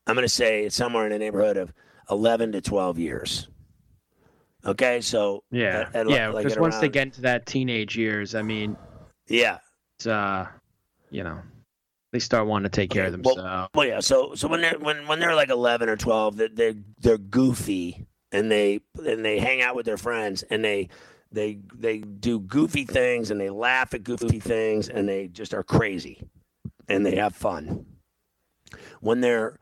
I'm 0.06 0.14
gonna 0.14 0.28
say 0.28 0.64
it's 0.64 0.76
somewhere 0.76 1.06
in 1.06 1.12
the 1.12 1.18
neighborhood 1.18 1.56
of 1.56 1.72
11 2.10 2.52
to 2.52 2.60
12 2.60 2.98
years. 2.98 3.48
Okay, 4.66 5.00
so 5.00 5.42
Yeah, 5.50 5.88
at- 5.94 5.96
at- 5.96 6.10
yeah. 6.10 6.28
like 6.28 6.44
Because 6.44 6.58
once 6.58 6.78
they 6.78 6.88
get 6.88 7.04
into 7.04 7.22
that 7.22 7.46
teenage 7.46 7.96
years, 7.96 8.34
I 8.34 8.42
mean, 8.42 8.76
Yeah. 9.28 9.58
It's, 9.98 10.06
uh, 10.06 10.46
you 11.10 11.22
know, 11.24 11.38
they 12.12 12.18
start 12.18 12.46
wanting 12.46 12.70
to 12.70 12.74
take 12.76 12.90
care 12.90 13.06
of 13.06 13.14
Okay, 13.14 13.22
well- 13.24 13.34
themselves. 13.36 13.70
Well, 13.74 13.86
yeah. 13.86 14.00
So 14.00 14.34
so 14.34 14.48
when 14.48 14.60
they're 14.62 14.78
when 14.78 15.06
when 15.06 15.20
they're 15.20 15.34
like 15.36 15.50
eleven 15.50 15.88
or 15.88 15.96
twelve, 15.96 16.36
they 16.36 16.48
they're 16.48 16.74
they're 16.98 17.18
goofy 17.18 18.06
and 18.32 18.50
they 18.50 18.80
and 18.96 19.24
they 19.24 19.38
hang 19.38 19.62
out 19.62 19.76
with 19.76 19.86
their 19.86 19.96
friends 19.98 20.42
and 20.44 20.64
they 20.64 20.88
they 21.30 21.60
they 21.74 21.98
do 21.98 22.40
goofy 22.40 22.84
things 22.84 23.30
and 23.30 23.40
they 23.40 23.50
laugh 23.50 23.94
at 23.94 24.02
goofy 24.02 24.40
things 24.40 24.88
and 24.88 25.08
they 25.08 25.28
just 25.28 25.54
are 25.54 25.62
crazy 25.62 26.28
and 26.88 27.06
they 27.06 27.14
have 27.16 27.36
fun. 27.36 27.86
When 29.00 29.20
they're 29.20 29.59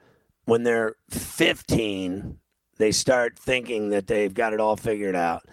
when 0.49 0.63
they're 0.63 0.95
fifteen, 1.11 2.39
they 2.79 2.91
start 2.91 3.39
thinking 3.39 3.91
that 3.91 4.07
they've 4.07 4.33
got 4.33 4.53
it 4.55 4.61
all 4.61 4.77
figured 4.77 5.15
out. 5.15 5.45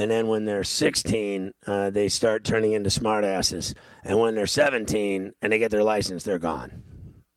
And 0.00 0.10
then 0.10 0.28
when 0.28 0.44
they're 0.44 0.62
16, 0.62 1.52
uh, 1.66 1.90
they 1.90 2.08
start 2.08 2.44
turning 2.44 2.72
into 2.72 2.88
smartasses. 2.88 3.74
And 4.04 4.18
when 4.20 4.36
they're 4.36 4.46
17 4.46 5.32
and 5.42 5.52
they 5.52 5.58
get 5.58 5.72
their 5.72 5.82
license, 5.82 6.22
they're 6.22 6.38
gone. 6.38 6.84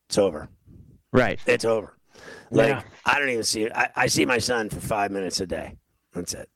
It's 0.07 0.19
over. 0.19 0.47
right. 1.11 1.39
It's 1.47 1.65
over. 1.65 1.97
Like 2.51 2.69
Yeah. 2.69 2.83
I 3.03 3.17
don't 3.17 3.29
even 3.29 3.43
see 3.43 3.63
it. 3.63 3.71
I, 3.73 3.89
I 3.95 4.07
see 4.07 4.25
my 4.25 4.37
son 4.37 4.69
for 4.69 4.79
five 4.79 5.09
minutes 5.09 5.41
a 5.41 5.47
day. 5.47 5.75
That's 6.13 6.35
it. 6.35 6.49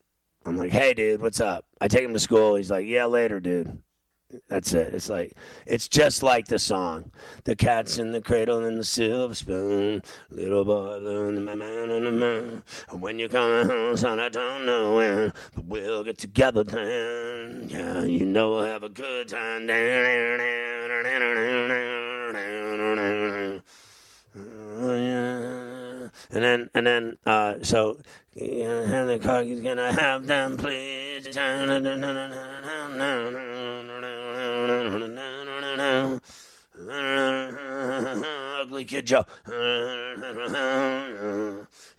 I'm 0.45 0.58
like, 0.58 0.72
hey, 0.72 0.93
dude, 0.93 1.22
what's 1.22 1.41
up? 1.41 1.66
I 1.82 1.88
take 1.88 2.06
him 2.06 2.14
to 2.14 2.20
school. 2.20 2.53
He's 2.53 2.70
like, 2.70 2.86
yeah, 2.86 3.06
later, 3.06 3.39
dude. 3.39 3.80
That's 4.49 4.73
it. 4.73 4.93
It's 4.93 5.09
like 5.09 5.34
it's 5.65 5.88
just 5.88 6.23
like 6.23 6.47
the 6.47 6.59
song. 6.59 7.11
The 7.43 7.55
cat's 7.55 7.99
in 7.99 8.11
the 8.11 8.21
cradle 8.21 8.65
and 8.65 8.78
the 8.78 8.84
silver 8.84 9.36
spoon. 9.36 10.01
Little 10.30 10.65
boy 10.65 10.97
learned 10.97 11.45
my 11.45 11.55
man 11.55 11.91
on 11.91 12.03
the 12.03 12.11
moon. 12.11 12.63
And 12.89 13.01
when 13.01 13.19
you 13.19 13.30
come 13.30 13.67
home, 13.67 13.95
son, 13.95 14.19
I 14.19 14.30
don't 14.30 14.65
know 14.65 14.95
when. 14.95 15.34
But 15.53 15.65
we'll 15.65 16.03
get 16.03 16.17
together 16.17 16.63
then. 16.63 17.67
Yeah, 17.69 18.03
you 18.03 18.26
know 18.26 18.51
we'll 18.51 18.65
have 18.65 18.84
a 18.84 18.89
good 18.89 19.28
time. 19.28 19.69
Oh. 24.38 26.09
And 26.32 26.43
then, 26.43 26.69
and 26.73 26.88
then, 26.88 27.17
uh, 27.26 27.55
so, 27.61 27.97
yeah, 28.34 28.82
and 28.82 29.09
the 29.09 29.19
car 29.19 29.43
is 29.43 29.61
gonna 29.61 29.93
have 29.93 30.26
them, 30.28 30.57
please. 30.57 31.28
Ugly 38.61 38.86
kid 38.86 39.05
Joe. 39.05 39.26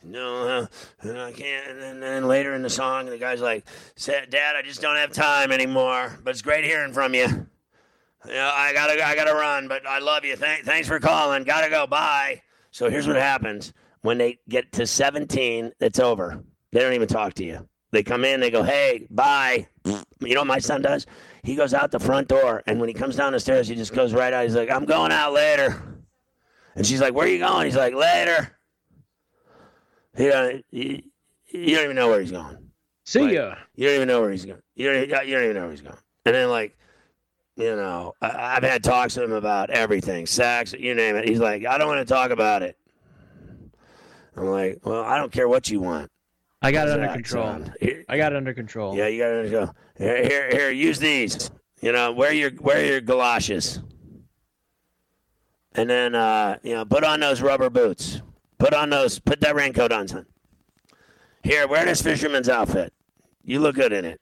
No, 0.02 0.68
and 1.00 1.18
I 1.18 1.32
can't. 1.32 1.78
And 1.78 2.02
then 2.02 2.28
later 2.28 2.54
in 2.54 2.62
the 2.62 2.70
song, 2.70 3.06
the 3.06 3.18
guy's 3.18 3.40
like, 3.40 3.64
Dad, 4.04 4.54
I 4.56 4.62
just 4.62 4.80
don't 4.80 4.96
have 4.96 5.12
time 5.12 5.50
anymore. 5.50 6.18
But 6.22 6.30
it's 6.30 6.42
great 6.42 6.64
hearing 6.64 6.92
from 6.92 7.14
you. 7.14 7.46
Yeah, 8.28 8.50
I 8.52 8.72
gotta, 8.72 9.04
I 9.04 9.14
gotta 9.14 9.34
run. 9.34 9.68
But 9.68 9.86
I 9.86 9.98
love 9.98 10.24
you. 10.24 10.36
Thank, 10.36 10.64
thanks 10.64 10.88
for 10.88 10.98
calling. 11.00 11.44
Gotta 11.44 11.70
go. 11.70 11.86
Bye." 11.86 12.42
So 12.70 12.90
here's 12.90 13.06
what 13.06 13.16
happens 13.16 13.72
when 14.02 14.18
they 14.18 14.38
get 14.48 14.72
to 14.72 14.86
17. 14.86 15.72
It's 15.80 15.98
over. 15.98 16.42
They 16.72 16.80
don't 16.80 16.92
even 16.92 17.08
talk 17.08 17.34
to 17.34 17.44
you. 17.44 17.66
They 17.92 18.02
come 18.02 18.24
in. 18.24 18.40
They 18.40 18.50
go, 18.50 18.62
"Hey, 18.62 19.06
bye." 19.10 19.68
You 19.84 20.34
know 20.34 20.40
what 20.40 20.46
my 20.48 20.58
son 20.58 20.82
does? 20.82 21.06
He 21.46 21.54
goes 21.54 21.72
out 21.72 21.92
the 21.92 22.00
front 22.00 22.26
door, 22.26 22.64
and 22.66 22.80
when 22.80 22.88
he 22.88 22.92
comes 22.92 23.14
down 23.14 23.32
the 23.32 23.38
stairs, 23.38 23.68
he 23.68 23.76
just 23.76 23.94
goes 23.94 24.12
right 24.12 24.32
out. 24.32 24.42
He's 24.42 24.56
like, 24.56 24.68
"I'm 24.68 24.84
going 24.84 25.12
out 25.12 25.32
later," 25.32 25.80
and 26.74 26.84
she's 26.84 27.00
like, 27.00 27.14
"Where 27.14 27.24
are 27.24 27.30
you 27.30 27.38
going?" 27.38 27.66
He's 27.66 27.76
like, 27.76 27.94
"Later." 27.94 28.58
He 30.16 30.26
don't, 30.26 30.64
you, 30.72 31.02
you 31.52 31.76
don't 31.76 31.84
even 31.84 31.94
know 31.94 32.08
where 32.08 32.20
he's 32.20 32.32
going. 32.32 32.56
See 33.04 33.20
Like, 33.20 33.34
ya. 33.34 33.54
You 33.76 33.86
don't 33.86 33.94
even 33.94 34.08
know 34.08 34.22
where 34.22 34.32
he's 34.32 34.44
going. 34.44 34.60
You 34.74 34.92
don't, 34.92 35.02
you 35.02 35.34
don't 35.34 35.44
even 35.44 35.54
know 35.54 35.62
where 35.62 35.70
he's 35.70 35.82
going. 35.82 35.98
And 36.24 36.34
then, 36.34 36.48
like, 36.48 36.76
you 37.54 37.76
know, 37.76 38.14
I, 38.20 38.56
I've 38.56 38.64
had 38.64 38.82
talks 38.82 39.14
with 39.14 39.26
him 39.26 39.32
about 39.32 39.70
everything, 39.70 40.26
sex, 40.26 40.72
you 40.72 40.96
name 40.96 41.14
it. 41.14 41.28
He's 41.28 41.38
like, 41.38 41.64
I 41.64 41.78
don't 41.78 41.86
want 41.86 42.00
to 42.00 42.12
talk 42.12 42.32
about 42.32 42.62
it. 42.62 42.76
I'm 44.36 44.46
like, 44.46 44.80
well, 44.82 45.04
I 45.04 45.16
don't 45.16 45.30
care 45.30 45.46
what 45.46 45.70
you 45.70 45.78
want. 45.78 46.10
I 46.66 46.72
got 46.72 46.88
it 46.88 46.94
under 46.94 47.12
control. 47.12 47.62
Here- 47.80 48.04
I 48.08 48.16
got 48.16 48.32
it 48.32 48.36
under 48.36 48.52
control. 48.52 48.96
yeah, 48.96 49.06
you 49.06 49.20
got 49.20 49.42
to 49.42 49.48
go. 49.50 49.70
Here, 49.96 50.24
here, 50.24 50.50
here, 50.50 50.70
use 50.72 50.98
these. 50.98 51.48
You 51.80 51.92
know, 51.92 52.10
wear 52.10 52.32
your 52.32 52.50
wear 52.58 52.84
your 52.84 53.00
galoshes. 53.00 53.80
And 55.76 55.88
then, 55.88 56.16
uh, 56.16 56.58
you 56.64 56.74
know, 56.74 56.84
put 56.84 57.04
on 57.04 57.20
those 57.20 57.40
rubber 57.40 57.70
boots. 57.70 58.20
Put 58.58 58.74
on 58.74 58.90
those. 58.90 59.20
Put 59.20 59.40
that 59.42 59.54
raincoat 59.54 59.92
on, 59.92 60.08
son. 60.08 60.26
Here, 61.44 61.68
wear 61.68 61.84
this 61.84 62.02
fisherman's 62.02 62.48
outfit. 62.48 62.92
You 63.44 63.60
look 63.60 63.76
good 63.76 63.92
in 63.92 64.04
it. 64.04 64.20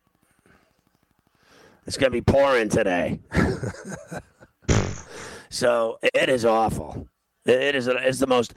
It's 1.87 1.97
gonna 1.97 2.11
be 2.11 2.21
pouring 2.21 2.69
today. 2.69 3.21
so 5.49 5.99
it 6.03 6.29
is 6.29 6.45
awful. 6.45 7.09
It- 7.47 7.63
it 7.63 7.75
is. 7.75 7.87
It's 7.89 8.19
the 8.19 8.27
most 8.27 8.53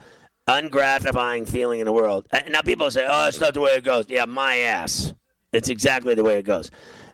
ungratifying 0.48 1.46
feeling 1.46 1.80
in 1.80 1.86
the 1.86 1.92
world. 1.92 2.26
And 2.32 2.50
now 2.52 2.62
people 2.62 2.90
say, 2.90 3.06
"Oh, 3.08 3.28
it's 3.28 3.40
not 3.40 3.54
the 3.54 3.60
way 3.60 3.72
it 3.72 3.84
goes." 3.84 4.06
Yeah, 4.08 4.24
my 4.24 4.58
ass. 4.58 5.12
It's 5.52 5.68
exactly 5.68 6.14
the 6.14 6.24
way 6.24 6.38
it 6.38 6.44
goes. 6.44 6.70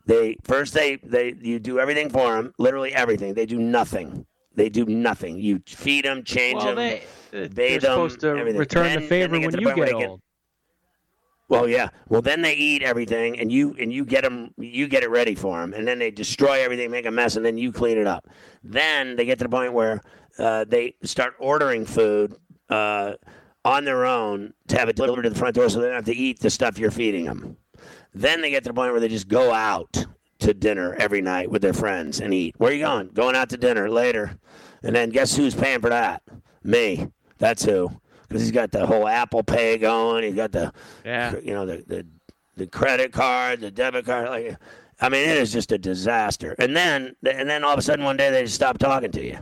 They 0.07 0.37
first 0.43 0.73
they 0.75 0.97
they 0.97 1.35
you 1.41 1.59
do 1.59 1.79
everything 1.79 2.11
for 2.11 2.35
them, 2.35 2.53
literally 2.59 2.95
everything. 2.95 3.35
They 3.35 3.47
do 3.47 3.59
nothing. 3.59 4.27
They 4.55 4.69
do 4.69 4.85
nothing. 4.87 5.39
You 5.39 5.61
feed 5.67 6.05
them, 6.05 6.23
change 6.23 6.59
Well, 6.59 6.67
them. 6.67 6.77
they, 6.77 7.03
they're 7.33 7.49
bathe 7.49 7.83
them, 7.83 7.91
supposed 7.93 8.21
to 8.21 8.29
everything. 8.29 8.59
return 8.61 8.85
Then- 8.85 9.03
the 9.03 9.09
favor 9.09 9.33
when 9.41 9.51
the 9.51 9.61
you 9.61 9.75
get 9.75 9.87
they 9.87 9.93
get- 9.99 10.09
old. 10.09 10.21
Well, 11.49 11.69
yeah. 11.69 11.89
Well, 12.09 12.23
then 12.23 12.41
they 12.41 12.55
eat 12.55 12.83
everything, 12.83 13.39
and 13.39 13.53
you 13.53 13.77
and 13.79 13.93
you 13.93 14.05
get 14.05 14.23
them, 14.25 14.51
you 14.57 14.89
get 14.89 15.03
it 15.03 15.11
ready 15.11 15.35
for 15.35 15.61
them, 15.61 15.75
and 15.75 15.87
then 15.87 15.99
they 15.99 16.11
destroy 16.11 16.63
everything, 16.65 16.91
make 16.91 17.05
a 17.07 17.11
mess, 17.11 17.37
and 17.37 17.45
then 17.45 17.59
you 17.59 17.71
clean 17.71 17.99
it 17.99 18.07
up. 18.07 18.27
Then 18.63 19.15
they 19.17 19.25
get 19.27 19.39
to 19.39 19.45
the 19.45 19.51
point 19.51 19.73
where 19.75 20.01
uh, 20.39 20.65
they 20.67 20.95
start 21.03 21.35
ordering 21.39 21.85
food 21.85 22.35
uh, 22.69 23.15
on 23.65 23.85
their 23.85 24.05
own 24.05 24.53
to 24.69 24.79
have 24.79 24.89
it 24.89 24.97
delivered 24.97 25.23
to 25.23 25.31
the 25.31 25.39
front 25.39 25.55
door, 25.55 25.69
so 25.69 25.81
they 25.81 25.87
don't 25.87 25.97
have 25.97 26.05
to 26.07 26.17
eat 26.17 26.41
the 26.41 26.51
stuff 26.51 26.79
you're 26.79 26.91
feeding 26.91 27.25
them. 27.25 27.57
Then 28.15 28.41
they 28.41 28.51
get 28.51 28.63
to 28.65 28.71
the 28.71 28.75
point 28.75 28.93
where 28.93 29.01
they 29.01 29.09
just 29.09 29.29
go 29.29 29.53
out 29.53 30.07
to 30.41 30.55
dinner 30.55 30.95
every 30.95 31.21
night 31.23 31.51
with 31.51 31.63
their 31.63 31.73
friends 31.73 32.21
and 32.21 32.33
eat. 32.35 32.55
Where 32.59 32.71
are 32.71 32.75
you 32.75 32.85
going? 32.85 33.09
Going 33.09 33.35
out 33.37 33.49
to 33.51 33.57
dinner 33.57 33.89
later. 33.89 34.39
And 34.83 34.95
then 34.95 35.09
guess 35.11 35.35
who's 35.37 35.55
paying 35.55 35.81
for 35.81 35.89
that? 35.91 36.23
Me. 36.63 37.09
That's 37.39 37.65
who. 37.65 37.91
Because 38.29 38.43
he's 38.43 38.51
got 38.53 38.71
the 38.71 38.87
whole 38.87 39.09
Apple 39.09 39.43
Pay 39.43 39.79
going. 39.79 40.25
He's 40.25 40.35
got 40.35 40.53
the 40.53 40.73
Yeah. 41.05 41.35
you 41.43 41.55
know 41.55 41.65
the, 41.67 41.85
the 41.87 42.07
the 42.57 42.67
credit 42.67 43.13
card, 43.13 43.61
the 43.61 43.71
debit 43.71 44.07
card. 44.07 44.29
Like, 44.29 44.57
I 45.01 45.09
mean, 45.09 45.29
it 45.29 45.37
is 45.37 45.53
just 45.53 45.73
a 45.73 45.79
disaster. 45.79 46.55
And 46.59 46.77
then 46.77 47.17
and 47.27 47.49
then 47.49 47.65
all 47.65 47.73
of 47.73 47.79
a 47.79 47.83
sudden 47.83 48.05
one 48.05 48.17
day 48.17 48.31
they 48.31 48.43
just 48.43 48.55
stop 48.55 48.79
talking 48.79 49.11
to 49.13 49.25
you, 49.25 49.39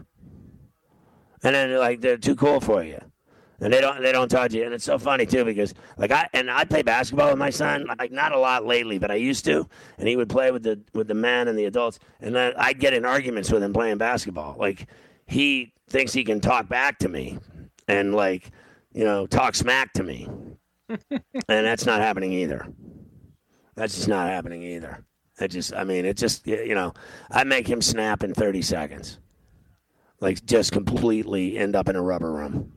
and 1.43 1.55
then 1.55 1.77
like 1.79 2.01
they're 2.01 2.17
too 2.17 2.35
cool 2.37 2.61
for 2.61 2.83
you, 2.83 2.99
and 3.63 3.73
they 3.73 3.81
don't 3.81 4.03
they 4.03 4.13
don't 4.13 4.29
talk 4.29 4.51
to 4.51 4.57
you. 4.57 4.65
And 4.65 4.75
it's 4.75 4.85
so 4.85 4.99
funny 4.99 5.25
too 5.25 5.45
because 5.45 5.73
like 5.97 6.11
I 6.11 6.29
and 6.33 6.51
I 6.51 6.65
play 6.65 6.83
basketball 6.83 7.31
with 7.31 7.39
my 7.39 7.51
son 7.51 7.87
like 7.99 8.13
not 8.13 8.33
a 8.33 8.39
lot 8.39 8.67
lately, 8.67 8.99
but 8.99 9.11
I 9.11 9.15
used 9.15 9.45
to, 9.47 9.67
and 9.99 10.09
he 10.09 10.17
would 10.17 10.29
play 10.29 10.51
with 10.51 10.63
the 10.63 10.81
with 10.93 11.09
the 11.09 11.15
men 11.15 11.49
and 11.49 11.59
the 11.59 11.65
adults, 11.65 11.99
and 12.21 12.35
then 12.35 12.53
I'd 12.57 12.79
get 12.79 12.93
in 12.93 13.05
arguments 13.05 13.51
with 13.51 13.63
him 13.63 13.73
playing 13.73 13.99
basketball. 13.99 14.57
Like 14.59 14.89
he 15.27 15.73
thinks 15.89 16.13
he 16.13 16.25
can 16.25 16.41
talk 16.41 16.69
back 16.69 16.99
to 16.99 17.09
me, 17.09 17.39
and 17.89 18.15
like 18.15 18.51
you 18.93 19.05
know 19.05 19.27
talk 19.27 19.55
smack 19.55 19.93
to 19.95 20.03
me 20.03 20.29
and 21.11 21.67
that's 21.67 21.87
not 21.87 22.01
happening 22.01 22.33
either. 22.33 22.67
That's 23.75 23.95
just 23.95 24.09
not 24.09 24.29
happening 24.29 24.63
either. 24.63 25.05
It 25.41 25.49
just, 25.49 25.75
I 25.75 25.85
mean, 25.85 26.05
it 26.05 26.17
just, 26.17 26.47
you 26.47 26.75
know, 26.75 26.93
I 27.31 27.45
make 27.45 27.67
him 27.67 27.81
snap 27.81 28.23
in 28.23 28.35
30 28.35 28.63
seconds. 28.63 29.19
Like, 30.21 30.45
just 30.45 30.73
completely 30.73 31.59
end 31.59 31.75
up 31.75 31.89
in 31.89 31.97
a 31.97 32.03
rubber 32.03 32.33
room. 32.33 32.71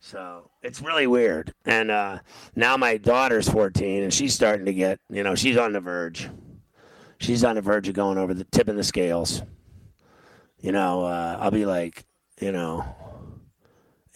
So 0.00 0.50
it's 0.62 0.80
really 0.80 1.06
weird. 1.06 1.52
And 1.64 1.90
uh, 1.90 2.20
now 2.54 2.76
my 2.76 2.96
daughter's 2.96 3.48
14 3.48 4.04
and 4.04 4.14
she's 4.14 4.34
starting 4.34 4.66
to 4.66 4.72
get, 4.72 5.00
you 5.10 5.22
know, 5.22 5.34
she's 5.34 5.56
on 5.56 5.72
the 5.72 5.80
verge. 5.80 6.28
She's 7.18 7.42
on 7.44 7.56
the 7.56 7.62
verge 7.62 7.88
of 7.88 7.94
going 7.94 8.16
over 8.16 8.32
the 8.32 8.44
tipping 8.44 8.76
the 8.76 8.84
scales. 8.84 9.42
You 10.60 10.72
know, 10.72 11.04
uh, 11.04 11.38
I'll 11.40 11.50
be 11.50 11.66
like, 11.66 12.04
you 12.40 12.52
know, 12.52 12.84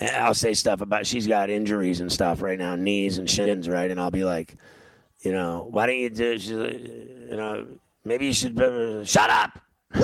I'll 0.00 0.34
say 0.34 0.54
stuff 0.54 0.80
about 0.80 1.06
she's 1.06 1.26
got 1.26 1.50
injuries 1.50 2.00
and 2.00 2.10
stuff 2.10 2.42
right 2.42 2.58
now, 2.58 2.74
knees 2.74 3.18
and 3.18 3.28
shins, 3.28 3.68
right? 3.68 3.90
And 3.90 4.00
I'll 4.00 4.10
be 4.10 4.24
like, 4.24 4.56
you 5.20 5.32
know, 5.32 5.68
why 5.70 5.86
don't 5.86 5.98
you 5.98 6.10
do, 6.10 6.38
she's 6.38 6.50
you 6.50 7.28
know, 7.36 7.66
maybe 8.04 8.26
you 8.26 8.32
should 8.32 8.60
uh, 8.60 9.04
shut 9.04 9.30
up. 9.30 9.60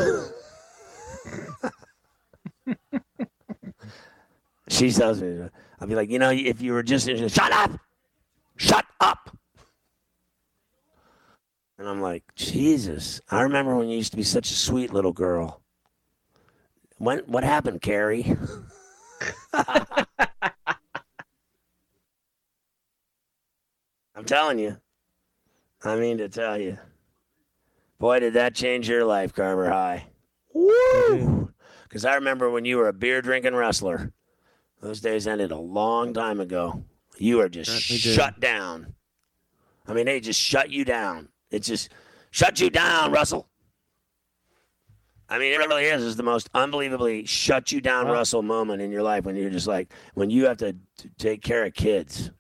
she 4.69 4.93
tells 4.93 5.21
me, 5.21 5.49
I'll 5.81 5.89
be 5.89 5.95
like, 5.95 6.11
you 6.11 6.19
know, 6.19 6.31
if 6.31 6.61
you 6.61 6.73
were 6.73 6.83
just 6.83 7.07
shut 7.07 7.53
up, 7.53 7.71
shut 8.57 8.85
up. 9.01 9.37
And 11.79 11.89
I'm 11.89 12.01
like, 12.01 12.25
Jesus, 12.35 13.21
I 13.31 13.43
remember 13.43 13.77
when 13.77 13.89
you 13.89 13.97
used 13.97 14.11
to 14.11 14.17
be 14.17 14.25
such 14.25 14.51
a 14.51 14.55
sweet 14.55 14.93
little 14.93 15.13
girl. 15.13 15.63
When 16.97 17.21
what 17.21 17.45
happened, 17.45 17.81
Carrie? 17.81 18.37
I'm 19.53 20.07
telling 24.25 24.59
you. 24.59 24.79
I 25.85 25.95
mean 25.95 26.19
to 26.19 26.29
tell 26.29 26.61
you. 26.61 26.77
Boy, 28.01 28.19
did 28.19 28.35
that 28.35 28.57
change 28.57 28.89
your 28.89 29.05
life, 29.05 29.33
Carver 29.33 29.71
High. 29.71 30.07
Woo! 30.53 30.73
Mm-hmm. 30.73 31.45
Because 31.85 32.05
I 32.05 32.17
remember 32.17 32.51
when 32.51 32.65
you 32.65 32.79
were 32.79 32.89
a 32.89 32.93
beer 32.93 33.23
drinking 33.23 33.55
wrestler. 33.55 34.13
Those 34.81 35.01
days 35.01 35.27
ended 35.27 35.51
a 35.51 35.57
long 35.59 36.13
time 36.15 36.41
ago. 36.41 36.85
You 37.19 37.41
are 37.41 37.49
just 37.49 37.71
shut 37.81 38.39
down. 38.39 38.95
I 39.87 39.93
mean, 39.93 40.07
they 40.07 40.21
just 40.21 40.41
shut 40.41 40.71
you 40.71 40.85
down. 40.85 41.29
It 41.51 41.61
just 41.61 41.89
shut 42.31 42.61
you 42.61 42.71
down, 42.71 43.11
Russell. 43.11 43.49
I 45.29 45.39
mean, 45.39 45.53
it 45.53 45.59
really 45.59 45.85
is. 45.85 46.05
It's 46.07 46.17
the 46.17 46.23
most 46.23 46.49
unbelievably 46.55 47.27
shut 47.27 47.71
you 47.73 47.81
down, 47.81 48.07
Well- 48.07 48.15
Russell 48.15 48.43
moment 48.43 48.81
in 48.81 48.91
your 48.91 49.03
life 49.03 49.25
when 49.25 49.37
you're 49.37 49.51
just 49.51 49.67
like 49.67 49.93
when 50.15 50.31
you 50.31 50.47
have 50.47 50.57
to 50.59 50.73
t- 50.97 51.11
take 51.19 51.43
care 51.43 51.65
of 51.65 51.75
kids. 51.75 52.31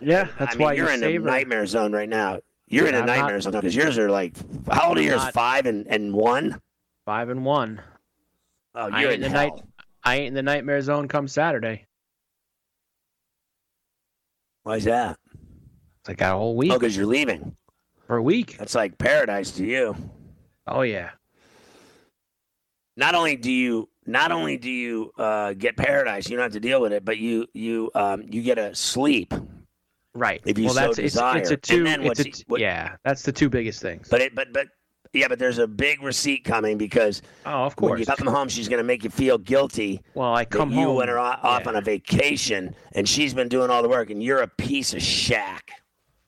Yeah, 0.00 0.28
that's 0.38 0.54
I 0.54 0.58
mean, 0.58 0.64
why 0.64 0.72
you're 0.74 0.90
in 0.90 1.02
a 1.02 1.18
nightmare 1.18 1.66
zone 1.66 1.92
right 1.92 2.08
now. 2.08 2.40
You're 2.68 2.86
in 2.86 2.94
a 2.94 2.98
I'm 2.98 3.06
not- 3.06 3.16
nightmare 3.18 3.40
zone 3.40 3.52
because 3.52 3.74
yours 3.74 3.98
are 3.98 4.10
like 4.10 4.34
how 4.70 4.88
old 4.90 4.98
are 4.98 5.02
yours? 5.02 5.16
not- 5.16 5.32
Five 5.34 5.66
and, 5.66 5.86
and 5.88 6.12
one. 6.14 6.60
Five 7.04 7.30
and 7.30 7.44
one. 7.44 7.80
Oh, 8.76 8.86
you're 8.86 9.10
ain't 9.10 9.14
in 9.14 9.20
the 9.22 9.28
hell. 9.28 9.50
night. 9.56 9.62
I 10.02 10.16
ain't 10.16 10.28
in 10.28 10.34
the 10.34 10.42
nightmare 10.42 10.80
zone 10.80 11.08
come 11.08 11.28
Saturday. 11.28 11.86
Why's 14.62 14.84
that? 14.84 15.18
I 16.06 16.14
got 16.14 16.34
a 16.34 16.38
whole 16.38 16.56
week 16.56 16.72
Oh, 16.72 16.78
because 16.78 16.96
you're 16.96 17.06
leaving. 17.06 17.56
for 18.06 18.16
a 18.16 18.22
week. 18.22 18.56
That's 18.58 18.74
like 18.74 18.98
paradise 18.98 19.50
to 19.52 19.64
you. 19.64 19.94
Oh 20.66 20.82
yeah. 20.82 21.10
Not 22.96 23.14
only 23.14 23.36
do 23.36 23.50
you 23.50 23.88
not 24.06 24.32
only 24.32 24.56
do 24.56 24.70
you 24.70 25.12
uh, 25.18 25.52
get 25.54 25.76
paradise, 25.76 26.28
you 26.28 26.36
don't 26.36 26.42
have 26.44 26.52
to 26.52 26.60
deal 26.60 26.80
with 26.80 26.92
it, 26.92 27.04
but 27.04 27.18
you 27.18 27.46
you 27.54 27.90
um, 27.94 28.22
you 28.28 28.42
get 28.42 28.58
a 28.58 28.74
sleep. 28.74 29.32
Right. 30.14 30.40
If 30.44 30.58
you 30.58 30.64
well, 30.66 30.74
so 30.74 30.80
that's 30.80 30.98
it's, 30.98 31.06
it's 31.06 31.14
desire. 31.14 31.42
a 31.42 31.50
And 31.52 31.62
two. 31.62 31.84
then 31.84 32.02
It's 32.02 32.20
a, 32.20 32.44
what- 32.48 32.60
yeah, 32.60 32.96
that's 33.04 33.22
the 33.22 33.32
two 33.32 33.48
biggest 33.48 33.80
things. 33.80 34.08
But 34.10 34.20
it 34.20 34.34
but 34.34 34.52
but 34.52 34.66
yeah, 35.12 35.28
but 35.28 35.38
there's 35.38 35.58
a 35.58 35.66
big 35.66 36.02
receipt 36.02 36.44
coming 36.44 36.78
because 36.78 37.22
oh, 37.46 37.64
of 37.64 37.74
when 37.80 37.90
course. 37.90 38.00
you 38.00 38.06
come 38.06 38.26
home, 38.26 38.48
she's 38.48 38.68
going 38.68 38.78
to 38.78 38.84
make 38.84 39.02
you 39.02 39.10
feel 39.10 39.38
guilty 39.38 40.00
well, 40.14 40.34
I 40.34 40.44
come 40.44 40.70
you 40.70 40.86
home. 40.86 40.96
went 40.96 41.10
her 41.10 41.18
off 41.18 41.40
yeah. 41.42 41.68
on 41.68 41.76
a 41.76 41.80
vacation 41.80 42.74
and 42.92 43.08
she's 43.08 43.34
been 43.34 43.48
doing 43.48 43.70
all 43.70 43.82
the 43.82 43.88
work, 43.88 44.10
and 44.10 44.22
you're 44.22 44.42
a 44.42 44.48
piece 44.48 44.94
of 44.94 45.02
shack. 45.02 45.70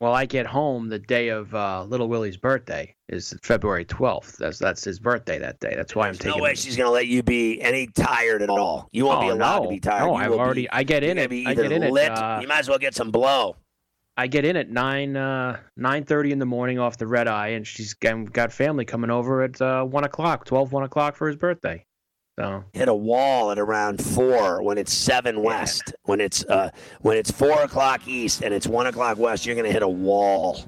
Well, 0.03 0.14
I 0.14 0.26
get 0.26 0.47
home 0.47 0.89
the 0.89 0.99
day 0.99 1.28
of 1.28 1.55
uh, 1.55 1.85
Little 1.85 2.09
Willie's 2.09 2.37
birthday 2.37 2.93
is 3.09 3.33
February 3.45 3.85
12th. 3.85 4.37
That's 4.37 4.59
that's 4.59 4.83
his 4.83 4.99
birthday 4.99 5.39
that 5.39 5.61
day. 5.61 5.74
That's 5.76 5.95
why 5.95 6.09
I'm 6.09 6.14
taking. 6.14 6.39
no 6.39 6.43
way 6.43 6.57
she's 6.57 6.76
going 6.76 6.89
to 6.89 6.91
let 6.91 7.07
you 7.07 7.22
be 7.22 7.62
any 7.62 7.87
tired 7.87 8.43
at 8.43 8.51
all. 8.51 8.89
You 8.91 9.07
won't 9.07 9.18
oh, 9.18 9.20
be 9.20 9.28
allowed 9.28 9.59
no. 9.59 9.64
to 9.66 9.70
be 9.70 9.78
tired. 9.78 10.01
No, 10.01 10.18
You 10.18 10.24
I've 10.24 10.33
already. 10.33 10.62
Be, 10.62 10.70
I 10.72 10.83
get 10.83 11.05
in 11.05 11.18
gonna 11.18 11.28
it. 11.33 11.47
I 11.47 11.55
get 11.55 11.70
in 11.70 11.89
lit. 11.93 12.07
it. 12.07 12.18
Uh, 12.18 12.41
you 12.43 12.49
might 12.49 12.59
as 12.59 12.68
well 12.68 12.78
get 12.78 12.97
some 12.97 13.12
blow. 13.12 13.55
I 14.16 14.26
get 14.26 14.44
in 14.44 14.56
at 14.56 14.68
nine 14.70 15.16
uh, 15.16 15.58
nine 15.76 16.04
thirty 16.04 16.32
in 16.32 16.38
the 16.38 16.46
morning 16.46 16.78
off 16.78 16.98
the 16.98 17.06
red 17.06 17.28
eye, 17.28 17.48
and 17.48 17.66
she's 17.66 17.94
got, 17.94 18.32
got 18.32 18.52
family 18.52 18.84
coming 18.84 19.10
over 19.10 19.42
at 19.42 19.60
uh, 19.60 19.84
one 19.84 20.04
o'clock, 20.04 20.44
12, 20.44 20.72
1 20.72 20.82
o'clock 20.82 21.16
for 21.16 21.26
his 21.26 21.36
birthday. 21.36 21.84
So 22.38 22.64
hit 22.72 22.88
a 22.88 22.94
wall 22.94 23.50
at 23.50 23.58
around 23.58 24.02
four 24.02 24.62
when 24.62 24.78
it's 24.78 24.92
seven 24.92 25.42
west. 25.42 25.94
When 26.04 26.20
it's 26.20 26.44
uh, 26.44 26.70
when 27.00 27.16
it's 27.18 27.30
four 27.30 27.62
o'clock 27.62 28.08
east 28.08 28.42
and 28.42 28.54
it's 28.54 28.66
one 28.66 28.86
o'clock 28.86 29.18
west, 29.18 29.44
you're 29.44 29.54
gonna 29.54 29.70
hit 29.70 29.82
a 29.82 29.88
wall. 29.88 30.64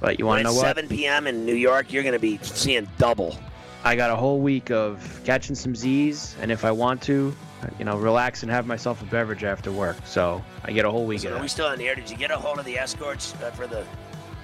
But 0.00 0.18
you 0.18 0.24
want 0.24 0.40
to 0.40 0.44
know 0.44 0.54
what? 0.54 0.62
seven 0.62 0.88
p.m. 0.88 1.26
in 1.26 1.44
New 1.44 1.54
York, 1.54 1.92
you're 1.92 2.02
gonna 2.02 2.18
be 2.18 2.38
seeing 2.42 2.88
double. 2.96 3.36
I 3.84 3.94
got 3.94 4.10
a 4.10 4.16
whole 4.16 4.40
week 4.40 4.70
of 4.70 5.20
catching 5.24 5.54
some 5.54 5.74
Z's, 5.74 6.34
and 6.40 6.50
if 6.50 6.64
I 6.64 6.70
want 6.70 7.02
to, 7.02 7.34
you 7.78 7.84
know, 7.84 7.96
relax 7.96 8.42
and 8.42 8.50
have 8.50 8.66
myself 8.66 9.02
a 9.02 9.04
beverage 9.06 9.44
after 9.44 9.70
work. 9.70 9.96
So 10.04 10.42
I 10.64 10.72
get 10.72 10.84
a 10.84 10.90
whole 10.90 11.06
weekend. 11.06 11.34
So 11.34 11.38
are 11.38 11.42
we 11.42 11.48
still 11.48 11.66
on 11.66 11.78
the 11.78 11.88
air? 11.88 11.94
Did 11.94 12.10
you 12.10 12.16
get 12.16 12.30
a 12.30 12.36
hold 12.36 12.58
of 12.58 12.64
the 12.64 12.78
escorts 12.78 13.34
uh, 13.42 13.50
for 13.50 13.66
the? 13.66 13.84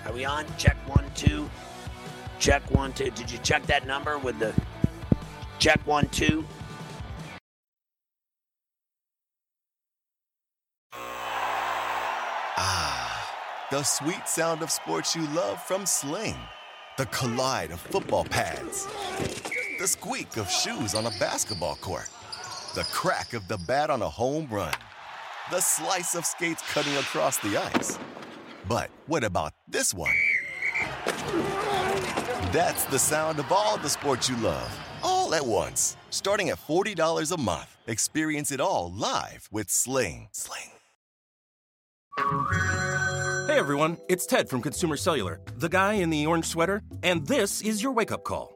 Are 0.05 0.13
we 0.13 0.25
on? 0.25 0.47
Check 0.59 0.77
one 0.87 1.05
two. 1.15 1.49
Check 2.39 2.63
one 2.71 2.93
two. 2.93 3.11
Did 3.11 3.31
you 3.31 3.39
check 3.39 3.65
that 3.67 3.87
number 3.87 4.19
with 4.19 4.39
the? 4.39 4.53
Check 5.59 5.81
one 5.87 6.09
two. 6.09 6.45
Ah, 12.59 13.33
the 13.71 13.83
sweet 13.83 14.29
sound 14.29 14.63
of 14.63 14.71
sports 14.71 15.17
you 15.17 15.27
love 15.29 15.63
from 15.63 15.87
Sling. 15.87 16.37
The 16.99 17.07
collide 17.07 17.73
of 17.73 17.81
football 17.81 18.25
pads. 18.25 18.87
The 19.79 19.87
squeak 19.87 20.37
of 20.39 20.51
shoes 20.51 20.95
on 20.95 21.05
a 21.05 21.11
basketball 21.19 21.77
court. 21.77 22.09
The 22.77 22.85
crack 22.93 23.33
of 23.33 23.49
the 23.49 23.57
bat 23.57 23.89
on 23.89 24.03
a 24.03 24.09
home 24.09 24.49
run. 24.51 24.75
The 25.51 25.63
slice 25.63 26.15
of 26.15 26.27
skates 26.27 26.63
cutting 26.75 26.95
across 26.97 27.39
the 27.39 27.57
ice. 27.57 27.99
But 28.69 28.91
what 29.07 29.25
about 29.25 29.55
this 29.67 29.95
one? 29.95 30.15
That's 32.53 32.85
the 32.85 32.99
sound 32.99 33.39
of 33.39 33.51
all 33.51 33.79
the 33.79 33.89
sports 33.89 34.29
you 34.29 34.37
love, 34.37 34.79
all 35.03 35.35
at 35.35 35.47
once. 35.47 35.97
Starting 36.11 36.51
at 36.51 36.59
$40 36.59 37.33
a 37.33 37.41
month. 37.41 37.79
Experience 37.87 38.53
it 38.53 38.61
all 38.61 38.93
live 38.95 39.49
with 39.51 39.71
Sling. 39.71 40.29
Sling. 40.33 40.73
Hey 43.49 43.59
everyone, 43.59 43.97
it's 44.11 44.27
Ted 44.27 44.51
from 44.51 44.61
Consumer 44.61 44.99
Cellular, 44.99 45.41
the 45.57 45.71
guy 45.71 45.95
in 45.95 46.11
the 46.11 46.27
orange 46.27 46.45
sweater, 46.45 46.83
and 47.03 47.27
this 47.27 47.63
is 47.63 47.83
your 47.83 47.93
wake 47.93 48.13
up 48.13 48.23
call. 48.23 48.56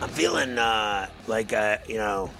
I'm 0.00 0.08
feeling 0.10 0.56
uh, 0.58 1.08
like 1.26 1.52
uh, 1.52 1.78
you 1.88 1.96
know, 1.96 2.30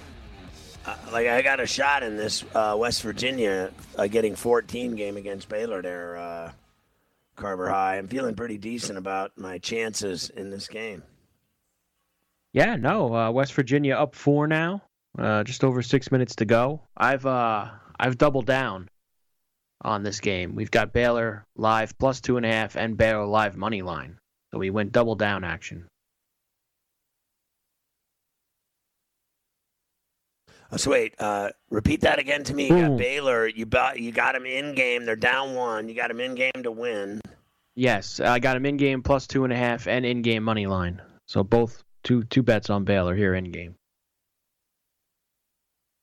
uh, 0.85 0.95
like 1.11 1.27
I 1.27 1.41
got 1.41 1.59
a 1.59 1.65
shot 1.65 2.03
in 2.03 2.15
this 2.15 2.45
uh, 2.55 2.75
West 2.79 3.01
Virginia 3.01 3.71
uh, 3.97 4.07
getting 4.07 4.33
14 4.33 4.95
game 4.95 5.17
against 5.17 5.49
Baylor 5.49 5.81
there, 5.81 6.53
Carver 7.35 7.69
High. 7.69 7.97
I'm 7.97 8.07
feeling 8.07 8.35
pretty 8.35 8.57
decent 8.57 8.97
about 8.97 9.37
my 9.37 9.57
chances 9.57 10.29
in 10.29 10.49
this 10.49 10.69
game. 10.69 11.03
Yeah, 12.53 12.77
no. 12.77 13.29
West 13.31 13.53
Virginia 13.53 13.95
up 13.95 14.15
four 14.15 14.47
now. 14.47 14.81
Just 15.43 15.65
over 15.65 15.81
six 15.81 16.13
minutes 16.13 16.35
to 16.37 16.45
go. 16.45 16.81
I've 16.95 17.25
I've 17.25 18.17
doubled 18.17 18.45
down 18.45 18.89
on 19.81 20.03
this 20.03 20.21
game. 20.21 20.55
We've 20.55 20.71
got 20.71 20.93
Baylor 20.93 21.45
live 21.57 21.97
plus 21.97 22.21
two 22.21 22.37
and 22.37 22.45
a 22.45 22.49
half 22.49 22.77
and 22.77 22.95
Baylor 22.95 23.25
live 23.25 23.57
money 23.57 23.81
line. 23.81 24.17
So 24.51 24.59
we 24.59 24.69
went 24.69 24.93
double 24.93 25.15
down 25.15 25.43
action. 25.43 25.87
Oh, 30.71 30.77
so 30.77 30.91
wait, 30.91 31.15
uh, 31.19 31.49
repeat 31.71 32.01
that 32.01 32.19
again 32.19 32.43
to 32.43 32.53
me. 32.53 32.67
You 32.67 32.81
got 32.81 32.97
Baylor. 32.97 33.47
You 33.47 33.65
bought, 33.65 33.99
you 33.99 34.11
got 34.11 34.33
them 34.33 34.45
in 34.45 34.75
game. 34.75 35.05
They're 35.05 35.15
down 35.15 35.55
one. 35.55 35.89
You 35.89 35.95
got 35.95 36.09
them 36.09 36.19
in 36.19 36.35
game 36.35 36.51
to 36.61 36.71
win. 36.71 37.21
Yes, 37.75 38.19
I 38.19 38.39
got 38.39 38.55
him 38.55 38.65
in 38.65 38.77
game 38.77 39.01
plus 39.01 39.25
two 39.25 39.45
and 39.45 39.53
a 39.53 39.55
half 39.55 39.87
and 39.87 40.05
in 40.05 40.21
game 40.21 40.43
money 40.43 40.67
line. 40.67 41.01
So 41.25 41.43
both 41.43 41.83
two 42.03 42.23
two 42.23 42.43
bets 42.43 42.69
on 42.69 42.83
Baylor 42.83 43.15
here 43.15 43.33
in 43.33 43.45
game. 43.45 43.75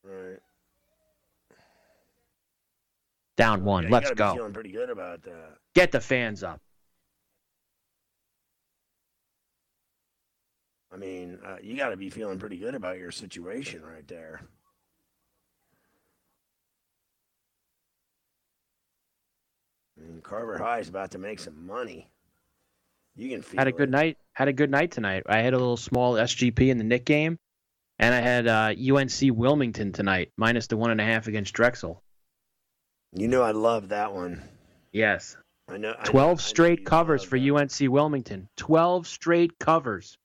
Right. 0.03 0.39
Down 3.37 3.65
one. 3.65 3.85
Yeah, 3.85 3.91
Let's 3.91 4.11
go. 4.13 4.35
Feeling 4.35 4.53
pretty 4.53 4.73
good 4.73 4.91
about 4.91 5.23
that. 5.23 5.59
Get 5.75 5.93
the 5.93 6.01
fans 6.01 6.43
up. 6.43 6.61
I 10.93 10.97
mean, 10.97 11.39
uh, 11.45 11.57
you 11.63 11.77
got 11.77 11.91
to 11.91 11.97
be 11.97 12.09
feeling 12.09 12.39
pretty 12.39 12.57
good 12.57 12.75
about 12.75 12.97
your 12.97 13.11
situation 13.11 13.83
right 13.85 14.07
there. 14.09 14.41
Mean, 19.97 20.21
Carver 20.23 20.59
High 20.59 20.81
is 20.81 20.89
about 20.89 21.13
to 21.13 21.19
make 21.19 21.41
some 21.41 21.67
money. 21.67 22.09
You 23.15 23.31
can 23.31 23.43
feel 23.43 23.59
it. 23.59 23.61
Had 23.61 23.69
a 23.69 23.73
good 23.73 23.89
it. 23.89 23.93
night. 23.93 24.19
Had 24.35 24.49
a 24.49 24.53
good 24.53 24.71
night 24.71 24.91
tonight. 24.91 25.23
I 25.27 25.39
had 25.39 25.55
a 25.55 25.59
little 25.59 25.77
small 25.77 26.15
SGP 26.15 26.69
in 26.69 26.79
the 26.79 26.85
Nick 26.85 27.07
game, 27.07 27.39
and 27.99 28.15
I 28.15 28.21
had 28.21 28.47
uh, 28.47 28.75
UNC 28.95 29.37
Wilmington 29.37 29.93
tonight 29.93 30.33
minus 30.37 30.67
the 30.67 30.77
one 30.77 30.91
and 30.91 31.01
a 31.01 31.05
half 31.05 31.27
against 31.27 31.55
Drexel. 31.55 32.03
You 33.13 33.29
know 33.29 33.43
I 33.43 33.53
love 33.53 33.89
that 33.89 34.13
one. 34.13 34.43
Yes, 34.93 35.37
I 35.69 35.79
know. 35.79 35.95
I 35.99 36.05
twelve 36.05 36.39
know 36.39 36.43
straight 36.43 36.81
you 36.81 36.85
covers 36.85 37.25
for 37.25 37.39
that. 37.39 37.55
UNC 37.55 37.91
Wilmington. 37.91 38.49
Twelve 38.57 39.07
straight 39.07 39.59
covers. 39.59 40.19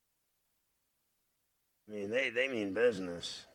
I 1.87 1.93
mean, 1.93 2.09
they 2.09 2.29
they 2.29 2.49
mean 2.49 2.73
business. 2.73 3.45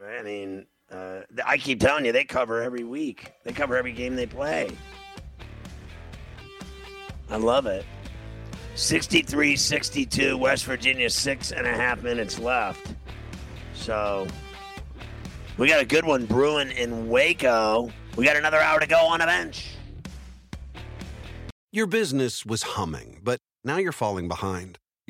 I 0.00 0.22
mean, 0.22 0.66
uh, 0.92 1.20
I 1.46 1.56
keep 1.56 1.80
telling 1.80 2.04
you, 2.04 2.12
they 2.12 2.24
cover 2.24 2.62
every 2.62 2.84
week. 2.84 3.32
They 3.44 3.52
cover 3.52 3.76
every 3.76 3.92
game 3.92 4.14
they 4.14 4.26
play. 4.26 4.70
I 7.30 7.36
love 7.36 7.66
it. 7.66 7.84
63 8.74 9.56
62, 9.56 10.36
West 10.36 10.64
Virginia, 10.64 11.10
six 11.10 11.52
and 11.52 11.66
a 11.66 11.72
half 11.72 12.02
minutes 12.02 12.38
left. 12.38 12.94
So 13.74 14.26
we 15.58 15.68
got 15.68 15.80
a 15.80 15.84
good 15.84 16.04
one 16.04 16.26
brewing 16.26 16.70
in 16.70 17.08
Waco. 17.08 17.90
We 18.16 18.24
got 18.24 18.36
another 18.36 18.60
hour 18.60 18.80
to 18.80 18.86
go 18.86 18.98
on 18.98 19.20
a 19.20 19.26
bench. 19.26 19.74
Your 21.70 21.86
business 21.86 22.44
was 22.44 22.62
humming, 22.62 23.20
but 23.22 23.38
now 23.64 23.78
you're 23.78 23.92
falling 23.92 24.28
behind. 24.28 24.78